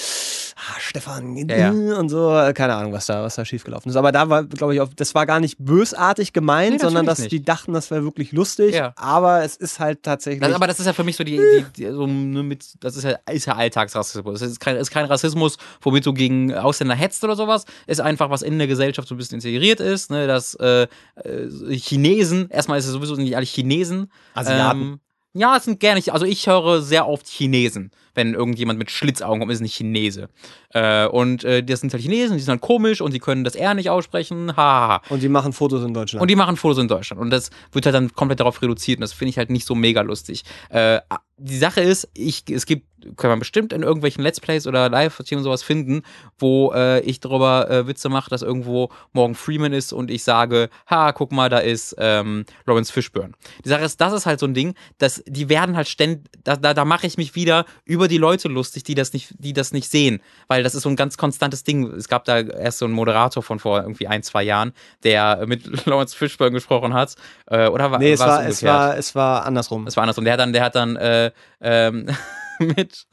[0.56, 1.72] ah, Stefan, Ja, ja.
[1.72, 3.96] äh, und so, äh, keine Ahnung, was da, was da schiefgelaufen ist.
[3.96, 7.30] Aber da war, glaube ich, das war gar nicht bösartig gemeint, Nee, sondern dass natürlich
[7.30, 7.48] die nicht.
[7.48, 8.92] dachten, das wäre wirklich lustig, Ja.
[8.96, 10.40] aber es ist halt tatsächlich.
[10.40, 12.96] Das, aber das ist ja für mich so die, die, die so ne, mit, das
[12.96, 14.40] ist ja, ist ja Alltagsrassismus.
[14.40, 17.64] Das ist kein, ist kein Rassismus, womit du gegen Ausländer hetzt oder sowas.
[17.86, 20.86] Ist einfach, was in der Gesellschaft so ein bisschen integriert ist, ne, dass äh,
[21.24, 24.10] äh, Chinesen, erstmal ist es sowieso nicht alle Chinesen.
[24.34, 24.80] Asiaten.
[24.82, 25.00] Ähm,
[25.32, 27.92] ja, es sind gerne, also ich höre sehr oft Chinesen.
[28.20, 30.28] Wenn irgendjemand mit Schlitzaugen kommt, ist es nicht Chinese.
[30.74, 33.54] Äh, und äh, das sind halt Chinesen, die sind halt komisch und die können das
[33.54, 34.54] R nicht aussprechen.
[34.56, 35.02] Ha, ha, ha.
[35.08, 36.20] und die machen Fotos in Deutschland.
[36.20, 37.18] Und die machen Fotos in Deutschland.
[37.18, 38.98] Und das wird halt dann komplett darauf reduziert.
[38.98, 40.44] Und das finde ich halt nicht so mega lustig.
[40.68, 41.00] Äh,
[41.42, 45.38] die Sache ist, ich, es gibt, kann man bestimmt in irgendwelchen Let's Plays oder Live-Streams
[45.38, 46.02] und sowas finden,
[46.38, 50.68] wo äh, ich darüber äh, Witze mache, dass irgendwo Morgan Freeman ist und ich sage,
[50.86, 53.32] ha, guck mal, da ist ähm, Lawrence Fishburne.
[53.64, 56.56] Die Sache ist, das ist halt so ein Ding, dass die werden halt ständig, da,
[56.56, 59.72] da, da mache ich mich wieder über die Leute lustig, die das nicht, die das
[59.72, 60.20] nicht sehen.
[60.48, 61.86] Weil das ist so ein ganz konstantes Ding.
[61.92, 65.64] Es gab da erst so einen Moderator von vor irgendwie ein, zwei Jahren, der mit
[65.86, 67.14] Lawrence Fishburne gesprochen hat.
[67.46, 69.86] Äh, oder war, nee, es war es war, es war andersrum.
[69.86, 70.24] Es war andersrum.
[70.24, 71.30] Der hat dann, der hat dann äh,
[71.60, 72.06] ähm,
[72.58, 73.06] mit,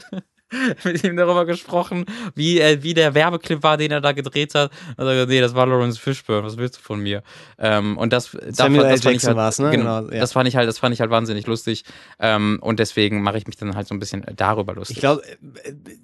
[0.83, 4.71] mit ihm darüber gesprochen, wie, äh, wie der Werbeclip war, den er da gedreht hat.
[4.95, 7.21] Also, nee, das war Lawrence Fishburne, was willst du von mir?
[7.59, 8.91] Ähm, und das, Samuel L.
[8.91, 9.69] das fand ich halt, ne?
[9.71, 10.19] Genau, Genau, ja.
[10.21, 11.83] das fand ich halt, das fand ich halt wahnsinnig lustig.
[12.19, 14.97] Ähm, und deswegen mache ich mich dann halt so ein bisschen darüber lustig.
[14.97, 15.21] Ich glaube,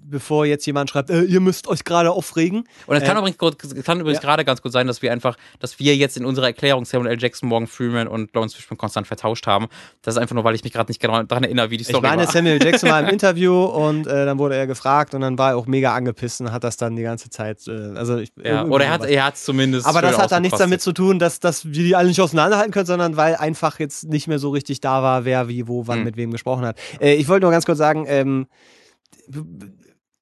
[0.04, 2.68] bevor jetzt jemand schreibt, äh, ihr müsst euch gerade aufregen.
[2.88, 4.28] Und es kann Äh, übrigens, gut- es kann übrigens ja.
[4.28, 7.22] gerade ganz gut sein, dass wir einfach, dass wir jetzt in unserer Erklärung Samuel L.
[7.22, 9.68] Jackson, Morgan Freeman und Lawrence Fishburne konstant vertauscht haben.
[10.02, 11.88] Das ist einfach nur, weil ich mich gerade nicht genau daran erinnere, wie die Ich
[11.90, 12.32] Story meine, war.
[12.32, 15.58] Samuel Jackson war im Interview und äh, dann wurde er gefragt und dann war er
[15.58, 17.68] auch mega angepisst und hat das dann die ganze Zeit.
[17.68, 19.86] Äh, also ich, ja, oder er hat er hat's zumindest.
[19.86, 22.72] Aber das hat dann nichts damit zu tun, dass, dass wir die alle nicht auseinanderhalten
[22.72, 26.00] können, sondern weil einfach jetzt nicht mehr so richtig da war, wer wie, wo, wann
[26.00, 26.06] Hm.
[26.06, 26.78] mit wem gesprochen hat.
[27.00, 28.48] Äh, ich wollte nur ganz kurz sagen, ähm,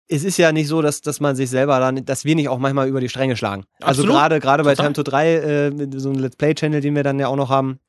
[0.08, 2.60] es ist ja nicht so, dass, dass man sich selber dann, dass wir nicht auch
[2.60, 3.64] manchmal über die Stränge schlagen.
[3.80, 4.12] Also Absolut.
[4.12, 4.76] gerade gerade bei.
[4.76, 7.80] Time to 3, äh, so einem Let's Play-Channel, den wir dann ja auch noch haben,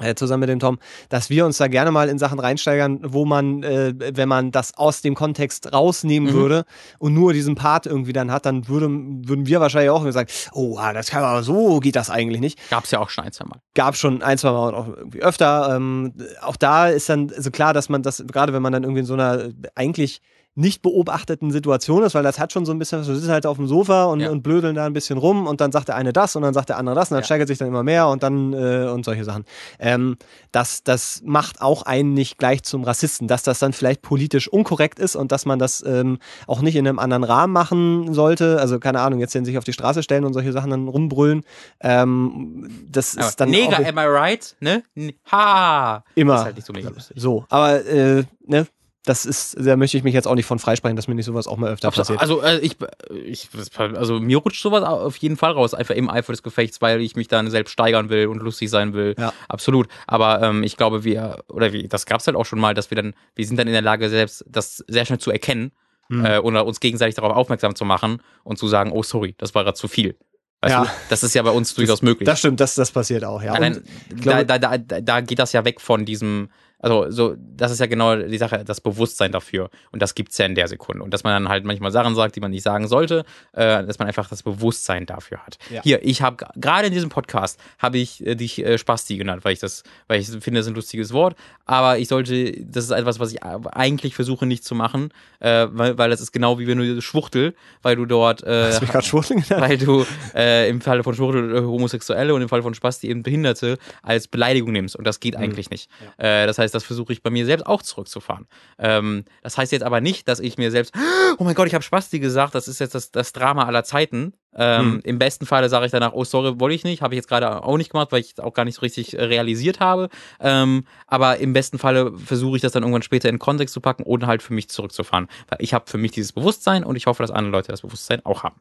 [0.00, 0.78] äh, zusammen mit dem Tom,
[1.08, 4.76] dass wir uns da gerne mal in Sachen reinsteigern, wo man, äh, wenn man das
[4.76, 6.34] aus dem Kontext rausnehmen Mhm.
[6.34, 6.64] würde
[6.98, 10.76] und nur diesen Part irgendwie dann hat, dann würde, würden wir wahrscheinlich auch sagen, oh,
[10.78, 12.58] ah, das kann aber so geht das eigentlich nicht.
[12.70, 13.60] Gab's ja auch schon ein, zwei Mal.
[13.74, 15.74] Gab schon ein, zwei Mal und auch irgendwie öfter.
[15.76, 19.00] Ähm, auch da ist dann so klar, dass man das, gerade wenn man dann irgendwie
[19.00, 20.20] in so einer eigentlich
[20.58, 23.58] nicht beobachteten Situation ist, weil das hat schon so ein bisschen, du sitzt halt auf
[23.58, 24.30] dem Sofa und, Ja.
[24.30, 26.70] und blödeln da ein bisschen rum und dann sagt der eine das und dann sagt
[26.70, 27.26] der andere das und dann Ja.
[27.26, 29.44] steigert sich dann immer mehr und dann äh, und solche Sachen.
[29.78, 30.16] Ähm,
[30.52, 34.98] das, das macht auch einen nicht gleich zum Rassisten, dass das dann vielleicht politisch unkorrekt
[34.98, 38.58] ist und dass man das ähm, auch nicht in einem anderen Rahmen machen sollte.
[38.58, 41.44] Also keine Ahnung, jetzt sich auf die Straße stellen und solche Sachen dann rumbrüllen.
[41.80, 44.56] Ähm, das Aber ist dann Neger, am I right?
[44.60, 44.82] Ne?
[45.30, 46.02] Ha!
[46.14, 47.16] immer ist halt nicht so mega lustig.
[47.20, 47.44] so.
[47.50, 48.66] Aber äh, ne,
[49.06, 51.46] das ist, da möchte ich mich jetzt auch nicht von freisprechen, dass mir nicht sowas
[51.46, 52.20] auch mal öfter passiert.
[52.20, 52.76] Also, äh, ich,
[53.24, 53.48] ich,
[53.78, 57.16] also mir rutscht sowas auf jeden Fall raus, einfach im Eifer des Gefechts, weil ich
[57.16, 59.14] mich dann selbst steigern will und lustig sein will.
[59.18, 59.32] Ja.
[59.48, 59.88] Absolut.
[60.06, 62.96] Aber ähm, ich glaube, wir, oder wie, das gab's halt auch schon mal, dass wir
[62.96, 65.72] dann, wir sind dann in der Lage, selbst das sehr schnell zu erkennen
[66.08, 66.24] Hm.
[66.24, 69.64] äh, oder uns gegenseitig darauf aufmerksam zu machen und zu sagen, oh sorry, das war
[69.64, 70.16] gerade zu viel.
[70.60, 70.84] Weißt Ja.
[70.84, 72.26] du, das ist ja bei uns durchaus möglich.
[72.26, 73.52] Das stimmt, das, das passiert auch, ja.
[73.54, 73.82] Allein,
[74.20, 76.48] glaube- da, da, da, da geht das ja weg von diesem,
[76.78, 79.70] Also, so, das ist ja genau die Sache, das Bewusstsein dafür.
[79.92, 81.02] Und das gibt's ja in der Sekunde.
[81.02, 83.98] Und dass man dann halt manchmal Sachen sagt, die man nicht sagen sollte, äh, dass
[83.98, 85.58] man einfach das Bewusstsein dafür hat.
[85.70, 85.82] Ja.
[85.82, 89.54] Hier, ich habe gerade in diesem Podcast habe ich äh, dich äh, Spasti genannt, weil
[89.54, 91.34] ich das, weil ich finde, das ist ein lustiges Wort.
[91.64, 95.10] Aber ich sollte, das ist etwas, was ich eigentlich versuche nicht zu machen,
[95.40, 98.80] äh, weil, weil das ist genau wie wenn du Schwuchtel, weil du dort, äh, Hast
[98.80, 99.68] du mich gerade schwuchteln genannt?
[99.68, 103.22] weil du äh, im Falle von Schwuchtel äh, Homosexuelle und im Fall von Spasti eben
[103.22, 104.94] Behinderte als Beleidigung nimmst.
[104.94, 105.90] Und das geht eigentlich nicht.
[106.18, 108.46] Äh, das heißt, das versuche ich bei mir selbst auch zurückzufahren.
[108.78, 110.94] Ähm, das heißt jetzt aber nicht, dass ich mir selbst,
[111.38, 114.34] oh mein Gott, ich habe Spasti gesagt, das ist jetzt das, das Drama aller Zeiten.
[114.58, 117.28] Ähm, Im besten Falle sage ich danach, oh sorry, wollte ich nicht, habe ich jetzt
[117.28, 120.08] gerade auch nicht gemacht, weil ich es auch gar nicht so richtig äh, realisiert habe.
[120.40, 123.80] Ähm, aber im besten Falle versuche ich das dann irgendwann später in den Kontext zu
[123.80, 125.28] packen und halt für mich zurückzufahren.
[125.48, 128.24] Weil ich habe für mich dieses Bewusstsein und ich hoffe, dass andere Leute das Bewusstsein
[128.24, 128.56] auch haben.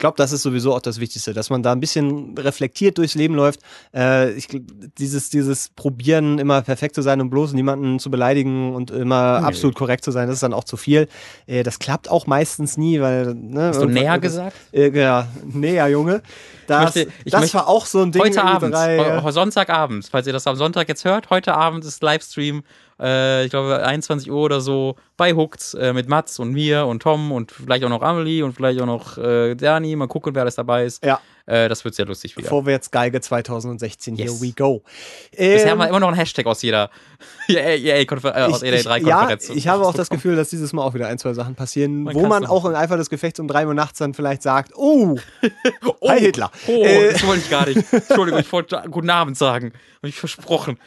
[0.00, 3.14] Ich glaube, das ist sowieso auch das Wichtigste, dass man da ein bisschen reflektiert durchs
[3.16, 3.60] Leben läuft.
[3.94, 4.48] Äh, ich,
[4.96, 9.46] dieses, dieses Probieren, immer perfekt zu sein und bloß niemanden zu beleidigen und immer Nee.
[9.46, 11.06] absolut korrekt zu sein, das ist dann auch zu viel.
[11.46, 13.34] Äh, das klappt auch meistens nie, weil.
[13.34, 14.56] Ne, Hast du näher gesagt?
[14.72, 16.22] Äh, ja, näher, Junge.
[16.70, 18.22] Das, möchte- das möchte- war auch so ein Ding.
[18.22, 21.84] Heute Abend, drei- heu- heu- Sonntagabend, falls ihr das am Sonntag jetzt hört, heute Abend
[21.84, 22.62] ist Livestream,
[23.00, 27.02] äh, ich glaube 21 Uhr oder so, bei Hooked äh, mit Mats und mir und
[27.02, 29.96] Tom und vielleicht auch noch Amelie und vielleicht auch noch äh, Dani.
[29.96, 31.04] Mal gucken, wer alles dabei ist.
[31.04, 31.20] Ja.
[31.46, 32.48] Äh, das wird sehr lustig wieder.
[32.48, 34.40] Vorwärts Geige 2016, here Yes.
[34.42, 34.82] we go.
[35.30, 36.90] Bisher Ähm, haben wir immer noch einen Hashtag aus jeder
[37.48, 39.48] EA-Konferenz, äh, aus ich, jeder ich, E3-Konferenz.
[39.48, 42.04] ja, ich habe auch das Gefühl, dass dieses Mal auch wieder ein, zwei Sachen passieren,
[42.04, 44.72] Man wo man auch im Eifer des Gefechts um drei Uhr nachts dann vielleicht sagt,
[44.76, 45.16] oh,
[46.00, 46.50] oh, Hi Hitler.
[46.66, 47.80] Oh, Äh, das wollte ich gar nicht.
[47.92, 49.72] Entschuldigung, ich wollte guten Abend sagen.
[49.98, 50.78] Habe ich versprochen.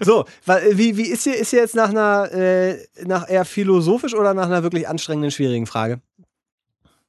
[0.00, 0.24] so,
[0.72, 4.46] wie, wie ist hier, ist hier jetzt nach einer, äh, nach eher philosophisch oder nach
[4.46, 6.00] einer wirklich anstrengenden, schwierigen Frage?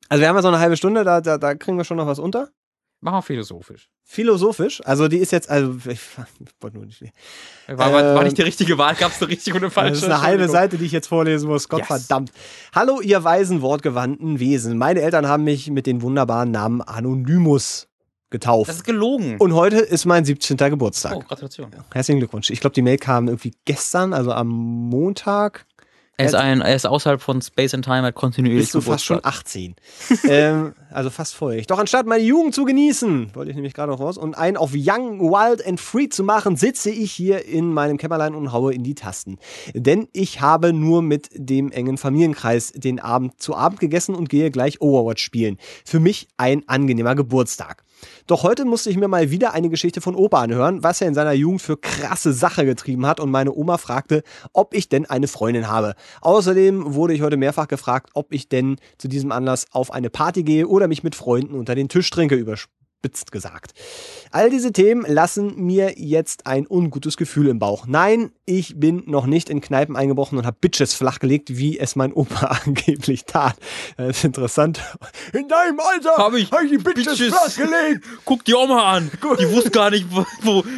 [0.09, 2.07] Also wir haben ja so eine halbe Stunde, da, da, da kriegen wir schon noch
[2.07, 2.49] was unter.
[2.99, 3.89] Machen wir philosophisch.
[4.03, 5.99] Philosophisch, also die ist jetzt, also ich, ich
[6.61, 7.01] wollte nur nicht.
[7.67, 8.95] War, war, war Ähm, nicht die richtige Wahl?
[8.95, 9.91] Gab es eine richtige und eine falsche?
[9.93, 10.49] Das ist eine halbe.
[10.49, 11.69] Seite, die ich jetzt vorlesen muss.
[11.69, 11.87] Gott Yes.
[11.87, 12.31] verdammt.
[12.73, 14.77] Hallo, ihr weisen, wortgewandten Wesen.
[14.79, 17.87] Meine Eltern haben mich mit den wunderbaren Namen Anonymus
[18.31, 18.69] getauft.
[18.69, 19.37] Das ist gelogen.
[19.37, 20.57] Und heute ist mein 17.
[20.57, 21.15] Geburtstag.
[21.15, 21.69] oh, Gratulation.
[21.93, 22.49] Herzlichen Glückwunsch.
[22.49, 25.65] Ich glaube, die Mail kam irgendwie gestern, also am Montag.
[26.20, 29.05] Er ist, ein, er ist außerhalb von Space and Time, hat kontinuierlich Bist du fast
[29.05, 29.45] schon Geburtstag.
[29.45, 29.76] 18.
[30.30, 31.70] ähm, also fast feucht.
[31.70, 34.72] Doch anstatt meine Jugend zu genießen, wollte ich nämlich gerade noch raus, und einen auf
[34.74, 38.84] Young, Wild and Free zu machen, sitze ich hier in meinem Kämmerlein und haue in
[38.84, 39.38] die Tasten.
[39.76, 44.49] Denn ich habe nur mit dem engen Familienkreis den Abend zu Abend gegessen und gehe
[44.49, 45.57] gleich Overwatch spielen.
[45.86, 47.84] Für mich ein angenehmer Geburtstag.
[48.28, 51.13] Doch heute musste ich mir mal wieder eine Geschichte von Opa anhören, was er in
[51.13, 54.21] seiner Jugend für krasse Sache getrieben hat und meine Oma fragte,
[54.51, 55.95] ob ich denn eine Freundin habe.
[56.19, 60.43] Außerdem wurde ich heute mehrfach gefragt, ob ich denn zu diesem Anlass auf eine Party
[60.43, 62.36] gehe oder mich mit Freunden unter den Tisch trinke,
[63.01, 63.73] überspitzt gesagt.
[64.31, 67.85] All diese Themen lassen mir jetzt ein ungutes Gefühl im Bauch.
[67.87, 72.11] Nein, ich bin noch nicht in Kneipen eingebrochen und habe Bitches flachgelegt, wie es mein
[72.13, 73.55] Opa angeblich tat.
[73.97, 74.81] Das ist interessant.
[75.33, 77.33] In deinem Alter Hab ich hab ich die Bitches, Bitches.
[77.33, 78.05] flachgelegt.
[78.25, 79.11] Guck die Oma an.
[79.39, 80.25] Die wusste gar nicht, wo.
[80.41, 80.63] wo.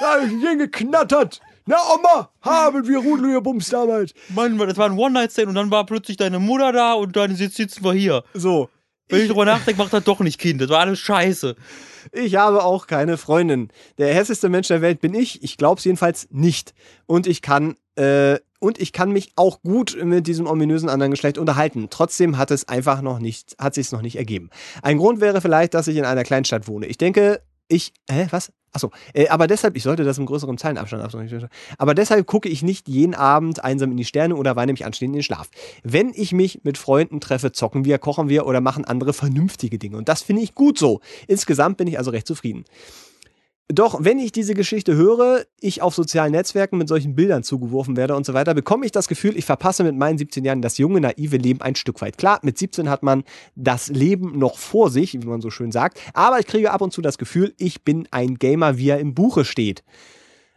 [0.00, 1.40] Da hab ich den geknattert.
[1.66, 4.12] Na Oma, haben wir Rudel gebumst damals.
[4.34, 7.54] Mann, das war ein One-Night-Stand und dann war plötzlich deine Mutter da und dann sitz-
[7.54, 8.24] sitzen wir hier.
[8.34, 8.68] So,
[9.14, 10.60] Wenn ich drüber nachdenke, macht das doch nicht Kind.
[10.60, 11.56] Das war alles scheiße.
[12.12, 13.68] Ich habe auch keine Freundin.
[13.98, 15.42] Der hässlichste Mensch der Welt bin ich.
[15.42, 16.74] Ich glaube es jedenfalls nicht.
[17.06, 21.36] Und ich kann äh, und ich kann mich auch gut mit diesem ominösen anderen Geschlecht
[21.36, 21.88] unterhalten.
[21.90, 24.48] Trotzdem hat es einfach noch nicht, hat sich noch nicht ergeben.
[24.82, 26.86] Ein Grund wäre vielleicht, dass ich in einer Kleinstadt wohne.
[26.86, 28.52] Ich denke, ich, hä, was?
[28.72, 31.48] Achso, äh, aber deshalb, ich sollte das im größeren Zeilenabstand absagen.
[31.78, 35.14] Aber deshalb gucke ich nicht jeden Abend einsam in die Sterne oder weine mich anstehend
[35.14, 35.48] in den Schlaf.
[35.84, 39.96] Wenn ich mich mit Freunden treffe, zocken wir, kochen wir oder machen andere vernünftige Dinge.
[39.96, 41.00] Und das finde ich gut so.
[41.28, 42.64] Insgesamt bin ich also recht zufrieden.
[43.68, 48.14] Doch wenn ich diese Geschichte höre, ich auf sozialen Netzwerken mit solchen Bildern zugeworfen werde
[48.14, 51.00] und so weiter, bekomme ich das Gefühl, ich verpasse mit meinen 17 Jahren das junge,
[51.00, 52.18] naive Leben ein Stück weit.
[52.18, 55.98] Klar, mit 17 hat man das Leben noch vor sich, wie man so schön sagt,
[56.12, 59.14] aber ich kriege ab und zu das Gefühl, ich bin ein Gamer, wie er im
[59.14, 59.82] Buche steht.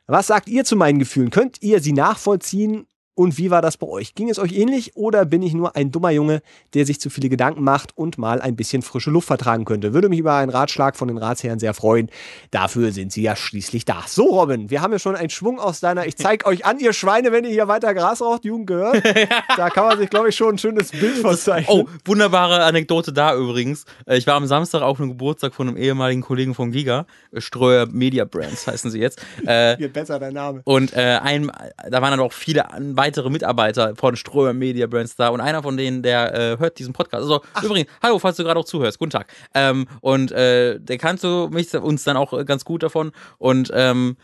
[0.07, 1.29] Was sagt ihr zu meinen Gefühlen?
[1.29, 2.87] Könnt ihr sie nachvollziehen?
[3.17, 4.13] Und wie war das bei euch?
[4.13, 6.43] Ging es euch ähnlich oder bin ich nur ein dummer Junge,
[6.75, 9.91] der sich zu viele Gedanken macht und mal ein bisschen frische Luft vertragen könnte?
[9.95, 12.09] Würde mich über einen Ratschlag von den Ratsherren sehr freuen.
[12.51, 14.03] Dafür sind sie ja schließlich da.
[14.05, 16.05] So, Robin, wir haben ja schon einen Schwung aus deiner.
[16.05, 19.01] Ich zeig euch an, ihr Schweine, wenn ihr hier weiter Gras raucht, Jugend gehört.
[19.57, 21.75] Da kann man sich, glaube ich, schon ein schönes Bild verzeichnen.
[21.75, 23.85] Oh, wunderbare Anekdote da übrigens.
[24.05, 27.07] Äh, Ich war am Samstag auf einem Geburtstag von einem ehemaligen Kollegen von Giga.
[27.31, 29.19] Äh, Ströer Media Brands heißen sie jetzt.
[29.47, 30.61] Äh, Wird besser dein Name.
[30.65, 31.51] Und äh, ein,
[31.89, 35.63] da waren dann auch viele an- weitere Mitarbeiter von Strömer Media Brands da und einer
[35.63, 37.23] von denen, der äh, hört diesen Podcast.
[37.23, 39.27] Also übrigens, hallo, falls du gerade auch zuhörst, guten Tag.
[39.53, 44.17] Ähm, und äh, der kannst du mich uns dann auch ganz gut davon und ähm,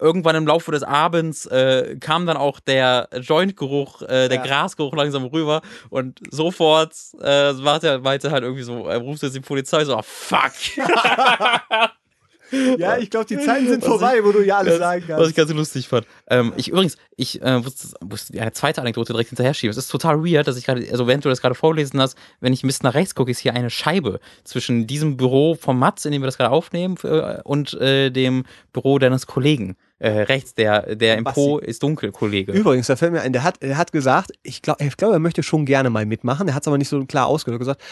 [0.00, 4.42] irgendwann im Laufe des Abends äh, kam dann auch der Jointgeruch, äh, der Ja.
[4.44, 5.60] Grasgeruch langsam rüber
[5.90, 9.96] und sofort äh, war der weiter halt irgendwie so, er ruft jetzt die Polizei so,
[9.96, 10.52] oh, fuck.
[12.78, 15.30] Ja, ich glaube, die Zeiten sind Was vorbei, wo du ja alles sagen Was kannst.
[15.30, 16.06] ich ganz lustig fand.
[16.28, 19.70] Ähm, ich übrigens, ich äh, wusste, wusste eine zweite Anekdote direkt hinterher schieben.
[19.70, 22.52] Es ist total weird, dass ich gerade, also während du das gerade vorlesen hast, wenn
[22.52, 26.04] ich ein bisschen nach rechts gucke, ist hier eine Scheibe zwischen diesem Büro vom Mats,
[26.04, 29.76] in dem wir das gerade aufnehmen, äh, und äh, dem Büro deines Kollegen.
[30.00, 31.24] Äh, rechts, der, der im.
[31.24, 32.52] Po ist dunkel, Kollege.
[32.52, 35.18] Übrigens, da fällt mir ein, der hat, er hat gesagt, ich glaube, ich glaub, er
[35.18, 36.46] möchte schon gerne mal mitmachen.
[36.46, 37.58] Er hat es aber nicht so klar ausgedrückt.
[37.58, 37.82] Gesagt,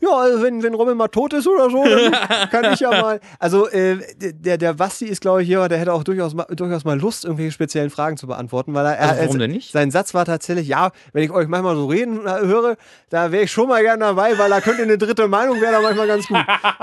[0.00, 2.12] ja, also wenn, wenn Robin mal tot ist oder so, dann
[2.50, 3.20] kann ich ja mal.
[3.38, 6.84] Also äh, der, der Basti ist, glaube ich, hier, der hätte auch durchaus mal, durchaus
[6.84, 9.72] mal Lust, irgendwelche speziellen Fragen zu beantworten, weil er, Also warum er- denn nicht?
[9.72, 12.76] sein Satz war tatsächlich, ja, wenn ich euch manchmal so reden äh, höre,
[13.10, 15.80] da wäre ich schon mal gern dabei, weil da könnte eine dritte Meinung wäre da
[15.80, 16.38] manchmal ganz gut.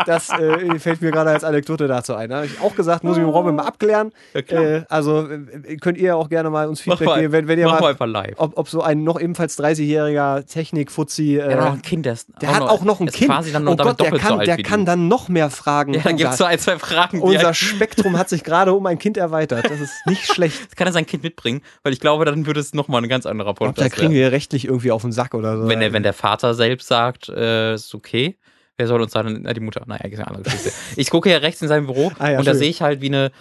[0.06, 2.30] Das äh, fällt mir gerade als Anekdote dazu ein.
[2.30, 4.12] Da habe ich auch gesagt, muss ich mit Robin mal abklären.
[4.34, 4.42] Ja.
[4.62, 5.28] Äh, also
[5.82, 8.08] könnt ihr auch gerne mal uns Feedback mal, geben, wenn, wenn ihr mal mal einfach
[8.08, 8.34] live.
[8.38, 11.38] ob, ob so ein noch ebenfalls 30-jähriger Technik-Fuzzi.
[11.38, 13.32] Äh, ein Kind, der, der hat auch noch ein ist Kind.
[13.32, 15.94] quasi dann oh Gott, der so kann, alt der kann dann noch mehr Fragen.
[15.94, 18.74] Ja, dann gibt es Unser, so ein, zwei Fragen, unser er, Spektrum hat sich gerade
[18.74, 19.70] um ein Kind erweitert.
[19.70, 20.76] Das ist nicht schlecht.
[20.76, 23.54] kann er sein Kind mitbringen, weil ich glaube, dann würde es nochmal ein ganz anderer
[23.54, 24.24] Podcast da kriegen werden.
[24.24, 25.68] wir rechtlich irgendwie auf den Sack oder so.
[25.68, 28.38] Wenn der, wenn der Vater selbst sagt, äh, ist okay,
[28.78, 30.72] wer soll uns sagen, na, die Mutter, naja, ist eine andere Geschichte.
[30.96, 32.60] Ich gucke hier rechts in seinem Büro Ah ja, und da schön.
[32.60, 33.32] sehe ich halt, wie eine,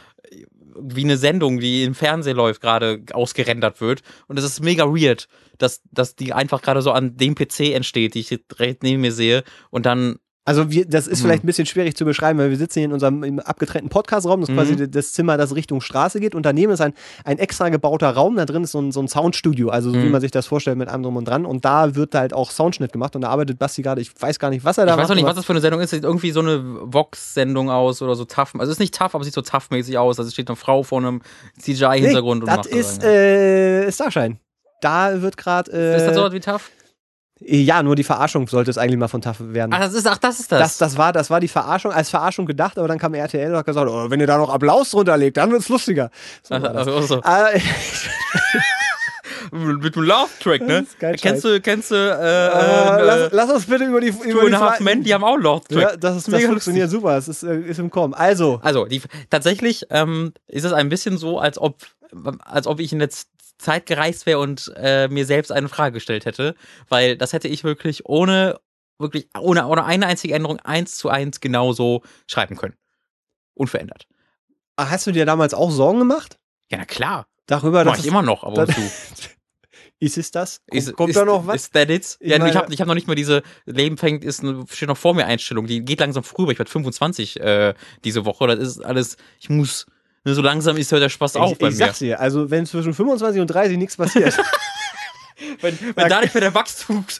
[0.80, 4.02] wie eine Sendung, die im Fernsehen läuft, gerade ausgerendert wird.
[4.26, 5.28] Und es ist mega weird,
[5.58, 9.12] dass, dass die einfach gerade so an dem PC entsteht, die ich direkt neben mir
[9.12, 9.44] sehe.
[9.70, 11.22] Und dann Also wir, das ist Mhm.
[11.26, 14.40] vielleicht ein bisschen schwierig zu beschreiben, weil wir sitzen hier in unserem abgetrennten Podcastraum.
[14.42, 14.90] Das ist quasi Mhm.
[14.90, 16.34] das Zimmer, das Richtung Straße geht.
[16.34, 16.92] Und daneben ist ein,
[17.24, 18.36] ein extra gebauter Raum.
[18.36, 20.10] Da drin ist so ein, so ein Soundstudio, also so wie Mhm.
[20.10, 21.46] man sich das vorstellt mit allem drum und dran.
[21.46, 23.16] Und da wird halt auch Soundschnitt gemacht.
[23.16, 25.10] Und da arbeitet Basti gerade, ich weiß gar nicht, was er da Ich weiß macht.
[25.12, 25.90] auch nicht, was das für eine Sendung ist.
[25.90, 28.52] Sieht irgendwie so eine Vox-Sendung aus oder so tough.
[28.54, 30.18] Also es ist nicht tough, aber sieht so tough-mäßig aus.
[30.18, 31.22] Also es steht eine Frau vor einem
[31.58, 33.04] CGI-Hintergrund und das macht ist das.
[33.10, 34.36] äh, Starshine.
[34.82, 35.72] Da wird gerade.
[35.72, 36.70] Äh, ist das so was wie tough?
[37.46, 39.72] Ja, nur die Verarschung sollte es eigentlich mal von TAF werden.
[39.74, 40.60] Ach, das ist, ach, das ist das.
[40.60, 43.58] das, das, war, das war die Verarschung, als Verarschung gedacht, aber dann kam RTL und
[43.58, 46.10] hat gesagt, oh, wenn ihr da noch Applaus drunter legt, dann wird's lustiger.
[46.42, 46.54] So.
[46.54, 47.20] Ach, so.
[47.22, 47.60] Äh,
[49.52, 50.86] Mit dem Love-Track, ne?
[50.98, 54.40] Kennst du, kennst du, äh, äh, äh, lass, lass uns bitte über die Two über
[54.42, 55.80] and die Half Men, die haben auch Love-Track.
[55.80, 58.14] ja, das, ist, das mega funktioniert super, es ist, äh, ist im Kommen.
[58.14, 61.76] Also, Also, die, tatsächlich ähm, ist es ein bisschen so, als ob,
[62.44, 63.26] als ob ich in der Z-
[63.58, 66.54] Zeit gereist wäre und äh, mir selbst eine Frage gestellt hätte,
[66.88, 68.60] weil das hätte ich wirklich ohne,
[68.98, 72.76] wirklich ohne, ohne eine einzige Änderung eins zu eins genauso schreiben können.
[73.54, 74.06] Unverändert.
[74.78, 76.38] hast du dir damals auch Sorgen gemacht?
[76.70, 77.26] Ja, na klar.
[77.46, 78.72] Darüber, Mach ich immer noch, aber du.
[80.00, 80.62] ist es das?
[80.66, 81.56] Kommt, Ist, kommt ist, da noch was?
[81.56, 82.16] Ist that it?
[82.20, 84.64] Ich ja, meine- ich habe ich hab noch nicht mal diese Leben fängt, ist eine,
[84.70, 85.66] steht noch vor mir Einstellung.
[85.66, 86.48] Die geht langsam früher.
[86.50, 87.74] Ich werde 25 äh,
[88.04, 88.46] diese Woche.
[88.46, 89.86] Das ist alles, ich muss,
[90.24, 91.78] so langsam ist ja der Spaß auch ich, bei ich mir.
[91.86, 94.34] sag's dir, also wenn zwischen 25 und 30 nichts passiert,
[95.60, 97.18] Wenn, wenn da nicht mehr der Wachstums,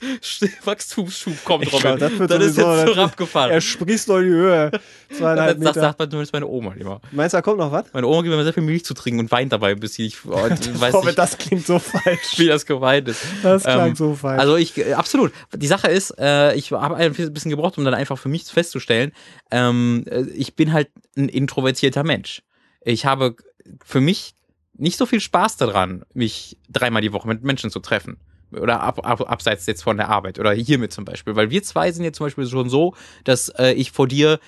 [0.65, 3.51] Wachstumsschub kommt, Ich Robin, glaub, dann ist jetzt so abgefahren.
[3.51, 4.71] er sprießt doch in die Höhe.
[5.11, 5.81] Zweieinhalb Das, das Meter.
[5.81, 7.01] sagt man zumindest meine Oma immer.
[7.11, 7.87] Meinst du, da kommt noch was?
[7.93, 10.05] Meine Oma gibt mir sehr viel Milch zu trinken und weint dabei ein bisschen.
[10.07, 12.21] Ich oh, ich weiß Robin, nicht, das klingt so falsch.
[12.39, 13.21] wie das gemeint ist.
[13.43, 14.41] Das klang Ähm, so falsch.
[14.41, 15.33] Also ich, äh, absolut.
[15.53, 19.13] Die Sache ist, äh, ich habe ein bisschen gebraucht, um dann einfach für mich festzustellen,
[19.51, 22.43] ähm, äh, ich bin halt ein introvertierter Mensch.
[22.85, 23.37] Ich habe
[23.85, 24.35] für mich
[24.75, 28.19] nicht so viel Spaß daran, mich dreimal die Woche mit Menschen zu treffen.
[28.53, 30.39] Oder ab, ab, abseits jetzt von der Arbeit.
[30.39, 31.35] Oder hiermit zum Beispiel.
[31.35, 32.95] Weil wir zwei sind jetzt zum Beispiel schon so,
[33.25, 34.39] dass äh, ich vor dir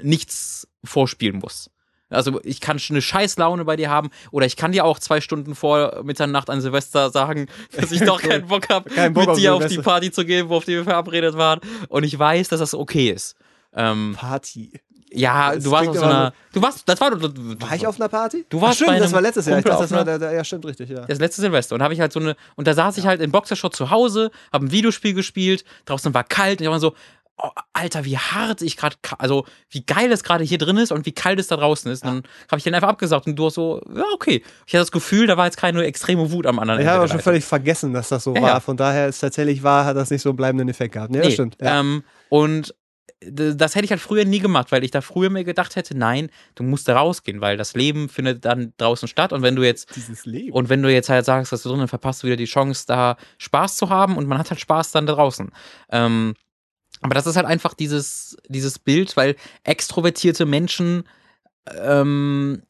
[0.00, 1.70] nichts vorspielen muss.
[2.10, 4.98] Also ich kann schon eine scheiß Laune bei dir haben oder ich kann dir auch
[4.98, 9.28] zwei Stunden vor Mitternacht an Silvester sagen, dass ich doch keinen Bock habe, Bock mit
[9.28, 9.78] auf dir auf die.
[9.78, 11.60] Party zu gehen, wo auf die wir verabredet waren.
[11.88, 13.36] Und ich weiß, dass das okay ist.
[13.74, 14.80] Ähm, Party.
[15.12, 16.32] Ja, Das du warst auf so einer.
[16.52, 18.44] Du warst, das war War ich auf einer Party?
[18.48, 19.58] Du warst Ach, stimmt, bei das war letztes Jahr.
[19.58, 21.04] Ich dachte, das war der, der, ja, stimmt richtig, ja.
[21.06, 23.30] das letzte Silvester und habe ich halt so eine und da saß ich halt in
[23.30, 26.94] Boxershot zu Hause, habe ein Videospiel gespielt, draußen war kalt und ich war so
[27.40, 31.06] oh, Alter, wie hart ich gerade also wie geil es gerade hier drin ist und
[31.06, 32.04] wie kalt es da draußen ist.
[32.04, 34.42] Und dann habe ich den einfach abgesagt und du hast so ja, okay.
[34.66, 37.08] Ich hatte das Gefühl, da war jetzt keine extreme Wut am anderen Ich habe aber
[37.08, 38.48] schon völlig vergessen, dass das so Ja, war.
[38.50, 38.60] ja.
[38.60, 41.10] Von daher ist tatsächlich wahr, hat das nicht so einen bleibenden Effekt gehabt.
[41.10, 41.56] Nee, das Nee, stimmt.
[41.60, 41.80] Ja.
[41.80, 42.74] Ähm, und
[43.20, 46.30] das hätte ich halt früher nie gemacht, weil ich da früher mir gedacht hätte, nein,
[46.54, 49.94] du musst da rausgehen, weil das Leben findet dann draußen statt und wenn du jetzt
[49.96, 50.52] Dieses Leben.
[50.52, 53.16] und wenn du jetzt halt sagst, dass du drinnen verpasst du wieder die Chance, da
[53.38, 55.50] Spaß zu haben und man hat halt Spaß dann da draußen.
[55.90, 56.34] Ähm,
[57.00, 61.04] aber das ist halt einfach dieses, dieses Bild, weil extrovertierte Menschen
[61.76, 62.62] ähm,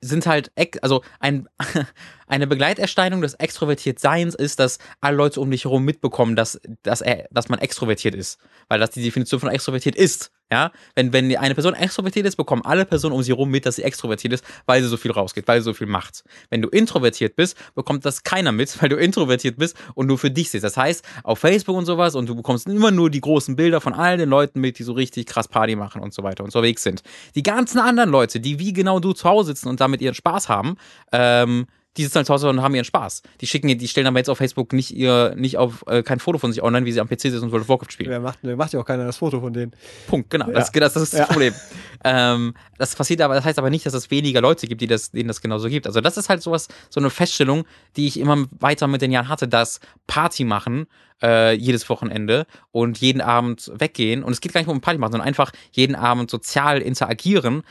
[0.00, 0.52] sind halt,
[0.82, 1.48] also ein,
[2.26, 7.26] eine Begleiterscheinung des Extrovertiertseins ist, dass alle Leute um dich herum mitbekommen, dass, dass, er,
[7.30, 8.38] dass man extrovertiert ist.
[8.68, 10.30] Weil das die Definition von extrovertiert ist.
[10.52, 13.76] Ja, wenn, wenn eine Person extrovertiert ist, bekommen alle Personen um sie herum mit, dass
[13.76, 16.22] sie extrovertiert ist, weil sie so viel rausgeht, weil sie so viel macht.
[16.50, 20.30] Wenn du introvertiert bist, bekommt das keiner mit, weil du introvertiert bist und nur für
[20.30, 20.62] dich siehst.
[20.62, 23.94] Das heißt, auf Facebook und sowas und du bekommst immer nur die großen Bilder von
[23.94, 26.62] all den Leuten mit, die so richtig krass Party machen und so weiter und so
[26.62, 27.02] weg sind.
[27.34, 30.48] Die ganzen anderen Leute, die wie genau du zu Hause sitzen und damit ihren Spaß
[30.48, 30.76] haben,
[31.10, 31.66] ähm,
[31.96, 33.22] die sitzen halt zu Hause und haben ihren Spaß.
[33.40, 36.38] Die schicken, die stellen aber jetzt auf Facebook nicht ihr, nicht auf äh, kein Foto
[36.38, 38.10] von sich online, wie sie am PC sitzen und World of Warcraft spielen.
[38.10, 39.72] Wer macht, wer macht ja auch keiner das Foto von denen.
[40.06, 40.50] Punkt, genau.
[40.50, 41.26] Das, das, das ist das Ja.
[41.26, 41.54] Problem.
[42.06, 45.12] Ähm, das passiert aber, das heißt aber nicht, dass es weniger Leute gibt, die das,
[45.12, 45.86] denen das genauso gibt.
[45.86, 47.64] Also das ist halt sowas, so eine Feststellung,
[47.96, 50.86] die ich immer weiter mit den Jahren hatte, dass Party machen
[51.22, 54.22] äh, jedes Wochenende und jeden Abend weggehen.
[54.22, 57.62] Und es geht gar nicht um Party machen, sondern einfach jeden Abend sozial interagieren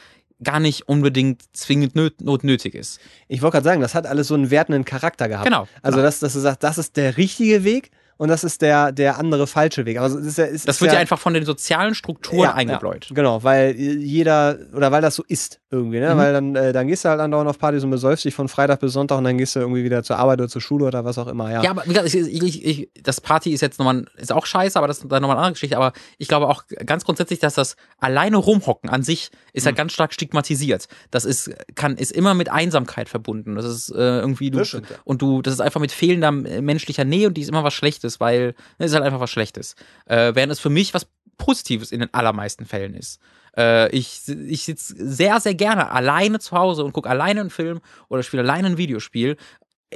[0.43, 2.99] gar nicht unbedingt zwingend nöt notnötig ist.
[3.27, 5.45] Ich wollte gerade sagen, das hat alles so einen wertenden Charakter gehabt.
[5.45, 6.07] Genau, Also, genau.
[6.07, 9.47] dass, dass du sagst, das ist der richtige Weg und das ist der, der andere
[9.47, 9.99] falsche Weg.
[9.99, 13.07] Also, ist ja, es Das ist wird ja ja einfach von den sozialen Strukturen eingebläut.
[13.09, 16.13] Ja, genau, weil jeder, oder weil das so ist irgendwie, ne?
[16.13, 16.17] Mhm.
[16.17, 18.79] Weil dann, äh, dann gehst du halt andauernd auf Partys und besäufst dich von Freitag
[18.79, 21.17] bis Sonntag und dann gehst du irgendwie wieder zur Arbeit oder zur Schule oder was
[21.17, 21.61] auch immer, ja.
[21.63, 24.77] Ja, aber wie gesagt, ich, ich, ich, das Party ist jetzt nochmal, ist auch scheiße,
[24.77, 25.75] aber das ist dann nochmal eine andere Geschichte.
[25.75, 29.67] Aber ich glaube auch ganz grundsätzlich, dass das alleine rumhocken an sich ist Mhm.
[29.67, 30.87] halt ganz stark stigmatisiert.
[31.11, 33.55] Das ist, kann, ist immer mit Einsamkeit verbunden.
[33.55, 34.97] Das ist äh, irgendwie du, stimmt, ja.
[35.03, 38.19] und du, das ist einfach mit fehlender menschlicher Nähe und die ist immer was Schlechtes,
[38.19, 39.75] weil es ist halt einfach was Schlechtes.
[40.05, 43.19] Äh, während es für mich was Positives in den allermeisten Fällen ist.
[43.57, 47.81] Äh, ich ich sitze sehr, sehr gerne alleine zu Hause und gucke alleine einen Film
[48.09, 49.37] oder spiele alleine ein Videospiel.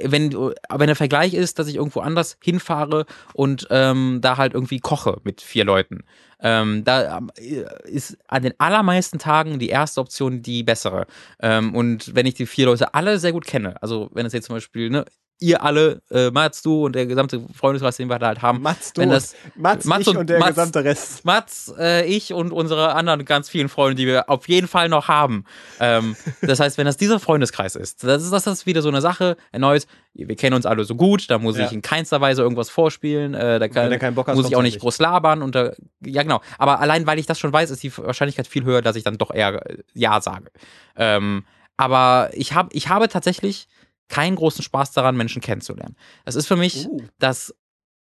[0.00, 0.32] Wenn,
[0.68, 3.04] aber der Vergleich ist, dass ich irgendwo anders hinfahre
[3.34, 6.04] und ähm, da halt irgendwie koche mit vier Leuten.
[6.40, 11.06] Ähm, da äh, ist an den allermeisten Tagen die erste Option die bessere.
[11.40, 14.46] Ähm, und wenn ich die vier Leute alle sehr gut kenne, also wenn es jetzt
[14.46, 15.04] zum Beispiel, ne,
[15.40, 18.92] ihr alle, äh, Mats, du und der gesamte Freundeskreis, den wir da halt haben, Mats,
[18.92, 21.24] du, wenn das Mats, Mats ich und und, der Mats- gesamte Rest.
[21.24, 25.06] Mats, äh, ich und unsere anderen ganz vielen Freunde, die wir auf jeden Fall noch
[25.08, 25.44] haben.
[25.78, 29.00] Ähm, das heißt, wenn das dieser Freundeskreis ist, das ist das ist wieder so eine
[29.00, 29.36] Sache.
[29.52, 31.66] Erneut, wir kennen uns alle so gut, da muss Ja.
[31.66, 33.34] ich in keinster Weise irgendwas vorspielen.
[33.34, 33.92] Äh, da kann,
[34.26, 35.42] hast, muss ich auch nicht groß labern.
[35.42, 35.72] Und da,
[36.04, 36.40] ja, genau.
[36.58, 39.18] Aber allein, weil ich das schon weiß, ist die Wahrscheinlichkeit viel höher, dass ich dann
[39.18, 40.50] doch eher äh, Ja sage.
[40.96, 41.44] Ähm,
[41.76, 43.68] aber ich, hab, ich habe tatsächlich
[44.08, 45.96] keinen großen Spaß daran, Menschen kennenzulernen.
[46.24, 47.02] Das ist für mich Uh.
[47.18, 47.54] das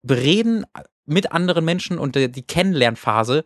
[0.02, 0.64] Bereden
[1.06, 3.44] mit anderen Menschen und die, die Kennenlernphase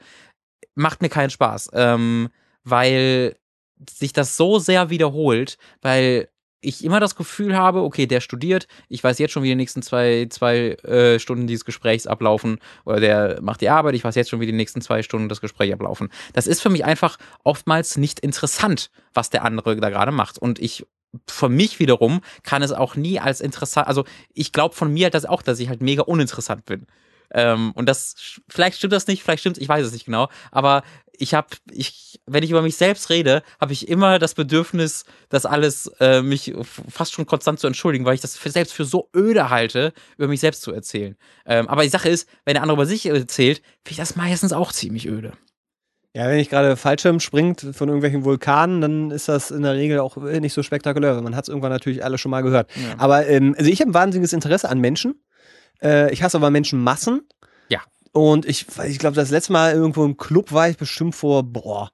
[0.75, 2.29] macht mir keinen Spaß, ähm,
[2.65, 3.37] weil
[3.89, 6.29] sich das so sehr wiederholt, weil
[6.61, 9.83] ich immer das Gefühl habe, okay, der studiert, ich weiß jetzt schon, wie die nächsten
[9.83, 14.31] zwei, zwei äh, Stunden dieses Gesprächs ablaufen, oder der macht die Arbeit, ich weiß jetzt
[14.31, 16.09] schon, wie die nächsten zwei Stunden das Gespräch ablaufen.
[16.33, 20.39] Das ist für mich einfach oftmals nicht interessant, was der andere da gerade macht.
[20.39, 20.87] Und ich
[21.27, 25.15] für mich wiederum kann es auch nie als interessant, also ich glaube von mir halt
[25.15, 26.87] das auch, dass ich halt mega uninteressant bin.
[27.33, 30.83] Ähm, und das, vielleicht stimmt das nicht, vielleicht stimmt ich weiß es nicht genau, aber
[31.19, 35.47] ich habe, ich, wenn ich über mich selbst rede, habe ich immer das Bedürfnis, das
[35.47, 36.55] alles äh, mich
[36.89, 40.29] fast schon konstant zu entschuldigen, weil ich das für, selbst für so öde halte, über
[40.29, 41.17] mich selbst zu erzählen.
[41.47, 44.53] Ähm, aber die Sache ist, wenn der andere über sich erzählt, finde ich das meistens
[44.53, 45.33] auch ziemlich öde.
[46.17, 49.99] Ja, wenn ich gerade Fallschirm springt von irgendwelchen Vulkanen, dann ist das in der Regel
[49.99, 51.21] auch nicht so spektakulär.
[51.21, 52.71] Man hat es irgendwann natürlich alle schon mal gehört.
[52.75, 52.95] Ja.
[52.97, 55.21] Aber ähm, also ich habe ein wahnsinniges Interesse an Menschen.
[55.83, 57.29] Äh, ich hasse aber Menschenmassen.
[57.69, 57.81] Ja.
[58.13, 61.91] Und ich, ich glaube, das letzte Mal irgendwo im Club war ich bestimmt vor, boah,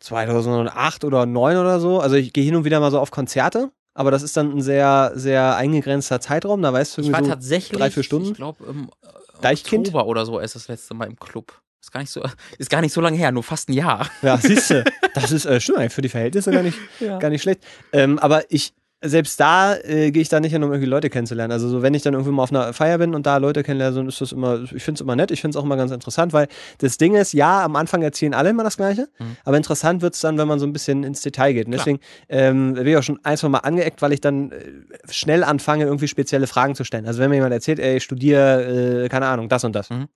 [0.00, 2.00] 2008 oder 2009 oder so.
[2.00, 3.70] Also ich gehe hin und wieder mal so auf Konzerte.
[3.94, 6.60] Aber das ist dann ein sehr, sehr eingegrenzter Zeitraum.
[6.60, 8.32] Da weißt du Ich war irgendwie so tatsächlich, drei, vier Stunden.
[8.32, 9.86] ich glaube im äh, Deichkind?
[9.86, 11.61] Oktober oder so ist das letzte Mal im Club.
[11.82, 12.22] Ist gar nicht so,
[12.58, 14.08] ist gar nicht so lange her, nur fast ein Jahr.
[14.22, 14.84] Ja, siehst du,
[15.14, 17.18] das ist äh, stimmt eigentlich für die Verhältnisse gar nicht, Ja.
[17.18, 17.60] gar nicht schlecht.
[17.92, 18.72] Ähm, aber ich,
[19.04, 21.50] selbst da äh, gehe ich da nicht hin, um irgendwie Leute kennenzulernen.
[21.50, 23.96] Also so, wenn ich dann irgendwie mal auf einer Feier bin und da Leute kennenlerne,
[23.96, 25.90] dann ist das immer, ich finde es immer nett, ich finde es auch immer ganz
[25.90, 26.46] interessant, weil
[26.78, 29.36] das Ding ist, ja, am Anfang erzählen alle immer das Gleiche, Mhm.
[29.44, 31.66] aber interessant wird es dann, wenn man so ein bisschen ins Detail geht.
[31.66, 31.98] Und deswegen
[32.28, 34.70] ähm, bin ich auch schon ein, zwei Mal angeeckt, weil ich dann äh,
[35.10, 37.04] schnell anfange, irgendwie spezielle Fragen zu stellen.
[37.06, 39.90] Also wenn mir jemand erzählt, ey, ich studiere, äh, keine Ahnung, das und das.
[39.90, 40.06] Mhm.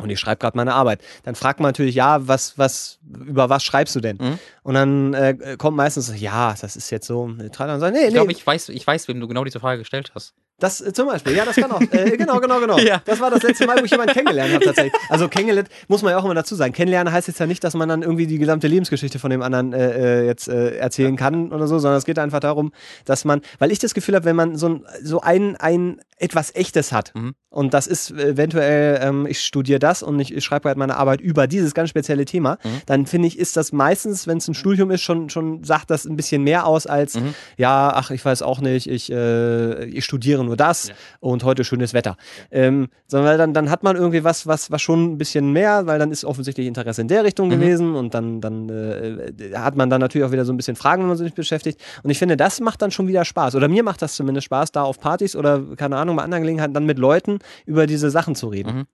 [0.00, 1.02] Und ich schreibe gerade meine Arbeit.
[1.24, 4.16] Dann fragt man natürlich, ja, was, was, über was schreibst du denn?
[4.18, 4.38] Mhm.
[4.62, 7.22] Und dann äh, kommt meistens, so, ja, das ist jetzt so.
[7.22, 9.60] Und dann sagen, nee, Ich nee, glaube, ich weiß, ich weiß, wem du genau diese
[9.60, 10.34] Frage gestellt hast.
[10.62, 11.80] Das äh, zum Beispiel, ja, das kann auch.
[11.80, 12.78] Äh, genau, genau, genau.
[12.82, 13.02] Ja.
[13.04, 14.92] Das war das letzte Mal, wo ich jemanden kennengelernt habe tatsächlich.
[15.08, 16.72] Also kennengelernt, muss man ja auch immer dazu sagen.
[16.72, 19.72] Kennenlernen heißt jetzt ja nicht, dass man dann irgendwie die gesamte Lebensgeschichte von dem anderen
[19.72, 22.72] äh, äh, jetzt äh, erzählen kann oder so, sondern es geht einfach darum,
[23.04, 26.54] dass man, weil ich das Gefühl habe, wenn man so ein, so ein, ein etwas
[26.54, 27.34] Echtes hat Mhm.
[27.50, 31.20] und das ist eventuell, ähm, ich studiere das und ich, ich schreibe gerade meine Arbeit
[31.20, 32.68] über dieses ganz spezielle Thema, Mhm.
[32.86, 36.04] dann finde ich, ist das meistens, wenn es ein Studium ist, schon, schon sagt das
[36.04, 37.34] ein bisschen mehr aus als, Mhm.
[37.56, 40.94] ja, ach, ich weiß auch nicht, ich, ich studiere nur das Ja.
[41.20, 42.16] und heute schönes Wetter.
[42.50, 45.86] Ähm, sondern weil dann, dann hat man irgendwie was, was, was schon ein bisschen mehr,
[45.86, 47.52] weil dann ist offensichtlich Interesse in der Richtung Mhm.
[47.52, 51.02] gewesen und dann, dann äh, hat man dann natürlich auch wieder so ein bisschen Fragen,
[51.02, 51.80] wenn man sich beschäftigt.
[52.02, 53.54] Und ich finde, das macht dann schon wieder Spaß.
[53.54, 56.74] Oder mir macht das zumindest Spaß, da auf Partys oder keine Ahnung, bei anderen Gelegenheiten
[56.74, 58.74] dann mit Leuten über diese Sachen zu reden.
[58.76, 58.84] Mhm.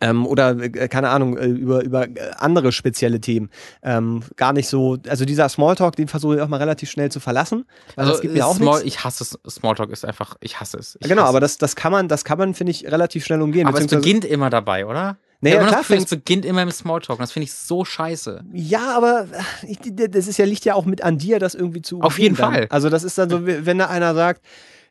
[0.00, 3.50] Ähm, oder, äh, keine Ahnung, äh, über, über äh, andere spezielle Themen.
[3.82, 7.18] Ähm, gar nicht so, also dieser Smalltalk, den versuche ich auch mal relativ schnell zu
[7.18, 7.64] verlassen.
[7.94, 8.86] Weil das gibt mir auch Also, Small, nichts.
[8.98, 9.54] ich hasse es.
[9.54, 10.98] Smalltalk ist einfach, ich hasse es.
[11.00, 13.40] Ich Genau, hasse aber das, das kann man, das kann man, finde ich, relativ schnell
[13.40, 13.66] umgehen.
[13.66, 15.16] Aber es beginnt immer dabei, oder?
[15.44, 17.18] Hab immer klar Gefühl, es beginnt immer im Smalltalk.
[17.18, 18.42] Das finde ich so scheiße.
[18.52, 21.82] Ja, aber äh, ich, das ist ja, liegt ja auch mit an dir, das irgendwie
[21.82, 22.52] zu Auf jeden dann.
[22.52, 22.66] Fall.
[22.70, 24.42] Also das ist dann so, wenn da einer sagt,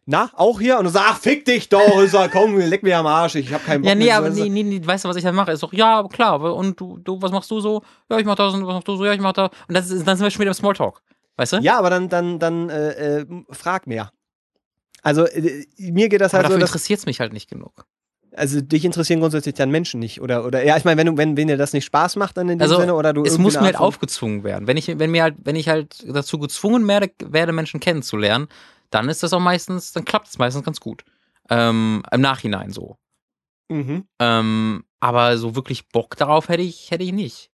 [0.06, 0.78] na, auch hier?
[0.78, 2.02] Und du sagst, ach, fick dich doch.
[2.04, 4.18] Ich sag, komm, leck mir am Arsch, ich hab keinen Bock Ja, nee, mehr.
[4.18, 5.52] aber nee, nee, nee, weißt du, was ich dann mache?
[5.52, 7.82] Ist doch, ja, klar, und du, du, was machst du so?
[8.10, 9.06] Ja, ich mach das und was machst du so?
[9.06, 9.50] Ja, ich mach das.
[9.68, 11.02] Und das ist, dann sind wir schon wieder im Smalltalk.
[11.38, 11.58] Weißt du?
[11.58, 14.12] Ja, aber dann, dann, dann äh, äh, frag mehr.
[15.02, 17.86] Also äh, mir geht das aber halt so, dafür interessiert es mich halt nicht genug.
[18.36, 20.22] also dich interessieren grundsätzlich dann Menschen nicht.
[20.22, 22.48] Oder, oder ja, ich meine, wenn, du- wenn, wenn dir das nicht Spaß macht, dann
[22.50, 24.68] in dem Also, Sinne, oder du Es muss mir halt aufgezwungen werden.
[24.68, 28.48] Wenn ich, wenn mir halt, wenn ich halt dazu gezwungen werde, werde Menschen kennenzulernen,
[28.90, 31.04] dann ist das auch meistens, dann klappt es meistens ganz gut.
[31.50, 32.98] Ähm, Im Nachhinein so.
[33.70, 34.06] Mhm.
[34.20, 37.52] Ähm, aber so wirklich Bock darauf hätte ich, hätte ich nicht.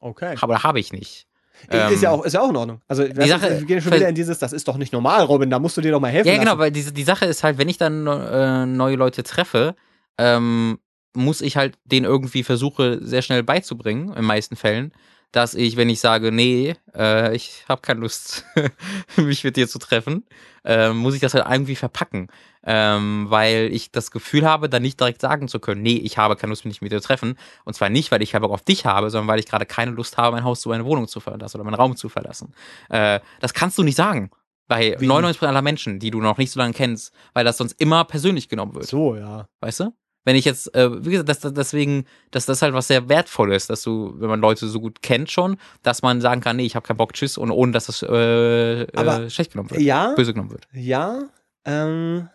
[0.00, 0.36] Okay.
[0.40, 1.26] Aber habe ich nicht.
[1.70, 2.80] ist, ja Ähm, auch, ist ja auch in Ordnung.
[2.88, 5.48] Also, die Sache- wir gehen schon wieder in dieses, das ist doch nicht normal, Robin,
[5.50, 6.28] da musst du dir doch mal helfen.
[6.28, 6.58] Ja, genau, lassen.
[6.58, 9.74] weil diese, die Sache ist halt, wenn ich dann äh, neue Leute treffe,
[10.18, 10.78] ähm,
[11.16, 14.92] muss ich halt denen irgendwie versuche, sehr schnell beizubringen, in meisten Fällen,
[15.34, 18.44] dass ich, wenn ich sage, nee, äh, ich habe keine Lust,
[19.16, 20.24] mich mit dir zu treffen,
[20.64, 22.28] äh, muss ich das halt irgendwie verpacken.
[22.66, 26.36] Ähm, weil ich das Gefühl habe, dann nicht direkt sagen zu können, nee, ich habe
[26.36, 27.36] keine Lust, mich mit dir zu treffen.
[27.64, 29.90] Und zwar nicht, weil ich keinen Bock auf dich habe, sondern weil ich gerade keine
[29.90, 32.54] Lust habe, mein Haus zu meine Wohnung zu verlassen oder meinen Raum zu verlassen.
[32.88, 34.30] Äh, das kannst du nicht sagen.
[34.66, 35.06] Bei Wie?
[35.06, 38.48] 99% aller Menschen, die du noch nicht so lange kennst, weil das sonst immer persönlich
[38.48, 38.86] genommen wird.
[38.86, 39.46] So, ja.
[39.60, 39.92] Weißt du?
[40.24, 43.66] Wenn ich jetzt, äh, wie gesagt, das, das, deswegen, dass das halt was sehr Wertvolles,
[43.66, 46.76] dass du, wenn man Leute so gut kennt schon, dass man sagen kann, nee, ich
[46.76, 50.14] habe keinen Bock, tschüss, und ohne dass das äh, Aber- äh, schlecht genommen wird, Ja,
[50.14, 50.66] böse genommen wird.
[50.72, 51.24] ja,
[51.66, 52.28] ähm,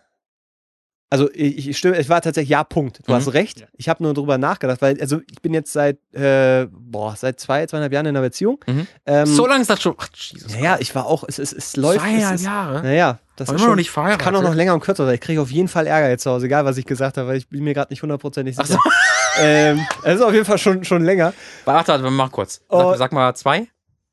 [1.10, 3.00] also ich, ich stimme, ich war tatsächlich, ja, Punkt.
[3.06, 3.16] Du Mhm.
[3.16, 3.60] hast recht.
[3.60, 3.66] Ja.
[3.76, 7.66] Ich habe nur drüber nachgedacht, weil, also ich bin jetzt seit, äh, boah, seit zwei,
[7.66, 8.60] zweieinhalb Jahren in einer Beziehung.
[8.66, 8.86] Mhm.
[9.06, 10.52] Ähm, so lange ist das schon, ach, Jesus.
[10.54, 11.96] Naja, ich war auch, es, es, es läuft.
[11.96, 12.82] es Zweieinhalb ist, Jahre?
[12.82, 14.22] Naja, das ist noch nicht verheiratet.
[14.22, 15.14] kann auch noch länger und kürzer sein.
[15.14, 17.36] Ich kriege auf jeden Fall Ärger jetzt zu Hause, egal was ich gesagt habe, weil
[17.38, 18.78] ich bin mir gerade nicht hundertprozentig Ach sicher.
[19.40, 21.32] ähm, es ist auf jeden Fall schon, schon länger.
[21.64, 22.60] Warte, warte, mach kurz.
[22.68, 22.94] Sag, Oh.
[22.96, 23.66] sag mal zwei.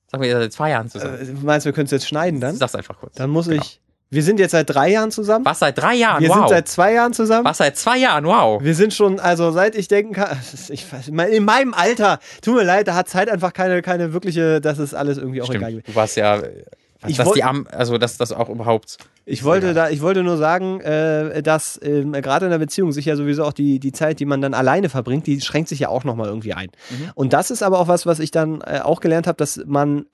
[0.09, 1.19] Sag mal, ihr seid seit zwei Jahren zusammen.
[1.19, 2.55] Äh, du meinst, wir können es jetzt schneiden dann?
[2.55, 3.15] Sag's einfach kurz.
[3.15, 3.61] Dann muss Genau.
[3.61, 3.81] ich.
[4.09, 5.43] Wir sind jetzt seit drei Jahren zusammen.
[5.45, 6.21] Was seit drei Jahren?
[6.21, 6.37] Wir wow.
[6.37, 7.45] sind seit zwei Jahren zusammen.
[7.45, 8.25] Was seit zwei Jahren?
[8.25, 8.63] Wow.
[8.63, 10.37] Wir sind schon, also seit ich denken kann,
[10.69, 14.61] ich, weiß- in meinem Alter, tut mir leid, da hat Zeit einfach keine, keine wirkliche,
[14.61, 15.71] das ist alles irgendwie auch egal.
[15.71, 15.87] Stimmt.
[15.89, 16.63] Du warst ja, äh,
[17.05, 18.97] Ich dass die Am also dass das auch überhaupt.
[19.25, 19.87] Ich wollte, egal.
[19.87, 23.43] da, ich wollte nur sagen, äh, dass ähm, gerade in der Beziehung sich ja sowieso
[23.43, 26.27] auch die, die Zeit, die man dann alleine verbringt, die schränkt sich ja auch nochmal
[26.27, 26.69] irgendwie ein.
[26.89, 27.11] Mhm.
[27.13, 30.05] Und das ist aber auch was, was ich dann äh, auch gelernt habe, dass man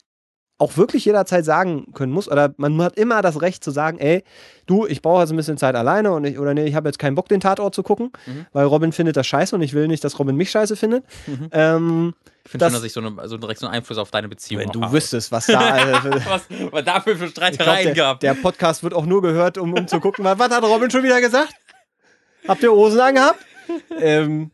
[0.63, 4.23] auch wirklich jederzeit sagen können muss, oder man hat immer das Recht zu sagen, ey,
[4.65, 6.99] du, ich brauche jetzt ein bisschen Zeit alleine und ich, oder nee, ich habe jetzt
[6.99, 8.45] keinen Bock, den Tatort zu gucken, Mhm.
[8.53, 11.03] weil Robin findet das scheiße und ich will nicht, dass Robin mich scheiße findet.
[11.27, 11.49] Mhm.
[11.51, 12.13] Ähm,
[12.45, 14.61] Ich finde schon, dass ich so, eine, so direkt so einen Einfluss auf deine Beziehung
[14.61, 14.93] wenn auch du habe.
[14.93, 15.59] wüsstest, was da.
[16.27, 18.19] Was, was dafür für Streitereien der, gab.
[18.21, 21.03] der Podcast wird auch nur gehört, um, um zu gucken, was, was hat Robin schon
[21.03, 21.53] wieder gesagt?
[22.47, 23.39] Habt ihr Hosen angehabt?
[23.99, 24.51] ähm,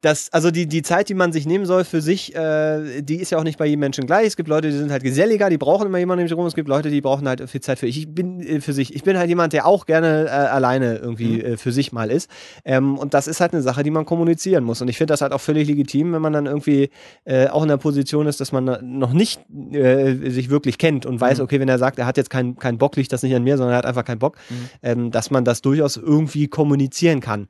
[0.00, 3.30] das, also die, die Zeit, die man sich nehmen soll für sich, äh, die ist
[3.30, 4.26] ja auch nicht bei jedem Menschen gleich.
[4.28, 6.46] Es gibt Leute, die sind halt geselliger, die brauchen immer jemanden sich rum.
[6.46, 7.98] Es gibt Leute, die brauchen halt viel Zeit für sich.
[7.98, 8.94] Ich bin äh, für sich.
[8.94, 11.44] Ich bin halt jemand, der auch gerne äh, alleine irgendwie Mhm.
[11.44, 12.30] äh, für sich mal ist.
[12.64, 14.80] Ähm, und das ist halt eine Sache, die man kommunizieren muss.
[14.80, 16.90] Und ich finde das halt auch völlig legitim, wenn man dann irgendwie
[17.24, 19.40] äh, auch in der Position ist, dass man noch nicht
[19.72, 21.44] äh, sich wirklich kennt und weiß, Mhm.
[21.44, 23.56] okay, wenn er sagt, er hat jetzt keinen keinen Bock, liegt das nicht an mir,
[23.56, 24.54] sondern er hat einfach keinen Bock, Mhm.
[24.82, 27.48] ähm, dass man das durchaus irgendwie kommunizieren kann.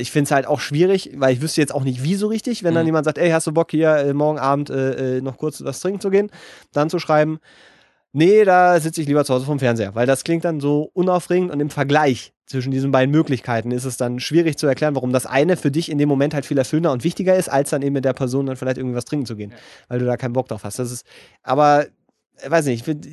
[0.00, 2.64] Ich finde es halt auch schwierig, weil ich wüsste jetzt auch nicht, wie so richtig,
[2.64, 2.88] wenn dann Mhm.
[2.88, 5.80] jemand sagt, ey, hast du Bock hier äh, morgen Abend äh, äh, noch kurz was
[5.80, 6.30] trinken zu gehen,
[6.72, 7.38] dann zu schreiben,
[8.12, 11.52] nee, da sitze ich lieber zu Hause vom Fernseher, weil das klingt dann so unaufregend
[11.52, 15.24] und im Vergleich zwischen diesen beiden Möglichkeiten ist es dann schwierig zu erklären, warum das
[15.26, 17.92] eine für dich in dem Moment halt viel erfüllender und wichtiger ist, als dann eben
[17.92, 19.56] mit der Person dann vielleicht irgendwas trinken zu gehen, Ja.
[19.86, 20.80] weil du da keinen Bock drauf hast.
[20.80, 21.06] Das ist,
[21.44, 21.86] aber,
[22.38, 23.08] äh, weiß nicht, ich finde,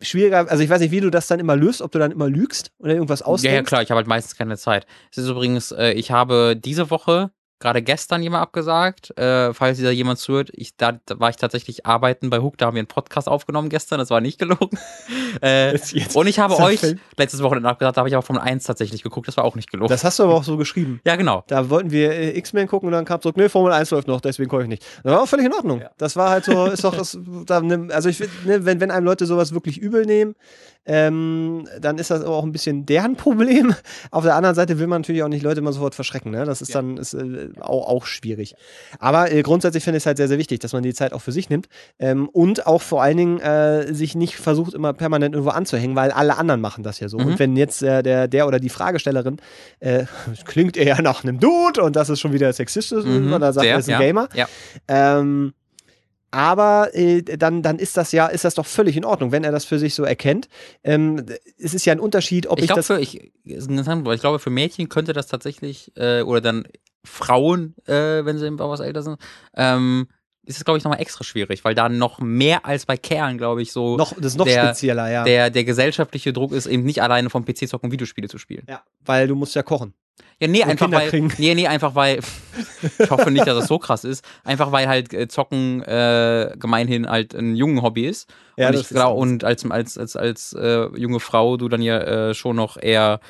[0.00, 2.28] schwieriger, also ich weiß nicht, wie du das dann immer löst, ob du dann immer
[2.28, 3.52] lügst oder irgendwas ausdenkst.
[3.52, 4.86] Ja, ja, klar, ich habe halt meistens keine Zeit.
[5.10, 9.90] Es ist übrigens, äh, ich habe diese Woche gerade gestern jemand abgesagt, äh, falls da
[9.90, 10.50] jemand zuhört.
[10.52, 13.68] Ich, da, da, war ich tatsächlich arbeiten bei Hook, da haben wir einen Podcast aufgenommen
[13.68, 14.78] gestern, das war nicht gelogen.
[15.42, 17.00] äh, jetzt, jetzt und ich habe euch Film.
[17.16, 19.70] letztes Wochenende abgesagt, da habe ich auch Formel 1 tatsächlich geguckt, das war auch nicht
[19.70, 19.88] gelogen.
[19.88, 21.00] Das hast du aber auch so geschrieben.
[21.04, 21.44] Ja, genau.
[21.46, 24.20] Da wollten wir äh, X-Men gucken und dann kam zurück, nee, Formel 1 läuft noch,
[24.20, 24.86] deswegen konnte ich nicht.
[25.02, 25.80] Das war auch völlig in Ordnung.
[25.80, 25.90] Ja.
[25.96, 29.26] Das war halt so, ist doch, das, da, also ich ne, wenn, wenn einem Leute
[29.26, 30.34] sowas wirklich übel nehmen,
[30.86, 33.74] ähm, dann ist das aber auch ein bisschen deren Problem.
[34.10, 36.30] Auf der anderen Seite will man natürlich auch nicht Leute immer sofort verschrecken.
[36.30, 36.44] Ne?
[36.44, 36.80] Das ist ja.
[36.80, 38.54] dann ist, äh, auch, auch schwierig.
[38.98, 41.20] Aber äh, grundsätzlich finde ich es halt sehr, sehr wichtig, dass man die Zeit auch
[41.20, 41.68] für sich nimmt
[41.98, 46.10] ähm, und auch vor allen Dingen äh, sich nicht versucht, immer permanent irgendwo anzuhängen, weil
[46.12, 47.18] alle anderen machen das ja so.
[47.18, 47.26] Mhm.
[47.26, 49.38] Und wenn jetzt äh, der, der oder die Fragestellerin
[49.80, 50.04] äh,
[50.44, 53.32] klingt eher nach einem Dude und das ist schon wieder sexistisch, mhm.
[53.32, 53.98] oder sagt, er ist ein ja.
[53.98, 54.28] Gamer.
[54.34, 54.48] Ja.
[54.88, 55.52] Ähm,
[56.36, 59.52] aber äh, dann, dann ist das ja, ist das doch völlig in Ordnung, wenn er
[59.52, 60.50] das für sich so erkennt.
[60.84, 61.24] Ähm,
[61.58, 62.88] es ist ja ein Unterschied, ob ich, ich glaub, das.
[62.88, 66.68] Für, ich, ich glaube, für Mädchen könnte das tatsächlich, äh, oder dann
[67.04, 69.18] Frauen, äh, wenn sie was älter sind,
[69.54, 70.08] ähm,
[70.44, 73.62] ist es, glaube ich, nochmal extra schwierig, weil da noch mehr als bei Kerlen, glaube
[73.62, 73.96] ich, so.
[73.96, 75.24] Noch, das ist noch der, spezieller, ja.
[75.24, 78.66] Der, der gesellschaftliche Druck ist eben nicht alleine vom PC zocken Videospiele zu spielen.
[78.68, 79.94] Ja, weil du musst ja kochen.
[80.38, 82.20] Ja, nee, einfach weil, nee, nee, einfach weil,
[82.98, 87.08] ich hoffe nicht, dass das so krass ist, einfach weil halt äh, Zocken äh, gemeinhin
[87.08, 88.28] halt ein jungen Hobby ist.
[88.56, 91.80] Ja, und das ich, genau, und als, als, als, als äh, junge Frau du dann
[91.80, 93.20] ja äh, schon noch eher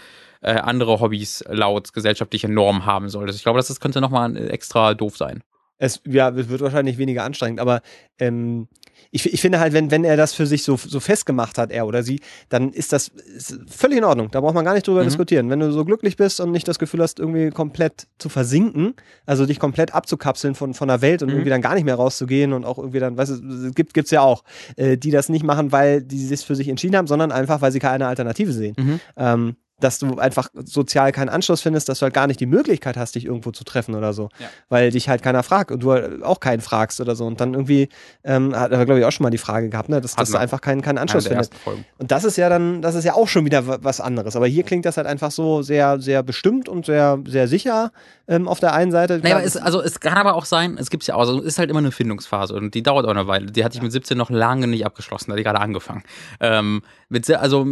[0.41, 3.39] äh, andere Hobbys laut gesellschaftlicher Norm haben solltest.
[3.39, 5.43] Ich glaube, das, das könnte nochmal extra doof sein.
[5.79, 7.83] Es, ja, es wird wahrscheinlich weniger anstrengend, aber
[8.19, 8.69] ähm,
[9.11, 11.87] ich, ich finde halt, wenn, wenn er das für sich so, so festgemacht hat, er
[11.87, 14.31] oder sie, dann ist das ist völlig in Ordnung.
[14.31, 15.07] Da braucht man gar nicht drüber mhm.
[15.07, 15.51] diskutieren.
[15.51, 18.95] Wenn du so glücklich bist und nicht das Gefühl hast, irgendwie komplett zu versinken,
[19.25, 21.37] also dich komplett abzukapseln von, von der Welt und mhm.
[21.37, 24.23] irgendwie dann gar nicht mehr rauszugehen und auch irgendwie dann, weißt du, gibt, gibt's ja
[24.23, 24.45] auch,
[24.77, 27.73] äh, die das nicht machen, weil die das für sich entschieden haben, sondern einfach, weil
[27.73, 28.75] sie keine Alternative sehen.
[28.79, 29.01] Mhm.
[29.17, 32.97] Ähm, dass du einfach sozial keinen Anschluss findest, dass du halt gar nicht die Möglichkeit
[32.97, 34.31] hast, dich irgendwo zu treffen oder so.
[34.39, 34.49] Ja.
[34.69, 37.27] Weil dich halt keiner fragt und du halt auch keinen fragst oder so.
[37.27, 37.89] Und dann irgendwie,
[38.25, 40.39] ähm, hat er, glaube ich, auch schon mal die Frage gehabt, ne, dass, dass du
[40.39, 41.53] einfach keinen, keinen Anschluss findest.
[41.99, 44.35] Und das ist ja dann, das ist ja auch schon wieder was anderes.
[44.35, 47.93] Aber hier klingt das halt einfach so sehr, sehr bestimmt und sehr, sehr sicher
[48.29, 49.21] ähm, auf der einen Seite.
[49.23, 51.59] Naja, es, also es kann aber auch sein, es gibt ja auch, also es ist
[51.59, 53.47] halt immer eine Findungsphase und die dauert auch eine Weile.
[53.47, 56.03] Die hatte ich mit 17 noch lange nicht abgeschlossen, da hatte ich gerade angefangen.
[56.41, 57.67] Ähm, mit, also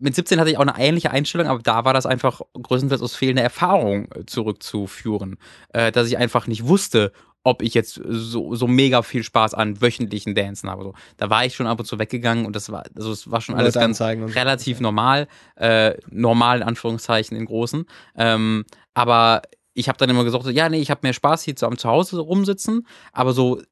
[0.00, 3.14] mit 17 hatte ich auch eine ähnliche Einstellung, aber da war das einfach größtenteils aus
[3.14, 5.36] fehlender Erfahrung äh, zurückzuführen.
[5.72, 7.12] Äh, dass ich einfach nicht wusste,
[7.42, 10.84] ob ich jetzt so, so mega viel Spaß an wöchentlichen Dancen habe.
[10.84, 13.40] So, da war ich schon ab und zu weggegangen und das war, also es war
[13.40, 17.86] schon alles ganz relativ normal, äh, normal in Anführungszeichen in großen.
[18.16, 18.64] Ähm,
[18.94, 19.42] aber
[19.74, 22.18] ich habe dann immer gesagt, ja, nee, ich habe mehr Spaß hier zu, am Zuhause
[22.18, 23.62] rumsitzen, aber so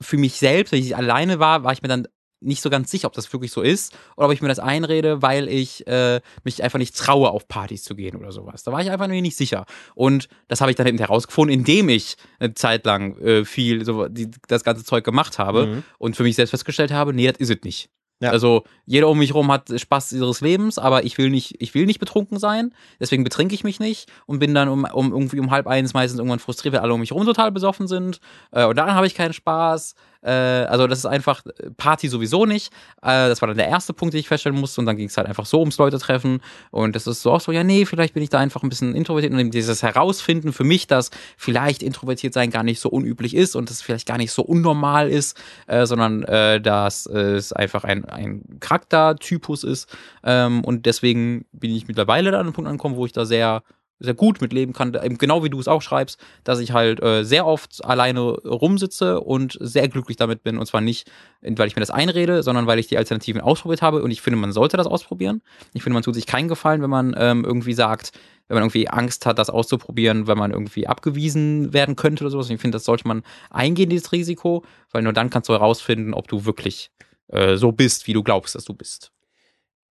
[0.00, 2.08] für mich selbst, wenn ich alleine war, war ich mir dann
[2.42, 5.22] nicht so ganz sicher, ob das wirklich so ist oder ob ich mir das einrede,
[5.22, 8.62] weil ich äh, mich einfach nicht traue, auf Partys zu gehen oder sowas.
[8.62, 9.64] Da war ich einfach nur nicht sicher.
[9.94, 14.08] Und das habe ich dann eben herausgefunden, indem ich eine Zeit lang äh, viel so
[14.08, 15.82] die, das ganze Zeug gemacht habe mhm.
[15.98, 17.90] und für mich selbst festgestellt habe, nee, das ist es nicht.
[18.22, 18.30] Ja.
[18.30, 21.86] Also jeder um mich herum hat Spaß ihres Lebens, aber ich will nicht, ich will
[21.86, 25.50] nicht betrunken sein, deswegen betrinke ich mich nicht und bin dann um, um irgendwie um
[25.50, 28.20] halb eins meistens irgendwann frustriert, weil alle um mich herum total besoffen sind.
[28.52, 29.96] Äh, und dann habe ich keinen Spaß.
[30.22, 31.42] Äh, also das ist einfach
[31.76, 32.72] Party sowieso nicht.
[33.02, 34.80] Äh, das war dann der erste Punkt, den ich feststellen musste.
[34.80, 36.40] Und dann ging es halt einfach so ums Leute treffen.
[36.70, 38.94] Und das ist so auch so, ja, nee, vielleicht bin ich da einfach ein bisschen
[38.94, 39.32] introvertiert.
[39.32, 43.70] Und dieses Herausfinden für mich, dass vielleicht introvertiert sein gar nicht so unüblich ist und
[43.70, 48.42] das vielleicht gar nicht so unnormal ist, äh, sondern äh, dass es einfach ein, ein
[48.60, 49.88] Charaktertypus ist.
[50.24, 53.62] Ähm, und deswegen bin ich mittlerweile an einem Punkt angekommen, wo ich da sehr
[54.02, 57.24] sehr gut mitleben kann, eben genau wie du es auch schreibst, dass ich halt äh,
[57.24, 60.58] sehr oft alleine rumsitze und sehr glücklich damit bin.
[60.58, 61.10] Und zwar nicht,
[61.40, 64.02] weil ich mir das einrede, sondern weil ich die Alternativen ausprobiert habe.
[64.02, 65.42] Und ich finde, man sollte das ausprobieren.
[65.72, 68.12] Ich finde, man tut sich keinen Gefallen, wenn man ähm, irgendwie sagt,
[68.48, 72.50] wenn man irgendwie Angst hat, das auszuprobieren, wenn man irgendwie abgewiesen werden könnte oder sowas.
[72.50, 76.28] Ich finde, das sollte man eingehen, dieses Risiko, weil nur dann kannst du herausfinden, ob
[76.28, 76.90] du wirklich
[77.28, 79.12] äh, so bist, wie du glaubst, dass du bist.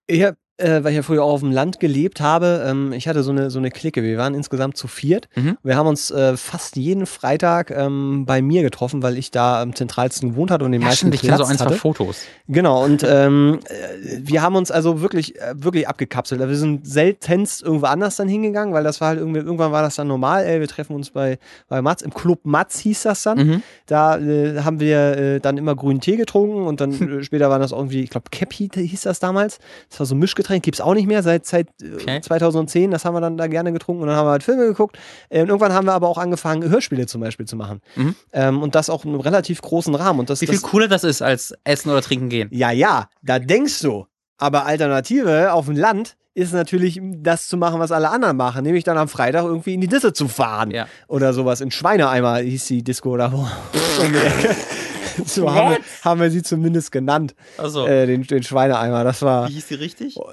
[0.08, 3.08] Ich habe äh, weil ich ja früher auch auf dem Land gelebt habe, ähm, ich
[3.08, 4.04] hatte so eine, so eine Clique.
[4.04, 5.28] Wir waren insgesamt zu viert.
[5.36, 5.58] Mhm.
[5.64, 9.76] Wir haben uns äh, fast jeden Freitag ähm, bei mir getroffen, weil ich da am
[9.76, 12.26] zentralsten gewohnt hatte und den ja, meisten stimmt, Platz ich so ein, zwei Fotos.
[12.48, 16.40] Genau, und ähm, äh, wir haben uns also wirklich, äh, wirklich abgekapselt.
[16.40, 19.96] Wir sind seltenst irgendwo anders dann hingegangen, weil das war halt irgendwie, irgendwann war das
[19.96, 23.38] dann normal, ey, wir treffen uns bei, bei Mats, im Club Mats hieß das dann.
[23.38, 23.64] Mhm.
[23.86, 27.72] Da äh, haben wir äh, dann immer grünen Tee getrunken und dann später war das
[27.72, 29.60] irgendwie, ich glaube, Cap hieß das damals.
[29.90, 32.22] Das war so Mischgetränk Getränk gibt's auch nicht mehr seit, seit äh, Okay.
[32.22, 32.92] 2010.
[32.92, 34.98] Das haben wir dann da gerne getrunken und dann haben wir halt Filme geguckt.
[35.30, 37.80] Und irgendwann haben wir aber auch angefangen, Hörspiele zum Beispiel zu machen.
[37.96, 38.16] Mhm.
[38.34, 40.20] Ähm, und das auch in einem relativ großen Rahmen.
[40.20, 42.50] Und das, Wie viel das, cooler das ist als Essen oder Trinken gehen.
[42.52, 44.06] ja, ja, da denkst du.
[44.38, 48.84] Aber Alternative auf dem Land ist natürlich das zu machen, was alle anderen machen, nämlich
[48.86, 50.88] dann am Freitag irgendwie in die Disse zu fahren Ja.
[51.08, 51.60] oder sowas.
[51.62, 53.46] In Schweineeimer hieß die Disco oder wo.
[55.26, 59.04] so haben wir, haben wir sie zumindest genannt, Also, äh, den, den Schweineeimer.
[59.04, 60.16] Das war, wie hieß die richtig?
[60.18, 60.30] oh,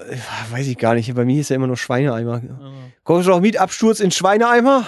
[0.50, 2.42] weiß ich gar nicht, bei mir hieß ja immer nur Schweineeimer.
[3.04, 4.84] Kommst du noch mit, Absturz in Schweineeimer?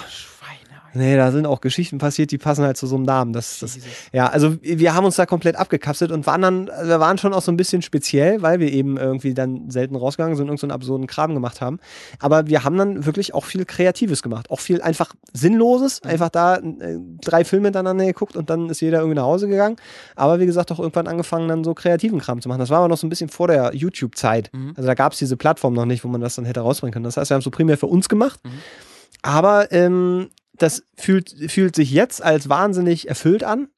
[0.93, 3.33] Nee, da sind auch Geschichten passiert, die passen halt zu so einem Namen.
[3.33, 3.77] Das, das,
[4.11, 7.41] ja, also wir haben uns da komplett abgekapselt und waren dann, wir waren schon auch
[7.41, 10.65] so ein bisschen speziell, weil wir eben irgendwie dann selten rausgegangen sind und irgendeinen so
[10.67, 11.79] einen absurden Kram gemacht haben.
[12.19, 14.49] Aber wir haben dann wirklich auch viel Kreatives gemacht.
[14.51, 16.01] Auch viel einfach Sinnloses.
[16.03, 19.77] Einfach da äh, drei Filme hintereinander geguckt und dann ist jeder irgendwie nach Hause gegangen.
[20.15, 22.59] Aber wie gesagt, auch irgendwann angefangen, dann so kreativen Kram zu machen.
[22.59, 24.49] Das war aber noch so ein bisschen vor der YouTube-Zeit.
[24.53, 24.73] Mhm.
[24.75, 27.05] Also da gab es diese Plattform noch nicht, wo man das dann hätte rausbringen können.
[27.05, 28.39] Das heißt, wir haben es so primär für uns gemacht.
[28.43, 28.49] Mhm.
[29.21, 30.29] Aber ähm,
[30.61, 33.69] das fühlt, fühlt sich jetzt als wahnsinnig erfüllt an,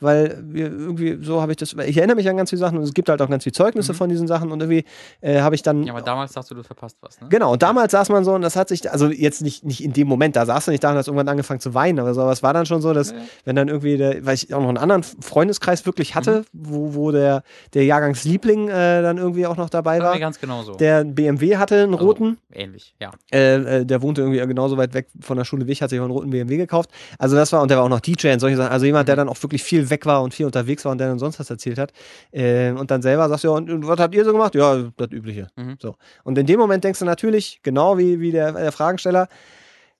[0.00, 2.84] weil wir irgendwie, so habe ich das, ich erinnere mich an ganz viele Sachen und
[2.84, 3.96] es gibt halt auch ganz viele Zeugnisse Mhm.
[3.96, 4.84] von diesen Sachen und irgendwie
[5.20, 5.82] äh, habe ich dann.
[5.84, 7.28] Ja, aber damals dachtest du, du verpasst was, ne?
[7.30, 9.92] Genau, und damals saß man so und das hat sich, also jetzt nicht, nicht in
[9.92, 12.22] dem Moment, da saß du nicht da und hast irgendwann angefangen zu weinen, aber so,
[12.22, 13.16] aber es war dann schon so, dass, Ja.
[13.44, 16.14] wenn dann irgendwie, der, weil ich auch noch einen anderen Freundeskreis wirklich Mhm.
[16.16, 17.42] hatte, wo, wo der,
[17.74, 20.74] der Jahrgangsliebling äh, dann irgendwie auch noch dabei war ganz genauso.
[20.74, 22.38] der einen BMW hatte, einen Also, roten.
[22.52, 23.10] Ähnlich, ja.
[23.32, 25.98] Äh, äh, der wohnte irgendwie genauso weit weg von der Schule wie ich, hat sich
[26.00, 26.90] auch einen roten BMW gekauft.
[27.18, 28.72] Also das war, und der war auch noch DJ und solche Sachen.
[28.72, 29.18] Also jemand, der Mhm.
[29.18, 31.50] dann auch wirklich viel weg war und viel unterwegs war und der dann sonst was
[31.50, 31.92] erzählt hat.
[32.32, 34.54] Äh, und dann selber sagst du, ja, und, und was habt ihr so gemacht?
[34.54, 35.48] Ja, das Übliche.
[35.56, 35.76] Mhm.
[35.80, 35.96] So.
[36.24, 39.28] Und in dem Moment denkst du natürlich, genau wie, wie der, der Fragensteller,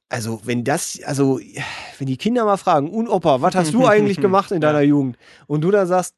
[0.08, 1.38] also wenn das, also
[1.98, 4.80] wenn die Kinder mal fragen, und Opa, was hast du eigentlich gemacht in deiner.
[4.80, 5.18] Jugend?
[5.46, 6.14] Und du dann sagst,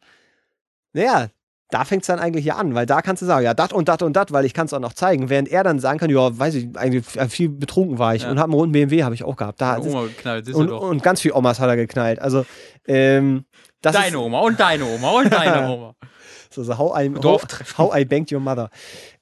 [0.93, 1.29] naja,
[1.71, 3.89] da fängt es dann eigentlich ja an, weil da kannst du sagen, ja, dat und
[3.89, 5.29] dat und dat, weil ich kann es auch noch zeigen.
[5.31, 8.31] Während er dann sagen kann, ja, weiß ich, eigentlich viel betrunken war ich Ja.
[8.31, 9.61] und hab einen roten BMW, habe ich auch gehabt.
[9.61, 10.83] Da, Oma geknallt, du und, doch.
[10.83, 12.19] und ganz viel Omas hat er geknallt.
[12.21, 12.45] Also,
[12.87, 13.45] ähm,
[13.83, 15.95] das deine Oma und deine Oma und deine Oma.
[16.49, 17.43] ist so, so how, I, how,
[17.79, 18.69] how I Banked Your Mother.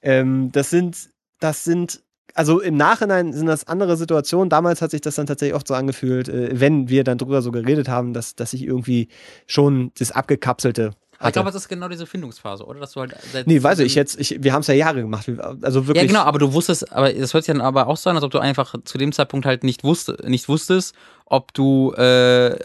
[0.01, 1.09] Ähm, das sind,
[1.39, 2.01] das sind,
[2.35, 4.49] also im Nachhinein sind das andere Situationen.
[4.49, 7.51] Damals hat sich das dann tatsächlich oft so angefühlt, äh, wenn wir dann drüber so
[7.51, 9.07] geredet haben, dass, dass ich irgendwie
[9.47, 11.33] schon das Abgekapselte Aber ich hatte.
[11.33, 12.79] glaube, das ist genau diese Findungsphase, oder?
[12.79, 13.13] Dass du halt
[13.45, 15.29] Nee, weiß ich jetzt, ich, wir haben es ja Jahre gemacht.
[15.61, 16.03] Also wirklich.
[16.03, 18.23] Ja, genau, aber du wusstest, aber das hört sich dann aber auch so an, als
[18.23, 22.57] ob du einfach zu dem Zeitpunkt halt nicht, wusste, nicht wusstest, ob du, äh,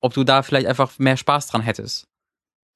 [0.00, 2.06] ob du da vielleicht einfach mehr Spaß dran hättest.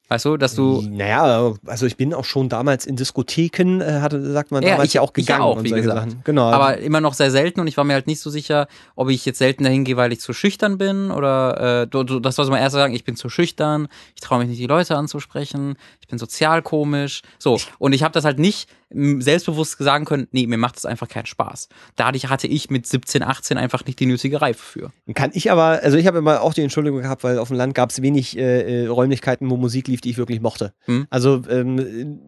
[0.09, 0.83] Weißt du, dass du.
[0.83, 4.89] Naja, also ich bin auch schon damals in Diskotheken, äh, hatte, sagt man Ja, damals
[4.89, 6.11] ich- ja auch ich gegangen auch, und wie gesagt.
[6.11, 6.21] Sachen.
[6.25, 6.43] Genau.
[6.51, 9.25] Aber immer noch sehr selten und ich war mir halt nicht so sicher, ob ich
[9.25, 12.61] jetzt selten dahin gehe, weil ich zu schüchtern bin oder äh, das war so mein
[12.61, 16.19] erster sagen, ich bin zu schüchtern, ich traue mich nicht, die Leute anzusprechen, ich bin
[16.19, 17.23] sozial komisch.
[17.39, 21.09] So, und ich habe das halt nicht selbstbewusst sagen können, nee, mir macht das einfach
[21.09, 21.69] keinen Spaß.
[21.97, 24.93] Dadurch hatte ich mit 17, 18 einfach nicht die nötige Reife für.
[25.15, 27.75] Kann ich aber, also ich habe immer auch die Entschuldigung gehabt, weil auf dem Land
[27.75, 30.73] gab es wenig äh, äh, Räumlichkeiten, wo Musik lief, die ich wirklich mochte.
[30.87, 31.07] Hm.
[31.11, 32.19] Also ähm,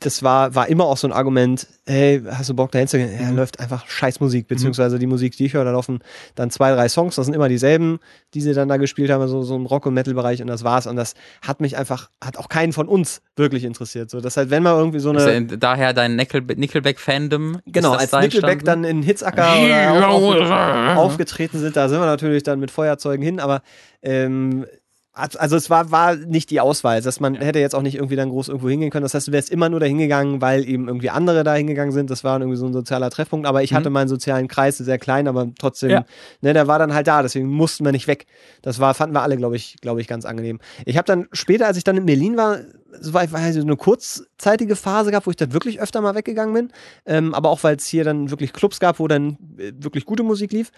[0.00, 3.10] das war, war immer auch so ein Argument, hey, hast du Bock da hinzugehen?
[3.18, 3.36] Ja, Mhm.
[3.36, 6.00] läuft einfach scheiß Musik, beziehungsweise die Musik, die ich höre, da laufen
[6.34, 8.00] dann zwei, drei Songs, das sind immer dieselben,
[8.34, 10.86] die sie dann da gespielt haben, so, so im Rock- und Metal-Bereich und das war's.
[10.86, 14.10] Und das hat mich einfach, hat auch keinen von uns wirklich interessiert.
[14.10, 15.32] So, das halt, wenn mal irgendwie so eine.
[15.32, 17.60] ja daher dein Nickel- Nickelback-Fandom.
[17.64, 18.82] Genau, als da Nickelback entstanden?
[18.82, 23.62] dann in Hitzacker auf, aufgetreten sind, da sind wir natürlich dann mit Feuerzeugen hin, aber
[24.02, 24.66] ähm,
[25.14, 28.30] also es war, war nicht die Auswahl, dass man hätte jetzt auch nicht irgendwie dann
[28.30, 29.04] groß irgendwo hingehen können.
[29.04, 32.10] Das heißt, du wärst immer nur da hingegangen, weil eben irgendwie andere da hingegangen sind.
[32.10, 33.46] Das war irgendwie so ein sozialer Treffpunkt.
[33.46, 33.76] Aber ich Mhm.
[33.76, 36.04] hatte meinen sozialen Kreis sehr klein, aber trotzdem, Ja.
[36.40, 37.22] ne, der war dann halt da.
[37.22, 38.26] Deswegen mussten wir nicht weg.
[38.62, 40.58] Das war, fanden wir alle, glaube ich, glaube ich, ganz angenehm.
[40.84, 42.58] Ich habe dann später, als ich dann in Berlin war,
[43.00, 46.54] so war, war so eine kurzzeitige Phase gehabt, wo ich dann wirklich öfter mal weggegangen
[46.54, 46.72] bin.
[47.06, 50.22] Ähm, aber auch, weil es hier dann wirklich Clubs gab, wo dann äh, wirklich gute
[50.22, 50.70] Musik lief.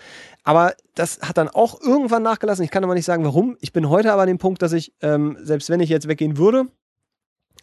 [0.45, 2.65] Aber das hat dann auch irgendwann nachgelassen.
[2.65, 3.57] Ich kann aber nicht sagen, warum.
[3.61, 6.37] Ich bin heute aber an dem Punkt, dass ich, ähm, selbst wenn ich jetzt weggehen
[6.39, 6.67] würde,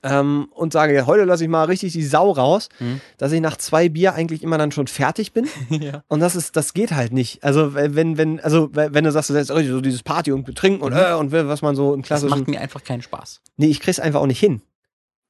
[0.03, 3.01] ähm, und sage, ja, heute lasse ich mal richtig die Sau raus, Mhm.
[3.17, 5.47] dass ich nach zwei Bier eigentlich immer dann schon fertig bin.
[5.69, 6.03] ja.
[6.07, 7.43] Und das ist, das geht halt nicht.
[7.43, 10.93] Also wenn, wenn, also wenn du sagst, du setzt so dieses Party und Betrinken und,
[10.93, 10.99] Mhm.
[10.99, 12.29] äh, und was man so im Das klassischen.
[12.39, 13.41] macht mir einfach keinen Spaß.
[13.57, 14.61] Nee, ich krieg's einfach auch nicht hin.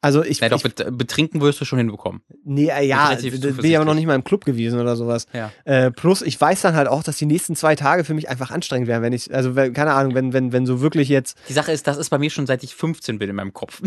[0.03, 2.21] Also ich, Ja, doch, ich bet betrinken wirst du schon hinbekommen.
[2.43, 5.27] nee, äh, ja, bin aber noch nicht mal im Club gewesen oder sowas.
[5.31, 5.49] Ja.
[5.63, 8.51] Äh, plus, ich weiß dann halt auch, dass die nächsten zwei Tage für mich einfach
[8.51, 11.53] anstrengend wären, wenn ich, also wenn, keine Ahnung, wenn, wenn, wenn so wirklich jetzt, Die
[11.53, 13.81] Sache ist, das ist bei mir schon seit ich 15 bin in meinem Kopf.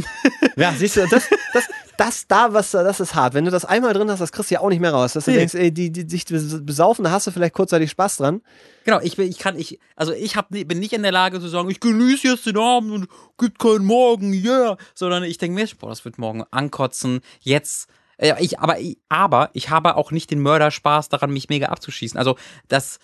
[0.56, 1.64] ja, siehst du, das, das,
[1.98, 3.34] das da, was, das ist hart.
[3.34, 5.12] Wenn du das einmal drin hast, das kriegst du ja auch nicht mehr raus.
[5.14, 5.38] Dass du Nee.
[5.38, 8.42] denkst, ey, die, die sich besaufen, da hast du vielleicht kurzzeitig Spaß dran.
[8.84, 11.48] Genau, ich, bin- ich kann, ich, also ich hab, bin nicht in der Lage zu
[11.48, 13.08] sagen, ich genieße jetzt den Abend und
[13.38, 14.76] gibt keinen Morgen, yeah.
[14.94, 17.20] Sondern ich denke mir, boah, das wird morgen ankotzen.
[17.40, 17.88] Jetzt
[18.20, 22.18] Ja, ich, aber, ich- aber ich habe auch nicht den Mörderspaß daran, mich mega abzuschießen.
[22.18, 22.36] Also
[22.68, 22.98] das,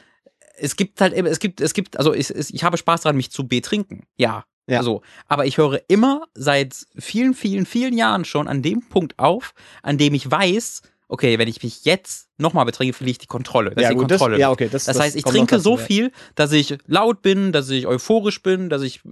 [0.58, 3.46] es gibt halt, es gibt, es gibt, also ich, ich habe Spaß daran, mich zu
[3.48, 4.06] betrinken.
[4.16, 4.44] Ja.
[4.66, 4.82] Ja.
[4.82, 5.02] So.
[5.28, 9.98] Aber ich höre immer seit vielen, vielen, vielen Jahren schon an dem Punkt auf, an
[9.98, 10.82] dem ich weiß,
[11.12, 13.72] okay, wenn ich mich jetzt nochmal betrinke, verliere ich die Kontrolle.
[13.74, 14.40] Das ja, ist die gut, das, Kontrolle.
[14.40, 14.70] ja, okay.
[14.72, 15.84] Das, Das, heißt, ich trinke dazu, so ja.
[15.84, 19.02] viel, dass ich laut bin, dass ich euphorisch bin, dass ich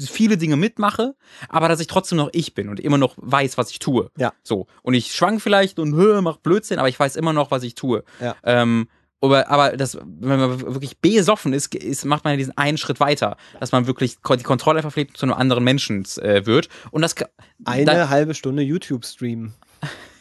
[0.00, 1.14] viele Dinge mitmache,
[1.50, 4.10] aber dass ich trotzdem noch ich bin und immer noch weiß, was ich tue.
[4.16, 4.32] Ja.
[4.42, 4.68] So.
[4.82, 7.74] Und ich schwank vielleicht und hö, mach Blödsinn, aber ich weiß immer noch, was ich
[7.74, 8.04] tue.
[8.20, 8.36] Ja.
[8.42, 8.88] Ähm,
[9.20, 13.00] aber, aber das, wenn man wirklich besoffen ist, ist, macht man ja diesen einen Schritt
[13.00, 16.68] weiter, dass man wirklich die Kontrolle und zu einem anderen Menschen äh, wird.
[16.90, 17.14] Und das,
[17.64, 19.52] Eine da, halbe Stunde YouTube-Stream.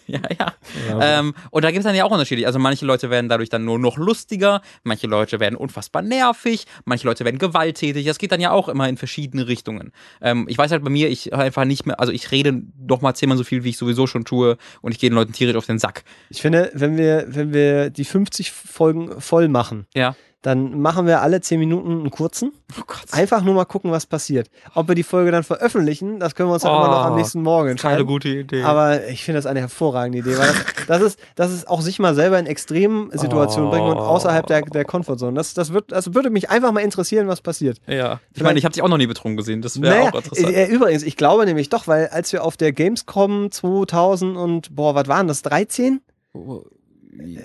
[0.14, 0.54] ja, ja.
[0.90, 1.20] Ja.
[1.20, 2.46] Ähm, und da gibt es dann ja auch Unterschiede.
[2.48, 7.08] Also manche Leute werden dadurch dann nur noch lustiger, manche Leute werden unfassbar nervig, manche
[7.08, 8.06] Leute werden gewalttätig.
[8.06, 9.92] Das geht dann ja auch immer in verschiedene Richtungen.
[10.22, 13.14] Ähm, ich weiß halt bei mir, ich einfach nicht mehr, also ich rede doch mal
[13.14, 15.66] zehnmal so viel, wie ich sowieso schon tue und ich gehe den Leuten tierisch auf
[15.66, 16.04] den Sack.
[16.30, 20.16] Ich finde, wenn wir, wenn wir die 50 Folgen voll machen, Ja.
[20.42, 22.54] Dann machen wir alle 10 Minuten einen kurzen.
[22.80, 23.04] Oh Gott.
[23.12, 24.50] Einfach nur mal gucken, was passiert.
[24.74, 27.16] Ob wir die Folge dann veröffentlichen, das können wir uns dann immer noch am Oh,
[27.18, 28.08] nächsten Morgen Keine entscheiden.
[28.08, 28.64] gute Idee.
[28.64, 30.56] Aber ich finde das eine hervorragende Idee, weil das,
[30.88, 33.72] das, ist, das ist auch sich mal selber in extremen Situationen Oh.
[33.72, 35.34] bringen und außerhalb der, der Comfortzone.
[35.34, 37.78] Das, das, wird, das würde mich einfach mal interessieren, was passiert.
[37.88, 38.22] ja.
[38.34, 39.62] Ich meine, ich habe dich auch noch nie betrunken gesehen.
[39.62, 40.56] Das wäre Naja, auch interessant.
[40.56, 44.96] äh, übrigens, ich glaube nämlich doch, weil als wir auf der Gamescom 2000 und, boah,
[44.96, 46.00] was waren das, 13?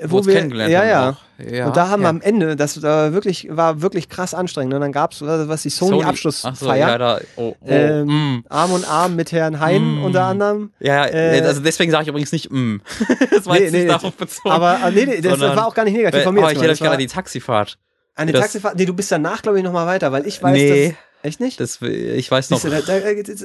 [0.05, 1.55] Wo, wo wir- kennengelernt ja, haben ja.
[1.56, 1.66] ja.
[1.66, 2.10] und da haben wir ja.
[2.10, 4.74] am Ende, das war wirklich, war wirklich krass anstrengend.
[4.74, 6.76] Und dann gab es, was die Ach so, Sony-Abschlussfeier.
[6.76, 8.44] ja, da, oh, oh, Ähm, mm.
[8.48, 10.05] Arm und Arm mit Herrn Hein Mm.
[10.05, 10.72] unter anderem.
[10.80, 12.76] Ja, Äh, also deswegen sage ich übrigens nicht mm.
[13.30, 14.51] das war Nee, jetzt nee, nicht darauf bezogen.
[14.51, 16.40] Aber äh, nee, nee, das Sondern- war auch gar nicht negativ Weil, von mir.
[16.42, 17.78] jetzt ich hätte euch gerade war die Taxifahrt.
[18.14, 18.76] eine das- Taxifahrt.
[18.76, 20.88] Nee, du bist danach, glaube ich, nochmal weiter, weil ich weiß, Nee.
[20.90, 20.96] dass.
[21.30, 21.59] Echt nicht?
[21.59, 22.92] Das, ich weiß noch, du, da, da,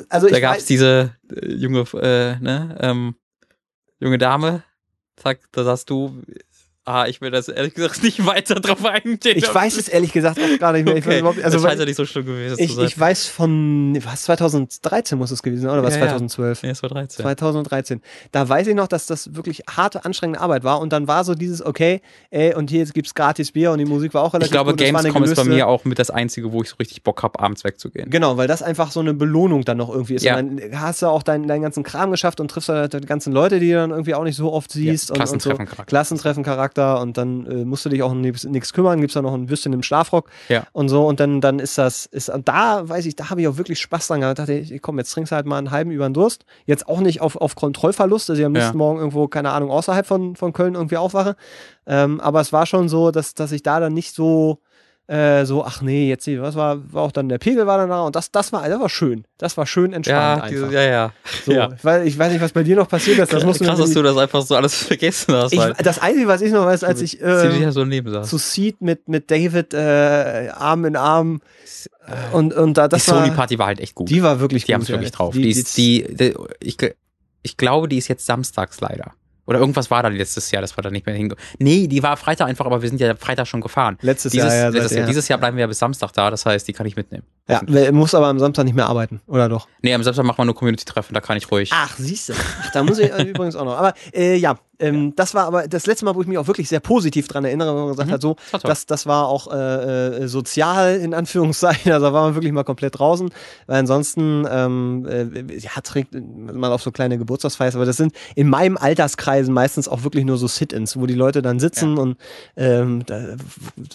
[0.09, 3.15] also da gab es diese äh, junge, äh, ne, ähm,
[4.01, 4.63] junge Dame.
[5.21, 6.21] Zack, da sagst du,
[6.89, 9.37] ah, ich will das ehrlich gesagt nicht weiter drauf eingehen.
[9.37, 10.95] ich weiß es ehrlich gesagt auch gar nicht mehr.
[10.97, 11.19] Ich, weiß Okay.
[11.19, 12.85] überhaupt, also, das scheint ja nicht so schlimm gewesen zu ich, sein.
[12.85, 16.05] ich weiß von, was, 2013 muss es gewesen sein, oder was, Ja, ja.
[16.07, 16.63] 2012?
[16.63, 17.23] nee, es war 13.
[17.23, 18.01] 2013.
[18.31, 20.79] Da weiß ich noch, dass das wirklich harte, anstrengende Arbeit war.
[20.81, 22.01] Und dann war so dieses, okay,
[22.31, 24.71] ey, und hier gibt es gratis Bier und die Musik war auch relativ ich glaube,
[24.71, 24.79] gut.
[24.79, 27.63] Gamescom ist bei mir auch mit das Einzige, wo ich so richtig Bock habe, abends
[27.63, 28.09] wegzugehen.
[28.09, 30.23] Genau, weil das einfach so eine Belohnung dann noch irgendwie ist.
[30.23, 30.37] Ja.
[30.37, 33.33] Und dann hast du auch deinen, deinen ganzen Kram geschafft und triffst halt die ganzen
[33.33, 35.09] Leute, die du dann irgendwie auch nicht so oft siehst.
[35.09, 35.19] Ja, so.
[35.19, 35.85] Klassentreffen-Charakter.
[36.79, 39.45] Klassentreffen-Charakter und dann äh, musst du dich auch um nichts kümmern, gibt's da noch ein
[39.45, 40.63] bisschen im Schlafrock Ja.
[40.71, 43.47] und so und dann, dann ist das, ist, und da weiß ich, da habe ich
[43.47, 44.39] auch wirklich Spaß dran gehabt.
[44.39, 46.45] Da dachte ich, komm, jetzt trinkst du halt mal einen halben über den Durst.
[46.65, 48.61] Jetzt auch nicht auf, auf Kontrollverlust, dass ich am Ja.
[48.61, 51.35] nächsten Morgen irgendwo, keine Ahnung, außerhalb von, von Köln irgendwie aufwache.
[51.85, 54.59] Ähm, aber es war schon so, dass, dass ich da dann nicht so,
[55.09, 57.89] äh, so, ach nee, jetzt hier, was war, war auch dann der Pegel war dann
[57.89, 59.25] da und das, das war, das war schön.
[59.39, 60.73] Das war schön entspannt Ja, diese, einfach.
[60.73, 61.13] ja, ja.
[61.45, 61.69] So, ja.
[61.75, 63.33] ich, weiß, ich weiß nicht, was bei dir noch passiert ist.
[63.33, 65.51] Das du Krass, mir dass du das einfach so alles vergessen hast.
[65.51, 65.83] ich, halt.
[65.83, 67.83] das Einzige, was ich noch weiß, als ich Sie dich äh, so
[68.21, 71.41] zu Seed mit, mit David äh, Arm in Arm
[72.31, 74.09] und, und da, das die war, Sony-Party war halt echt gut.
[74.11, 74.89] die war wirklich Die haben gut.
[74.89, 75.15] es wirklich ja.
[75.15, 75.33] drauf.
[75.33, 76.77] Die, ist, die, die, ich,
[77.41, 79.13] ich glaube, die ist jetzt samstags leider.
[79.49, 81.35] Oder irgendwas war da letztes Jahr, das war da nicht mehr hinge...
[81.57, 83.97] Nee, die war Freitag einfach, aber wir sind ja Freitag schon gefahren.
[83.99, 84.95] Letztes Dieses, Jahr, ja, letztes.
[84.95, 85.07] Jahr.
[85.07, 87.23] dieses Jahr bleiben wir ja bis Samstag da, das heißt, die kann ich mitnehmen.
[87.49, 89.67] Ja, muss aber am Samstag nicht mehr arbeiten, oder doch?
[89.81, 91.71] Nee, am Samstag machen wir nur Community-Treffen, da kann ich ruhig.
[91.73, 92.33] Ach, siehst du.
[92.33, 93.77] Ach, da muss ich äh, übrigens auch noch.
[93.77, 96.69] Aber äh, ja, ähm, das war aber das letzte Mal, wo ich mich auch wirklich
[96.69, 98.13] sehr positiv dran erinnere, wo man gesagt Mhm.
[98.13, 101.91] hat, so, Das das, das war auch äh, äh, sozial in Anführungszeichen.
[101.99, 103.29] Also da war man wirklich mal komplett draußen.
[103.67, 108.47] Weil ansonsten, ähm, äh, ja, trinkt man auf so kleine Geburtstagsfeiern, aber das sind in
[108.49, 112.17] meinem Alterskreisen meistens auch wirklich nur so Sit-ins, wo die Leute dann sitzen und
[112.55, 113.35] ähm, da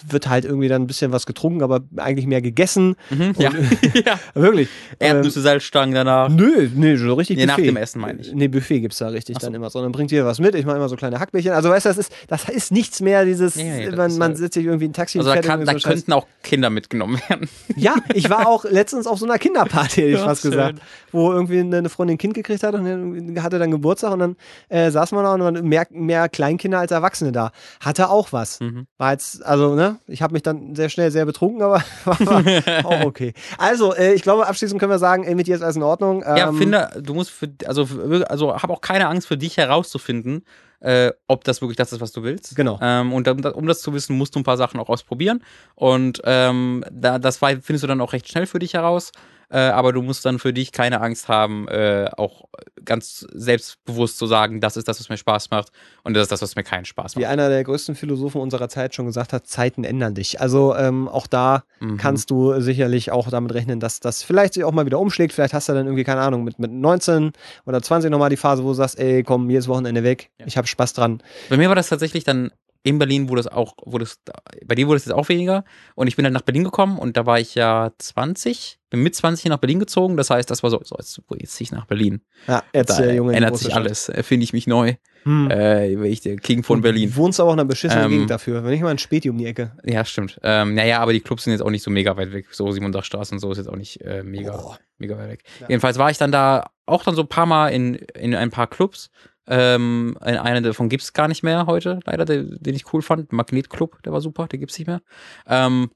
[0.09, 2.97] wird halt irgendwie dann ein bisschen was getrunken, aber eigentlich mehr gegessen.
[3.11, 3.51] Mhm, ja.
[4.07, 4.19] ja.
[4.35, 4.69] Wirklich.
[5.01, 6.29] Ähm, Erdnüsse, Salzstangen danach.
[6.29, 7.67] Nö, nee, so richtig Nee, nach Buffet.
[7.69, 8.33] dem Essen meine ich.
[8.33, 9.47] Nee, Buffet gibt's da richtig so.
[9.47, 9.81] dann immer so.
[9.83, 10.55] Dann bringt jeder was mit.
[10.55, 11.53] Ich mache immer so kleine Hackbällchen.
[11.53, 14.39] Also weißt du, das ist, das ist nichts mehr dieses, Nee, nee, man, man halt-
[14.39, 15.93] sitzt sich irgendwie in ein Taxi Also und da, kann, da so Scheiß.
[15.93, 17.49] könnten auch Kinder mitgenommen werden.
[17.77, 20.51] Ja, ich war auch letztens auf so einer Kinderparty, hätte ich Ja, fast schön.
[20.53, 20.79] gesagt,
[21.13, 24.37] wo irgendwie eine Freundin ein Kind gekriegt hat und hatte dann Geburtstag und dann
[24.69, 27.53] äh, saß man da und mehr, mehr Kleinkinder als Erwachsene da.
[27.81, 28.61] Hatte auch was.
[28.61, 28.87] Mhm.
[28.99, 32.43] War jetzt, also, ne, ich habe mich dann sehr schnell sehr betrunken, aber war
[32.87, 33.34] auch okay.
[33.59, 36.23] Also, äh, ich glaube, abschließend können wir sagen, ey, mit dir ist alles in Ordnung.
[36.23, 37.89] Ja, Ähm, finde, du musst für, also,
[38.29, 40.45] also hab auch keine Angst für dich herauszufinden,
[40.81, 42.55] äh, ob das wirklich das ist, was du willst.
[42.57, 42.79] Genau.
[42.83, 45.43] Ähm, und um, um das zu wissen, musst du ein paar Sachen auch ausprobieren.
[45.75, 49.13] Und ähm, da, das findest du dann auch recht schnell für dich heraus.
[49.51, 52.45] Äh, aber du musst dann für dich keine Angst haben, äh, auch
[52.85, 55.71] ganz selbstbewusst zu sagen, das ist das, was mir Spaß macht
[56.03, 57.31] und das ist das, was mir keinen Spaß Wie macht.
[57.31, 60.41] einer der größten Philosophen unserer Zeit schon gesagt hat, Zeiten ändern dich.
[60.41, 61.97] Also ähm, auch da Mhm.
[61.99, 65.33] kannst du sicherlich auch damit rechnen, dass das vielleicht sich auch mal wieder umschlägt.
[65.33, 67.33] Vielleicht hast du dann irgendwie, keine Ahnung, mit, mit 19
[67.67, 70.47] oder 20 nochmal die Phase, wo du sagst, ey, komm, jedes Wochenende weg, Ja.
[70.47, 71.23] ich habe Spaß dran.
[71.51, 72.51] Bei mir war das tatsächlich dann
[72.85, 74.19] in Berlin, wo das auch, wo das,
[74.67, 75.65] bei dir wurde es jetzt auch weniger.
[75.95, 79.15] Und ich bin dann nach Berlin gekommen und da war ich ja 20, bin mit
[79.15, 80.17] 20 hier nach Berlin gezogen.
[80.17, 82.23] Das heißt, das war so, so jetzt, jetzt ziehe ich nach Berlin.
[82.47, 83.33] Ja, jetzt Da der Junge.
[83.33, 84.09] in die ändert sich alles.
[84.09, 84.95] Erfinde ich mich neu.
[85.25, 85.51] Hm.
[85.51, 87.11] Äh, ich der King von Berlin.
[87.11, 88.63] Du wohnst aber auch in einer beschissenen Ähm, Gegend dafür.
[88.63, 89.73] Wenn nicht mal ein Späti um die Ecke.
[89.85, 90.39] Ja, stimmt.
[90.43, 92.47] Ähm, naja, aber die Clubs sind jetzt auch nicht so mega weit weg.
[92.51, 94.79] So Simondachstraße und so ist jetzt auch nicht äh, mega, Boah.
[94.99, 95.45] mega weit weg.
[95.61, 95.67] Ja.
[95.69, 98.67] Jedenfalls war ich dann da auch dann so ein paar Mal in, in ein paar
[98.67, 99.11] Clubs.
[99.47, 103.33] Ähm, in einen davon gibt's gar nicht mehr heute, leider, den, den ich cool fand.
[103.33, 105.03] Magnetclub, der war super, der gibt's nicht mehr.
[105.47, 105.91] Ähm,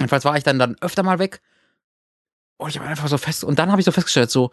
[0.00, 1.40] jedenfalls war ich dann, dann öfter mal weg.
[2.56, 4.50] Und ich habe einfach so fest, und dann habe ich so festgestellt, so,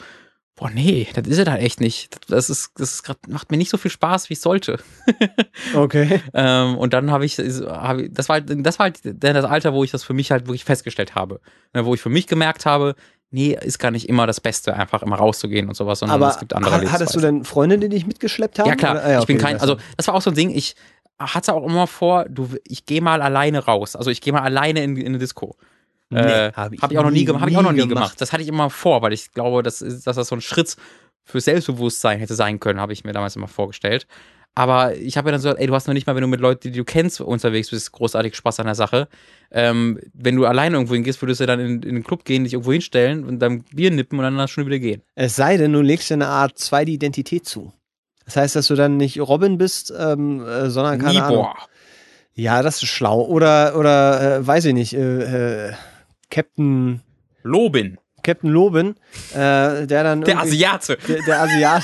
[0.56, 2.10] boah, nee, das ist es halt echt nicht.
[2.30, 4.80] Das ist, das ist grad, macht mir nicht so viel Spaß, wie es sollte.
[5.76, 6.22] Okay.
[6.34, 9.46] Ähm, und dann habe ich, hab ich, das war halt, das war halt dann das
[9.46, 11.40] Alter, wo ich das für mich halt wirklich festgestellt habe.
[11.74, 12.96] Ne, wo ich für mich gemerkt habe,
[13.30, 16.40] nee, ist gar nicht immer das Beste, einfach immer rauszugehen und sowas, sondern Aber es
[16.40, 18.68] gibt andere ha- hattest du denn Freunde, die dich mitgeschleppt haben?
[18.68, 19.02] Ja, klar.
[19.04, 20.76] Ah, ja, ich bin okay, kein, also das war auch so ein Ding, ich
[21.20, 23.96] hatte auch immer vor, du, ich gehe mal alleine raus.
[23.96, 25.56] Also ich gehe mal alleine in, in eine Disco.
[26.12, 27.42] Nee, äh, hab ich hab ich auch noch nie, nie- gemacht.
[27.42, 27.94] Habe ich auch noch nie gemacht.
[27.96, 28.22] gemacht.
[28.22, 30.76] Das hatte ich immer vor, weil ich glaube, dass, dass das so ein Schritt
[31.24, 34.06] für Selbstbewusstsein hätte sein können, habe ich mir damals immer vorgestellt.
[34.54, 36.42] Aber ich habe ja dann so, ey, du hast noch nicht mal, wenn du mit
[36.42, 39.08] Leuten, die du kennst, unterwegs bist, großartig Spaß an der Sache.
[39.50, 42.52] Ähm, wenn du alleine irgendwo hingehst, würdest du dann in, in den Club gehen, dich
[42.54, 45.04] irgendwo hinstellen und dann Bier nippen und dann schon wieder gehen.
[45.16, 47.72] Es sei denn, du legst dir eine Art zweite Identität zu.
[48.26, 51.38] Das heißt, dass du dann nicht Robin bist, ähm, äh, sondern keine Ahnung.
[51.38, 51.56] Nibor.
[52.34, 53.22] Ja, das ist schlau.
[53.22, 55.74] Oder, oder äh, weiß ich nicht, äh, äh,
[56.32, 57.02] Captain,
[57.44, 58.00] Lobin.
[58.24, 58.96] Captain Loben,
[59.34, 60.22] äh, der dann.
[60.22, 60.98] Der Asiate.
[61.08, 61.84] Der, der Asiat.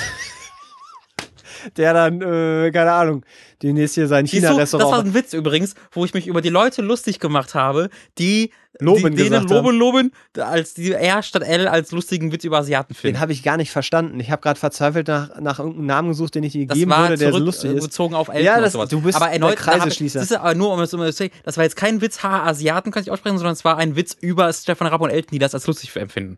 [1.77, 3.25] der dann, äh, keine Ahnung,
[3.63, 5.05] demnächst hier sein du, das war China-Restaurant.
[5.07, 9.23] ein Witz übrigens, wo ich mich über die Leute lustig gemacht habe, die Loben die,
[9.29, 9.47] denen.
[9.47, 13.19] Loben Loben als die R statt L als lustigen Witz über Asiaten Den finden.
[13.19, 14.19] habe ich gar nicht verstanden.
[14.19, 17.17] Ich habe gerade verzweifelt nach, nach irgendeinem Namen gesucht, den ich dir Das geben würde,
[17.17, 17.81] der so lustig ist.
[17.83, 18.89] bezogen auf Elton Ja, das- sowas.
[18.89, 20.19] du bist aber der erneut, da hab ich- Kreiseschließer.
[20.19, 21.19] Das ist aber nur, um es um das
[21.57, 24.53] war jetzt kein Witz, ha, Asiaten kann ich aussprechen, sondern es war ein Witz über
[24.53, 26.37] Stefan Rapp und Elton, die das als lustig empfinden.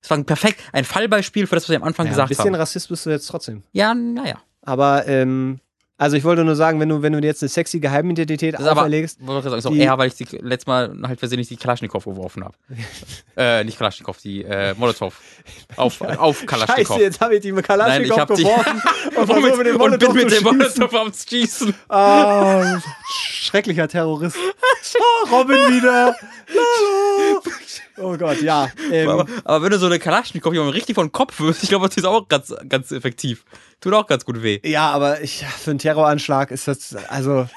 [0.00, 2.28] Es war ein perfekt, ein Fallbeispiel für das, was ich am Anfang Ja, ein gesagt
[2.28, 2.54] bisschen haben.
[2.54, 3.64] Rassist bist du jetzt trotzdem.
[3.72, 4.36] Ja, naja.
[4.62, 5.58] Aber, ähm,
[5.98, 8.72] also ich wollte nur sagen, wenn du, wenn du dir jetzt eine sexy Geheimidentität aber,
[8.72, 11.56] auferlegst, ich sagen, ist auch die- eher, weil ich die letztes Mal halt versehentlich die
[11.56, 12.54] Kalaschnikow geworfen habe.
[13.36, 15.14] äh, nicht Kalaschnikow, die äh, Molotow.
[15.76, 16.96] Auf, auf Kalaschnikow.
[16.96, 18.82] Scheiße, jetzt habe ich die mit Kalaschnikow hab die- geworfen
[19.16, 20.44] und, und, mit, mit dem und bin mit dem.
[20.44, 21.74] Molotow am Schießen.
[21.88, 22.78] Ah,
[23.10, 24.36] schrecklicher Terrorist.
[24.98, 26.14] Oh, Robin wieder.
[27.98, 28.68] Oh Gott, ja.
[28.92, 31.70] Ähm, Aber, aber wenn du so eine Kalaschnikow jemandem richtig vor den Kopf wirst, ich
[31.70, 33.44] glaube, das ist auch ganz, ganz effektiv.
[33.80, 34.60] Tut auch ganz gut weh.
[34.64, 37.48] ja, aber ich, für einen Terroranschlag ist das, also,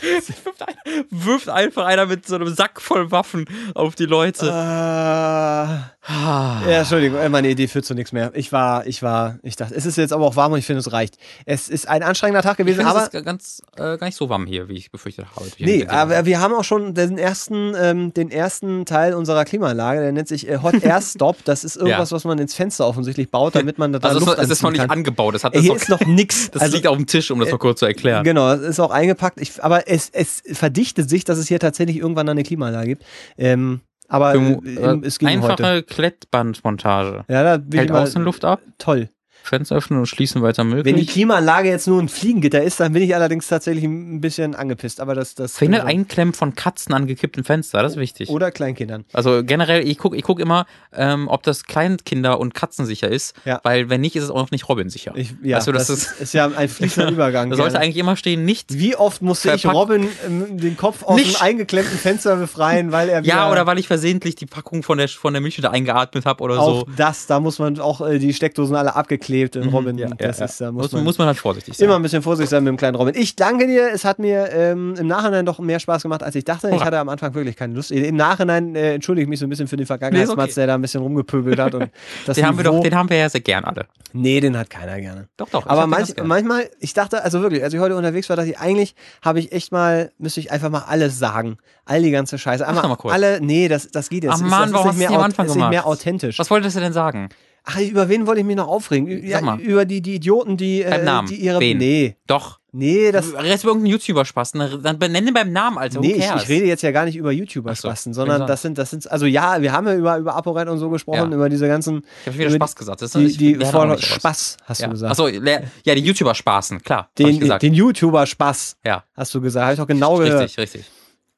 [0.00, 3.44] Wirft, ein, wirft einfach einer mit so einem Sack voll Waffen
[3.74, 4.46] auf die äh, Leute.
[4.46, 6.60] ja, Ah.
[6.66, 8.32] Entschuldigung, äh, meine Idee führt zu nichts mehr.
[8.34, 10.80] Ich war, ich war, ich dachte, es ist jetzt aber auch warm und ich finde,
[10.80, 11.16] es reicht.
[11.46, 13.02] Es ist ein anstrengender Tag ich gewesen, finde, aber.
[13.06, 15.46] es ist ganz, äh, gar nicht so warm hier, wie ich befürchtet habe.
[15.60, 20.10] Nee, aber wir haben auch schon den ersten, ähm, den ersten Teil unserer Klimaanlage, der
[20.10, 21.36] nennt sich äh, Hot Air Stop.
[21.44, 24.38] Das ist irgendwas, was man ins Fenster offensichtlich baut, damit man da also es, Luft
[24.38, 24.90] ist- es ist noch nicht kann.
[24.90, 25.36] angebaut.
[25.36, 26.50] Das, hat, Äh, das, Hier ist noch nix.
[26.50, 28.24] das Also, liegt auf dem Tisch, um das mal kurz zu erklären.
[28.24, 29.40] Genau, es ist auch eingepackt.
[29.40, 33.04] Ich, aber es, es verdichtet sich, dass es hier tatsächlich irgendwann eine Klimaanlage gibt.
[33.38, 35.52] Ähm, aber Irgendwo, äh, es ging heute.
[35.52, 37.24] Einfache Klettbandmontage.
[37.28, 39.08] Ja, da bin Hält ich mal, Außenluft ab, Toll.
[39.42, 40.84] Fenster öffnen und schließen weiter möglich.
[40.94, 44.54] Wenn die Klimaanlage jetzt nur ein Fliegengitter ist, dann bin ich allerdings tatsächlich ein bisschen
[44.54, 45.00] angepisst.
[45.00, 48.28] Aber das, das Verhindert Einklemmen von Katzen an gekippten Fenster, das ist wichtig.
[48.30, 49.04] oder Kleinkindern.
[49.12, 53.60] Also generell, ich gucke ich guck immer, ähm, ob das Kleinkinder- und Katzensicher ist, Ja.
[53.64, 55.12] weil wenn nicht, ist es auch nicht Robin-sicher.
[55.16, 57.50] Ich, ja, Weißt du, das das ist- ist, ja ein fließender Übergang.
[57.50, 61.16] Da sollte eigentlich immer stehen, nicht Wie oft musste ich Robin ähm, den Kopf aus
[61.16, 64.82] Nicht- dem eingeklemmten Fenster befreien, weil er wieder Ja, oder weil ich versehentlich die Packung
[64.82, 66.86] von der, von der Milch wieder eingeatmet habe oder auch so.
[66.96, 68.94] das, da muss man auch äh, die Steckdosen alle
[69.32, 69.98] abgeklebt in Robin.
[69.98, 71.86] Ja, das ja, ist, da muss, muss, man muss man halt vorsichtig sein.
[71.86, 73.14] immer ein bisschen vorsichtig sein mit dem kleinen Robin.
[73.16, 76.44] Ich danke dir, es hat mir ähm, im Nachhinein doch mehr Spaß gemacht, als ich
[76.44, 76.70] dachte.
[76.74, 77.90] Ich hatte am Anfang wirklich keine Lust.
[77.90, 80.54] Im Nachhinein äh, entschuldige ich mich so ein bisschen für den Nee, ist Vergangenheitsmatz, okay.
[80.54, 81.74] der da ein bisschen rumgepöbelt hat.
[81.74, 81.90] Und
[82.26, 83.86] das den, haben wir doch, den haben wir ja sehr gern alle.
[84.12, 85.28] Nee, den hat keiner gerne.
[85.36, 85.66] Doch, doch.
[85.66, 88.94] Aber manch, manchmal, ich dachte, also wirklich, als ich heute unterwegs war, dachte ich, eigentlich
[89.22, 91.56] habe ich echt mal, müsste ich einfach mal alles sagen.
[91.84, 92.66] All die ganze Scheiße.
[92.66, 93.14] Einmal doch mal kurz.
[93.14, 94.32] alle, nee, das, das geht jetzt.
[94.34, 95.54] Ach Das ist- Mann, das ist warum nicht hast du mehr nicht am Anfang ist
[95.56, 96.38] nicht mehr authentisch.
[96.38, 97.28] Was wolltest du denn sagen?
[97.64, 99.22] Ach, über wen wollte ich mich noch aufregen?
[99.30, 99.60] Sag mal.
[99.60, 101.28] über die, die Idioten, die, Beim äh, Namen.
[101.28, 101.60] die ihre.
[101.60, 101.78] Wen?
[101.78, 102.16] Nee.
[102.26, 102.58] Doch.
[102.74, 103.34] Nee, das.
[103.34, 104.52] Rest irgendein YouTuber-Spaß.
[104.52, 106.00] Dann benenne beim Namen, Alter.
[106.00, 108.78] Nee, ich, ich rede jetzt ja gar nicht über so, YouTuber-Spasten, wen sondern das sind,
[108.78, 111.36] das sind, also ja, wir haben ja über, über ApoRed und so gesprochen, Ja.
[111.36, 113.02] über diese ganzen, Ich habe wieder Spaß gesagt.
[113.02, 113.98] Das ist, die, die auch vor.
[113.98, 114.86] Spaß, hast Ja.
[114.86, 115.10] du gesagt.
[115.10, 117.10] Achso, ja, die YouTuber-Spaßen, klar.
[117.18, 120.40] den, den YouTuber-Spaß, ja, hast du gesagt, habe ich doch genau gehört.
[120.44, 120.84] richtig, richtig.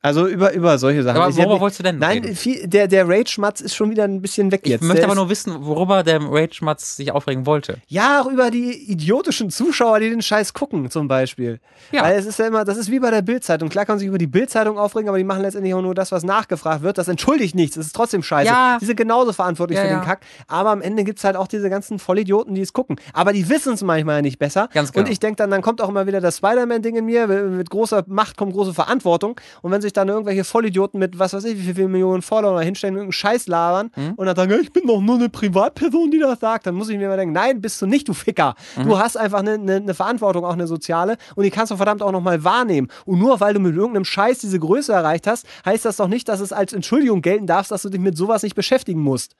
[0.04, 1.16] Also über, über solche Sachen.
[1.18, 2.68] Aber Ich worüber wolltest du denn Nein, reden?
[2.70, 4.82] der, der Rage-Matz ist schon wieder ein bisschen weg Ich jetzt.
[4.82, 7.78] möchte Der aber nur wissen, worüber der Rage-Matz sich aufregen wollte.
[7.86, 11.58] Ja, auch über die idiotischen Zuschauer, die den Scheiß gucken, zum Beispiel.
[11.90, 12.02] Ja.
[12.02, 13.70] Weil es ist ja immer, das ist wie bei der Bildzeitung.
[13.70, 16.12] Klar kann man sich über die Bildzeitung aufregen, aber die machen letztendlich auch nur das,
[16.12, 16.98] was nachgefragt wird.
[16.98, 17.76] Das entschuldigt nichts.
[17.76, 18.46] Das ist trotzdem scheiße.
[18.50, 18.76] Ja.
[18.82, 20.20] Die sind genauso verantwortlich Ja, für den Kack.
[20.48, 22.96] Aber am Ende gibt es halt auch diese ganzen Vollidioten, die es gucken.
[23.14, 24.68] Aber die wissen es manchmal ja nicht besser.
[24.74, 25.06] Ganz genau.
[25.06, 27.26] Und ich denke dann, dann kommt auch immer wieder das Spider-Man-Ding in mir.
[27.26, 29.40] Mit großer Macht kommt große Verantwortung.
[29.62, 32.94] Und wenn sich dann irgendwelche Vollidioten mit, was weiß ich, wie viele Millionen Follower hinstellen,
[32.94, 34.12] irgendeinen Scheiß labern Mhm.
[34.16, 36.96] und dann sagen, ich bin doch nur eine Privatperson, die das sagt, dann muss ich
[36.98, 38.54] mir immer denken, nein, bist du nicht, du Ficker.
[38.76, 38.84] Mhm.
[38.84, 42.02] Du hast einfach eine, eine, eine Verantwortung, auch eine soziale und die kannst du verdammt
[42.02, 42.88] auch nochmal wahrnehmen.
[43.04, 46.28] Und nur weil du mit irgendeinem Scheiß diese Größe erreicht hast, heißt das doch nicht,
[46.28, 49.36] dass es als Entschuldigung gelten darf, dass du dich mit sowas nicht beschäftigen musst.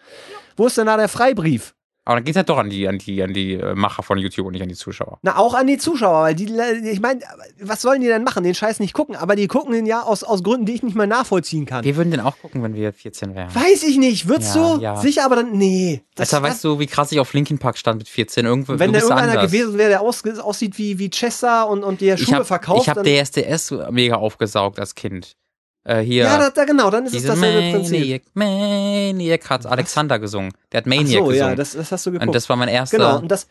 [0.56, 1.74] Wo ist denn da der Freibrief?
[2.06, 4.18] Aber dann geht es halt doch an die, an die, an die äh, Macher von
[4.18, 5.18] YouTube und nicht an die Zuschauer.
[5.22, 6.44] Na, auch an die Zuschauer, weil die,
[6.90, 7.20] ich meine,
[7.60, 8.44] was sollen die denn machen?
[8.44, 10.96] Den Scheiß nicht gucken, aber die gucken den ja aus, aus Gründen, die ich nicht
[10.96, 11.82] mehr nachvollziehen kann.
[11.82, 13.54] Wir würden den auch gucken, wenn wir 14 wären.
[13.54, 14.82] Weiß ich nicht, würdest Ja, du?
[14.82, 14.96] ja.
[14.96, 16.02] Sicher, aber dann, nee.
[16.14, 18.44] Das, Alter, weißt du, wie krass ich auf Linkin Park stand mit 14?
[18.44, 19.50] Irgendwo, wenn da irgendeiner anders.
[19.50, 22.82] gewesen wäre, der aus, aussieht wie, wie Chester und, und der ich Schuhe hab, verkauft,
[22.82, 25.36] Ich habe DSDS mega aufgesaugt als Kind.
[25.84, 26.24] Äh, hier.
[26.24, 28.22] ja, da, da, genau, dann ist es dasselbe Prinzip.
[28.32, 30.52] Maniac, Maniac hat Alexander gesungen.
[30.72, 31.56] Der hat Maniac Ach so, ja, gesungen.
[31.56, 32.26] das, das hast du geguckt.
[32.26, 32.96] und das war mein erster.
[32.96, 33.46] genau, und das,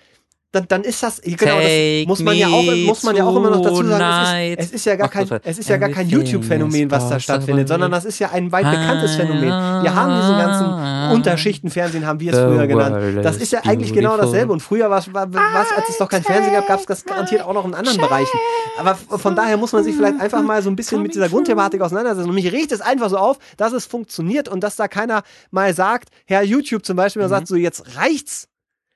[0.53, 3.49] dann, dann ist das, genau, das muss man ja auch, muss man ja auch immer
[3.49, 6.09] noch dazu sagen, es ist, es ist ja gar kein, es ist ja gar kein
[6.09, 9.49] YouTube-Phänomen, was da stattfindet, sondern das ist ja ein weit bekanntes Phänomen.
[9.49, 13.23] Wir haben diesen ganzen Unterschichtenfernsehen, haben wir es früher genannt.
[13.23, 14.53] Das is ist ja eigentlich genau dasselbe.
[14.53, 17.03] Und früher war es, war, war's, als es doch kein Fernsehen gab, gab es das
[17.05, 18.37] garantiert auch noch in anderen Bereichen.
[18.77, 21.81] Aber von daher muss man sich vielleicht einfach mal so ein bisschen mit dieser Grundthematik
[21.81, 22.29] auseinandersetzen.
[22.29, 25.73] Und mich regt es einfach so auf, dass es funktioniert und dass da keiner mal
[25.73, 27.29] sagt, Herr YouTube zum Beispiel, Mhm.
[27.29, 28.47] sagt so, jetzt reicht's.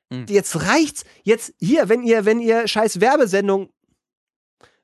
[0.09, 0.25] Mhm.
[0.29, 1.03] Jetzt reicht's.
[1.23, 3.69] Jetzt hier, wenn ihr, wenn ihr scheiß Werbesendung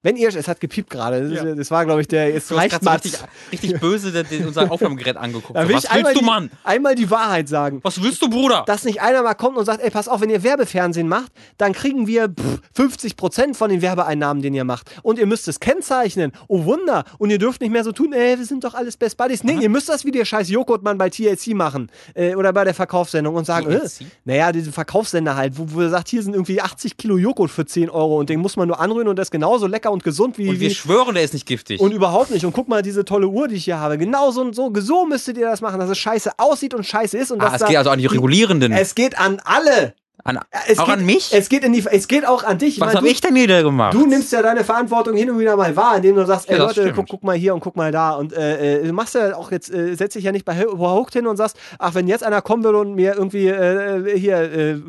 [0.03, 1.55] wenn ihr, es hat gepiept gerade, das, ist- Ja.
[1.55, 2.93] das war, glaube ich, der, jetzt Du reicht mal.
[2.93, 3.13] richtig,
[3.51, 5.57] richtig böse den, den, unser Aufnahmegerät angeguckt.
[5.57, 6.51] Will was ich einmal willst du, die, Mann?
[6.63, 7.79] einmal die Wahrheit sagen.
[7.83, 8.63] Was willst du, Bruder?
[8.67, 11.73] Dass nicht einer mal kommt und sagt, ey, pass auf, wenn ihr Werbefernsehen macht, dann
[11.73, 14.91] kriegen wir pff, 50% von den Werbeeinnahmen, den ihr macht.
[15.03, 16.31] Und ihr müsst es kennzeichnen.
[16.47, 17.05] Oh Wunder.
[17.17, 19.43] Und ihr dürft nicht mehr so tun, ey, wir sind doch alles Best Buddies.
[19.43, 21.89] Nee, ihr müsst das wie der scheiß Joghurtmann bei TLC machen.
[22.13, 23.79] Äh, oder bei der Verkaufssendung und sagen, äh,
[24.25, 27.65] naja, diese Verkaufssender halt, wo, wo er sagt, hier sind irgendwie 80 Kilo Joghurt für
[27.65, 30.37] 10 Euro und den muss man nur anrühren und der ist genauso lecker und gesund
[30.37, 31.79] wie, Und wir wie schwören, der ist nicht giftig.
[31.79, 32.45] und überhaupt nicht.
[32.45, 33.97] Und guck mal, diese tolle Uhr, die ich hier habe.
[33.97, 37.31] Genau so, so, so müsstet ihr das machen, dass es scheiße aussieht und scheiße ist.
[37.31, 38.71] Und ah, es da geht also an die Regulierenden.
[38.73, 39.93] es geht an alle.
[40.23, 41.33] An, Es auch geht, an mich?
[41.33, 42.79] Es geht, in die, es geht auch an dich.
[42.79, 43.93] Was habe ich denn wieder gemacht?
[43.93, 46.67] Du nimmst ja deine Verantwortung hin und wieder mal wahr, indem du sagst, ey Ja,
[46.67, 48.11] das Leute, guck, guck mal hier und guck mal da.
[48.11, 51.13] Und äh, äh, du machst ja auch jetzt, äh, setz dich ja nicht bei Hocht
[51.13, 54.81] hin und sagst, ach, wenn jetzt einer kommen würde und mir irgendwie äh, hier äh,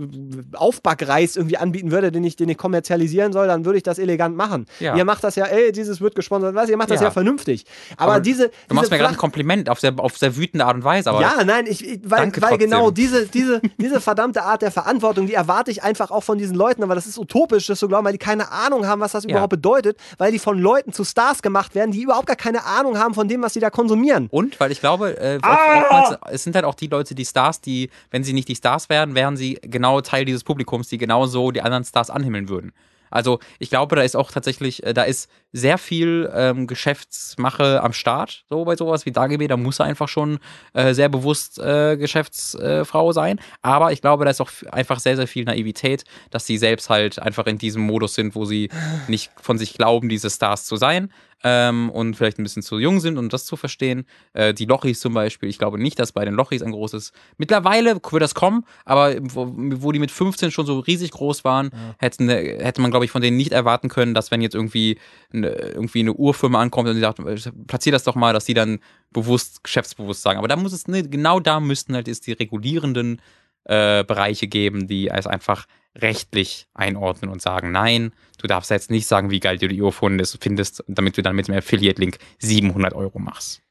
[0.53, 4.37] Aufbackreis irgendwie anbieten würde, den ich, den ich kommerzialisieren soll, dann würde ich das elegant
[4.37, 4.67] machen.
[4.79, 4.95] Ja.
[4.97, 7.11] Ihr macht das ja, ey, dieses wird gesponsert, was, ihr macht das ja, Ja.
[7.11, 7.65] vernünftig.
[7.97, 8.51] Aber, Aber diese.
[8.69, 11.11] du machst diese mir gerade ein Kompliment auf sehr, auf sehr wütende Art und Weise,
[11.21, 12.59] ja, nein, ich, ich, weil, weil trotzdem.
[12.59, 16.57] genau diese, diese, diese verdammte Art der Verantwortung, die erwarte ich einfach auch von diesen
[16.57, 19.25] Leuten, aber das ist utopisch, das zu glauben, weil die keine Ahnung haben, was das
[19.25, 19.31] Ja.
[19.31, 22.99] überhaupt bedeutet, weil die von Leuten zu Stars gemacht werden, die überhaupt gar keine Ahnung
[22.99, 24.29] haben von dem, was sie da konsumieren.
[24.31, 25.79] Und, weil ich glaube, äh, Ah!
[25.81, 28.89] oftmals, es sind halt auch die Leute, die Stars, die, wenn sie nicht die Stars
[28.89, 32.73] wären, wären sie genau Teil dieses Publikums, die genauso die anderen Stars anhimmeln würden.
[33.15, 37.93] Also ich glaube, da ist auch tatsächlich, äh, da ist sehr viel ähm, Geschäftsmache am
[37.93, 40.41] Start, so bei sowas wie DAGB, da muss er einfach schon
[40.73, 43.41] äh, sehr bewusst äh, Geschäftsfrau sein.
[43.63, 47.21] Aber ich glaube, da ist auch einfach sehr, sehr viel Naivität, dass sie selbst halt
[47.21, 48.69] einfach in diesem Modus sind, wo sie
[49.07, 51.11] nicht von sich glauben, diese Stars zu sein
[51.45, 54.07] ähm, und vielleicht ein bisschen zu jung sind, um das zu verstehen.
[54.33, 57.13] Äh, die Lochis zum Beispiel, ich glaube nicht, dass bei den Lochis ein großes.
[57.37, 61.71] Mittlerweile wird das kommen, aber wo, wo die mit 15 schon so riesig groß waren,
[61.99, 64.99] hätten, hätte man, glaube ich, von denen nicht erwarten können, dass wenn jetzt irgendwie
[65.33, 68.55] eine, irgendwie eine Uhrfirma ankommt und die sagt, äh, platzier das doch mal, dass die
[68.55, 68.81] dann
[69.13, 70.39] bewusst, geschäftsbewusst sagen.
[70.39, 73.21] Aber da muss es, ne, genau da müssten halt es die regulierenden
[73.65, 75.67] äh, Bereiche geben, die es einfach
[75.97, 79.93] rechtlich einordnen und sagen, nein, du darfst jetzt nicht sagen, wie geil du die Uhr
[79.93, 83.63] findest, damit du dann mit dem Affiliate-Link 700 Euro machst.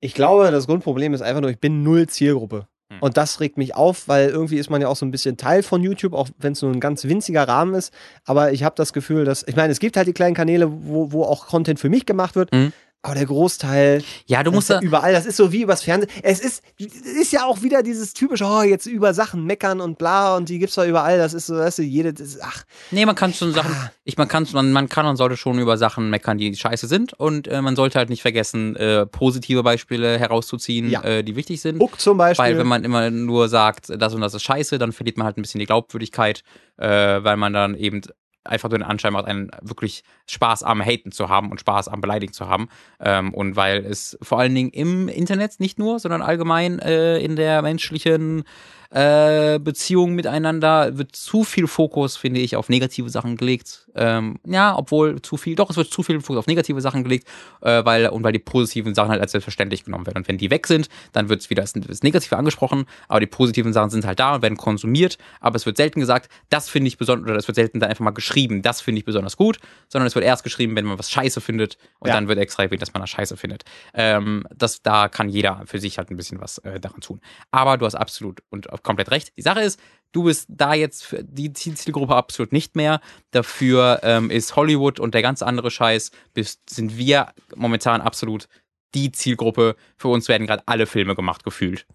[0.00, 2.68] Ich glaube, das Grundproblem ist einfach nur, ich bin null Zielgruppe.
[2.90, 2.98] Hm.
[3.00, 5.62] Und das regt mich auf, weil irgendwie ist man ja auch so ein bisschen Teil
[5.62, 7.92] von YouTube, auch wenn es nur ein ganz winziger Rahmen ist.
[8.24, 11.12] Aber ich habe das Gefühl, dass, ich meine, es gibt halt die kleinen Kanäle, wo,
[11.12, 12.52] wo auch Content für mich gemacht wird.
[12.52, 12.72] Mhm.
[13.02, 16.10] Aber der Großteil, Ja, du musst ja da, überall, das ist so wie übers Fernsehen.
[16.24, 20.36] Es ist, ist ja auch wieder dieses typische, oh, jetzt über Sachen meckern und bla
[20.36, 21.16] und die gibt's doch überall.
[21.16, 23.92] Das ist so, weißt du, jede, das ist, ach, nee, man kann schon Sachen, Ah.
[24.02, 27.12] ich, man kann, man, man kann und sollte schon über Sachen meckern, die scheiße sind
[27.14, 31.02] und äh, man sollte halt nicht vergessen, äh, positive Beispiele herauszuziehen, Ja.
[31.04, 31.80] äh, die wichtig sind.
[31.80, 32.44] Uck zum Beispiel.
[32.44, 35.38] Weil wenn man immer nur sagt, das und das ist scheiße, dann verliert man halt
[35.38, 36.42] ein bisschen die Glaubwürdigkeit,
[36.78, 38.00] äh, weil man dann eben
[38.44, 42.00] einfach nur den Anschein macht, einen wirklich Spaß am Haten zu haben und Spaß am
[42.00, 42.68] Beleidigen zu haben.
[43.00, 47.36] Ähm, und weil es vor allen Dingen im Internet nicht nur, sondern allgemein äh, in
[47.36, 48.44] der menschlichen
[48.90, 53.86] äh, Beziehung miteinander wird zu viel Fokus, finde ich, auf negative Sachen gelegt.
[53.94, 57.28] Ähm, ja, obwohl zu viel, doch, es wird zu viel Fokus auf negative Sachen gelegt,
[57.60, 60.18] äh, weil, und weil die positiven Sachen halt als selbstverständlich genommen werden.
[60.18, 63.26] Und wenn die weg sind, dann wird es wieder das, das Negative angesprochen, aber die
[63.26, 66.88] positiven Sachen sind halt da und werden konsumiert, aber es wird selten gesagt, das finde
[66.88, 69.58] ich besonders, oder es wird selten dann einfach mal geschrieben, das finde ich besonders gut,
[69.88, 72.14] sondern es wird erst geschrieben, wenn man was scheiße findet und Ja.
[72.14, 73.64] dann wird extra erwähnt, dass man das scheiße findet.
[73.94, 77.20] Ähm, das, da kann jeder für sich halt ein bisschen was äh, daran tun.
[77.50, 79.36] Aber du hast absolut und komplett recht.
[79.36, 79.80] Die Sache ist,
[80.12, 83.00] du bist da jetzt für die Zielgruppe absolut nicht mehr.
[83.30, 88.48] Dafür ähm, ist Hollywood und der ganz andere Scheiß, bist, sind wir momentan absolut
[88.94, 89.76] die Zielgruppe.
[89.96, 91.86] Für uns werden gerade alle Filme gemacht, gefühlt.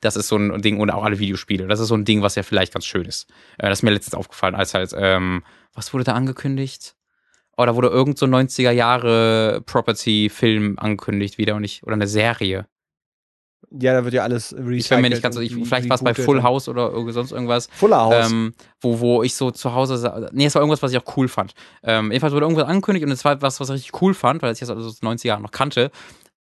[0.00, 1.66] Das ist so ein Ding, und auch alle Videospiele.
[1.66, 3.28] Das ist so ein Ding, was ja vielleicht ganz schön ist.
[3.58, 5.44] Äh, das ist mir letztens aufgefallen, als halt, ähm,
[5.74, 6.96] was wurde da angekündigt?
[7.56, 12.66] Oh, da wurde irgend so 90er Jahre Property-Film angekündigt wieder und nicht, oder eine Serie.
[13.70, 14.80] Ja, da wird ja alles recycelt.
[14.80, 17.30] Ich bin mir nicht ganz so, ich, vielleicht war es bei Full House oder sonst
[17.30, 17.68] irgendwas.
[17.72, 18.30] Fuller House.
[18.30, 21.28] Ähm, wo, wo ich so zu Hause, nee, es war irgendwas, was ich auch cool
[21.28, 21.54] fand.
[21.82, 24.52] Ähm, jedenfalls wurde irgendwas angekündigt und es war was, was ich richtig cool fand, weil
[24.52, 25.90] ich das also aus den 90er Jahren noch kannte.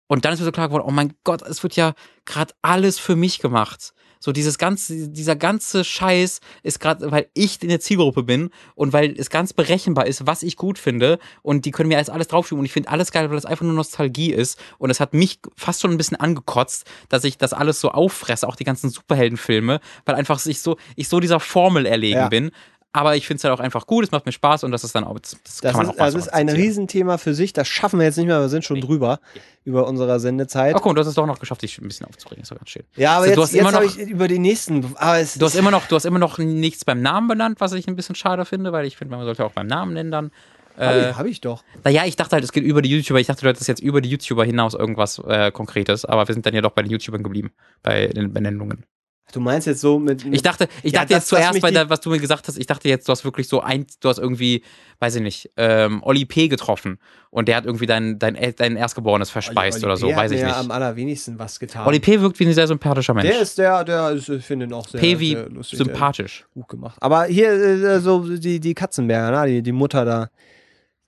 [0.07, 1.93] Und dann ist mir so klar geworden, oh mein Gott, es wird ja
[2.25, 3.93] gerade alles für mich gemacht.
[4.23, 8.93] So dieses ganze, dieser ganze Scheiß ist gerade, weil ich in der Zielgruppe bin und
[8.93, 12.27] weil es ganz berechenbar ist, was ich gut finde und die können mir jetzt alles
[12.27, 15.13] draufschieben und ich finde alles geil, weil das einfach nur Nostalgie ist und es hat
[15.15, 18.91] mich fast schon ein bisschen angekotzt, dass ich das alles so auffresse, auch die ganzen
[18.91, 22.29] Superheldenfilme, weil einfach ich so, ich so dieser Formel erlegen Ja.
[22.29, 22.51] bin.
[22.93, 24.93] Aber ich finde es halt auch einfach gut, es macht mir Spaß und das ist
[24.93, 26.49] dann auch, das, das Das kann man ist, auch das ist ein.
[26.49, 27.53] Riesenthema für sich.
[27.53, 28.41] Das schaffen wir jetzt nicht mehr.
[28.41, 28.81] Wir sind schon Nee.
[28.85, 29.19] drüber
[29.63, 30.75] über unserer Sendezeit.
[30.75, 32.41] Ach guck, du hast es doch noch geschafft, dich ein bisschen aufzuregen.
[32.41, 32.83] Das war ganz schön.
[32.97, 34.93] Ja, aber Also, du jetzt, hast immer jetzt habe noch- ich über die nächsten.
[34.97, 37.71] Aber es Du hast immer noch, du hast immer noch nichts beim Namen benannt, was
[37.73, 40.31] ich ein bisschen schade finde, weil ich finde, man sollte auch beim Namen nennen dann.
[40.77, 41.63] Habe Äh, ich, hab ich doch.
[41.83, 43.19] naja, ich dachte halt, es geht über die YouTuber.
[43.19, 46.45] Ich dachte, du hättest jetzt über die YouTuber hinaus irgendwas äh, Konkretes, aber wir sind
[46.45, 47.51] dann ja doch bei den YouTubern geblieben,
[47.83, 48.85] bei den Benennungen.
[49.33, 50.25] Du meinst jetzt so mit.
[50.25, 52.47] mit Ich dachte, ich Ja, dachte das- jetzt zuerst die- der, was du mir gesagt
[52.49, 54.61] hast, ich dachte jetzt, du hast wirklich so ein, du hast irgendwie,
[54.99, 56.49] weiß ich nicht, ähm, Oli P.
[56.49, 56.99] getroffen
[57.29, 60.15] und der hat irgendwie dein, dein, dein Erstgeborenes verspeist Oli oder so, P.
[60.17, 60.55] weiß ich mir nicht.
[60.57, 61.87] am allerwenigsten was getan.
[61.87, 62.19] Oli P.
[62.19, 63.29] wirkt wie ein sehr sympathischer Mensch.
[63.29, 65.17] der ist der, der ist, ich finde ihn auch sehr, P.
[65.19, 65.77] wie sehr lustig.
[65.77, 66.45] sympathisch.
[66.53, 66.97] Gut gemacht.
[66.99, 69.47] Aber hier, äh, so die, die Katzenberger, ne?
[69.49, 70.29] die, die Mutter da.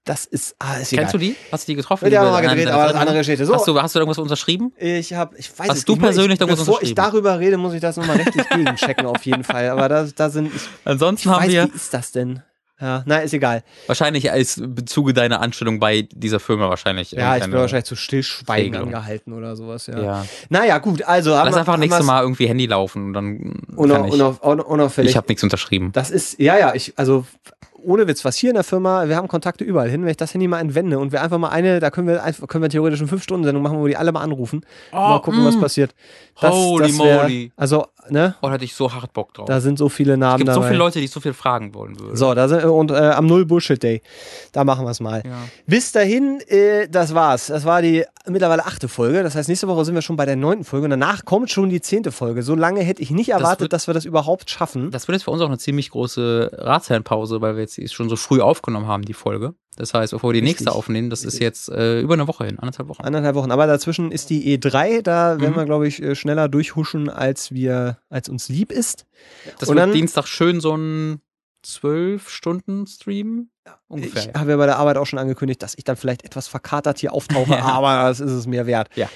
[0.06, 0.56] Das ist.
[0.60, 1.04] Ah, ist egal.
[1.06, 1.36] Kennst du die?
[1.52, 2.10] Hast du die getroffen?
[2.10, 3.46] Die haben wir mal gedreht, aber das andere Geschichte.
[3.46, 4.74] So, Hast du, hast du irgendwas unterschrieben?
[4.78, 6.00] ich habe, ich weiß Hast es du nicht.
[6.02, 6.96] Ich- persönlich da ich, was Bevor ich unterschrieben?
[7.24, 9.70] darüber rede, muss ich das nochmal rechtlich gegenchecken, auf jeden Fall.
[9.70, 10.54] Aber da, da sind.
[10.54, 12.42] Ich, Ansonsten ich haben weiß, wir wie ist das denn?
[12.82, 13.64] Ja, na, ist egal.
[13.88, 17.12] wahrscheinlich als Bezuge deiner Anstellung bei dieser Firma wahrscheinlich.
[17.12, 18.88] Ja, ich bin wahrscheinlich zu Stillschweigen Regelung.
[18.94, 20.02] angehalten oder sowas, ja.
[20.02, 20.26] Ja.
[20.50, 24.14] Naja, gut, also Lass einfach nächstes Mal irgendwie Handy laufen und dann Unauf, ich.
[24.16, 25.12] unauf, un- unauffällig.
[25.12, 25.92] ich habe nichts unterschrieben.
[25.94, 27.26] Das ist, ja, ja, ich, also
[27.84, 30.34] ohne Witz, was hier in der Firma, wir haben Kontakte überall hin, wenn ich das
[30.34, 33.02] Handy mal entwende und wir einfach mal eine, da können wir einfach, können wir theoretisch
[33.02, 35.62] eine 5-Stunden-Sendung machen, wo wir die alle mal anrufen und mal gucken, was mm.
[35.62, 35.96] passiert.
[36.42, 37.52] Holy wär- moly.
[37.56, 39.46] Also, ne, da hatte ich so hart Bock drauf.
[39.48, 40.62] da sind so viele Namen es gibt dabei.
[40.62, 42.16] so viele Leute, die so viel fragen wollen würden.
[42.16, 44.02] so, da sind, und äh, am Null Bullshit Day,
[44.52, 45.22] da machen wir es mal.
[45.26, 45.38] Ja.
[45.66, 47.48] Bis dahin, äh, das war's.
[47.48, 49.24] Das war die mittlerweile achte Folge.
[49.24, 51.70] Das heißt, nächste Woche sind wir schon bei der neunten Folge und danach kommt schon
[51.70, 52.44] die zehnte Folge.
[52.44, 54.92] So lange hätte ich nicht erwartet, wird- dass wir das überhaupt schaffen.
[54.92, 58.16] Das wird jetzt für uns auch eine ziemlich große Ratsherrenpause, weil wir jetzt schon so
[58.16, 59.54] früh aufgenommen haben, die Folge.
[59.76, 60.60] Das heißt, bevor wir die Richtig.
[60.62, 61.42] nächste aufnehmen, das ist Richtig.
[61.42, 63.04] jetzt äh, über eine Woche hin, anderthalb Wochen.
[63.04, 63.52] Anderthalb Wochen.
[63.52, 65.02] Aber dazwischen ist die E3.
[65.02, 65.58] Da werden Mhm.
[65.58, 69.06] wir, glaube ich, äh, schneller durchhuschen, als wir, als uns lieb ist.
[69.60, 71.22] Das Und wird dann- Dienstag schön so ein
[71.62, 73.50] zwölf Stunden Stream.
[73.88, 74.30] Ungefähr.
[74.30, 77.00] Ich habe ja bei der Arbeit auch schon angekündigt, dass ich dann vielleicht etwas verkatert
[77.00, 77.64] hier auftauche, Ja.
[77.66, 78.90] aber das ist es mir wert.
[78.96, 79.10] Ja.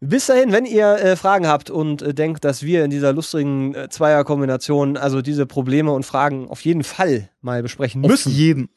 [0.00, 3.74] Bis dahin, wenn ihr äh, Fragen habt und äh, denkt, dass wir in dieser lustigen
[3.74, 8.68] äh, Zweierkombination also diese Probleme und Fragen auf jeden Fall mal besprechen müssen, jeden.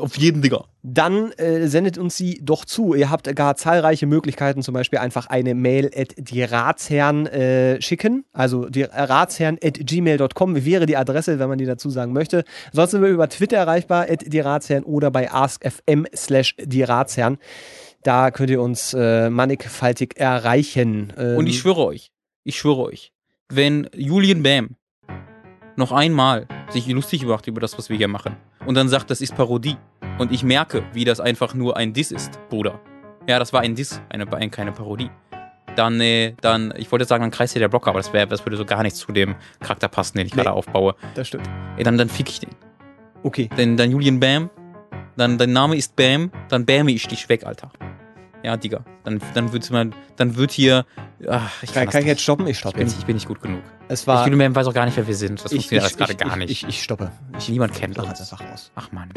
[0.00, 0.64] Auf jeden, Digga.
[0.82, 2.94] dann äh, sendet uns sie doch zu.
[2.94, 8.24] Ihr habt gar zahlreiche Möglichkeiten, zum Beispiel einfach eine Mail at die Ratsherren äh, schicken.
[8.32, 12.44] Also die Ratsherren at gmail.com wäre die Adresse, wenn man die dazu sagen möchte.
[12.66, 17.38] Ansonsten sind wir über Twitter erreichbar, at die Ratsherren oder bei askfm slash die Ratsherren.
[18.02, 21.12] Da könnt ihr uns äh, mannigfaltig erreichen.
[21.18, 22.10] Ähm, Und ich schwöre euch,
[22.44, 23.12] ich schwöre euch,
[23.48, 24.76] wenn Julian Bam
[25.76, 28.36] noch einmal sich lustig macht über das, was wir hier machen
[28.66, 29.76] und dann sagt, das ist Parodie
[30.18, 32.80] und ich merke, wie das einfach nur ein Diss ist, Bruder,
[33.28, 35.10] Ja, das war ein Diss, eine, ein, keine Parodie.
[35.74, 38.46] Dann, äh, dann, ich wollte sagen, dann kreist hier der Blocker, aber das, wär, das
[38.46, 40.42] würde so gar nicht zu dem Charakter passen, den ich Nee.
[40.42, 40.94] gerade aufbaue.
[41.14, 41.46] Das stimmt.
[41.76, 42.50] Ey, dann, dann fick ich den.
[43.22, 43.50] Okay.
[43.58, 44.48] Denn dann Julian Bam,
[45.18, 47.70] dann dein Name ist Bam, dann bäme ich dich weg, Alter.
[48.46, 48.84] Ja, Digga.
[49.02, 50.86] Dann, dann wird man, dann wird hier,
[51.28, 52.46] ach, ich Kann, das kann ich jetzt stoppen?
[52.46, 53.60] Ich ich stoppe bin, nicht, ich bin nicht gut genug.
[53.88, 54.24] Es Ich, war.
[54.24, 55.44] Julian Bam weiß auch gar nicht, wer wir sind.
[55.44, 56.50] Das ich, funktioniert alles ich, gerade ich, gar ich, nicht.
[56.62, 57.10] Ich, ich stoppe.
[57.40, 58.20] Ich Niemand kennt uns.
[58.20, 58.70] einfach aus.
[58.76, 59.08] Ach man.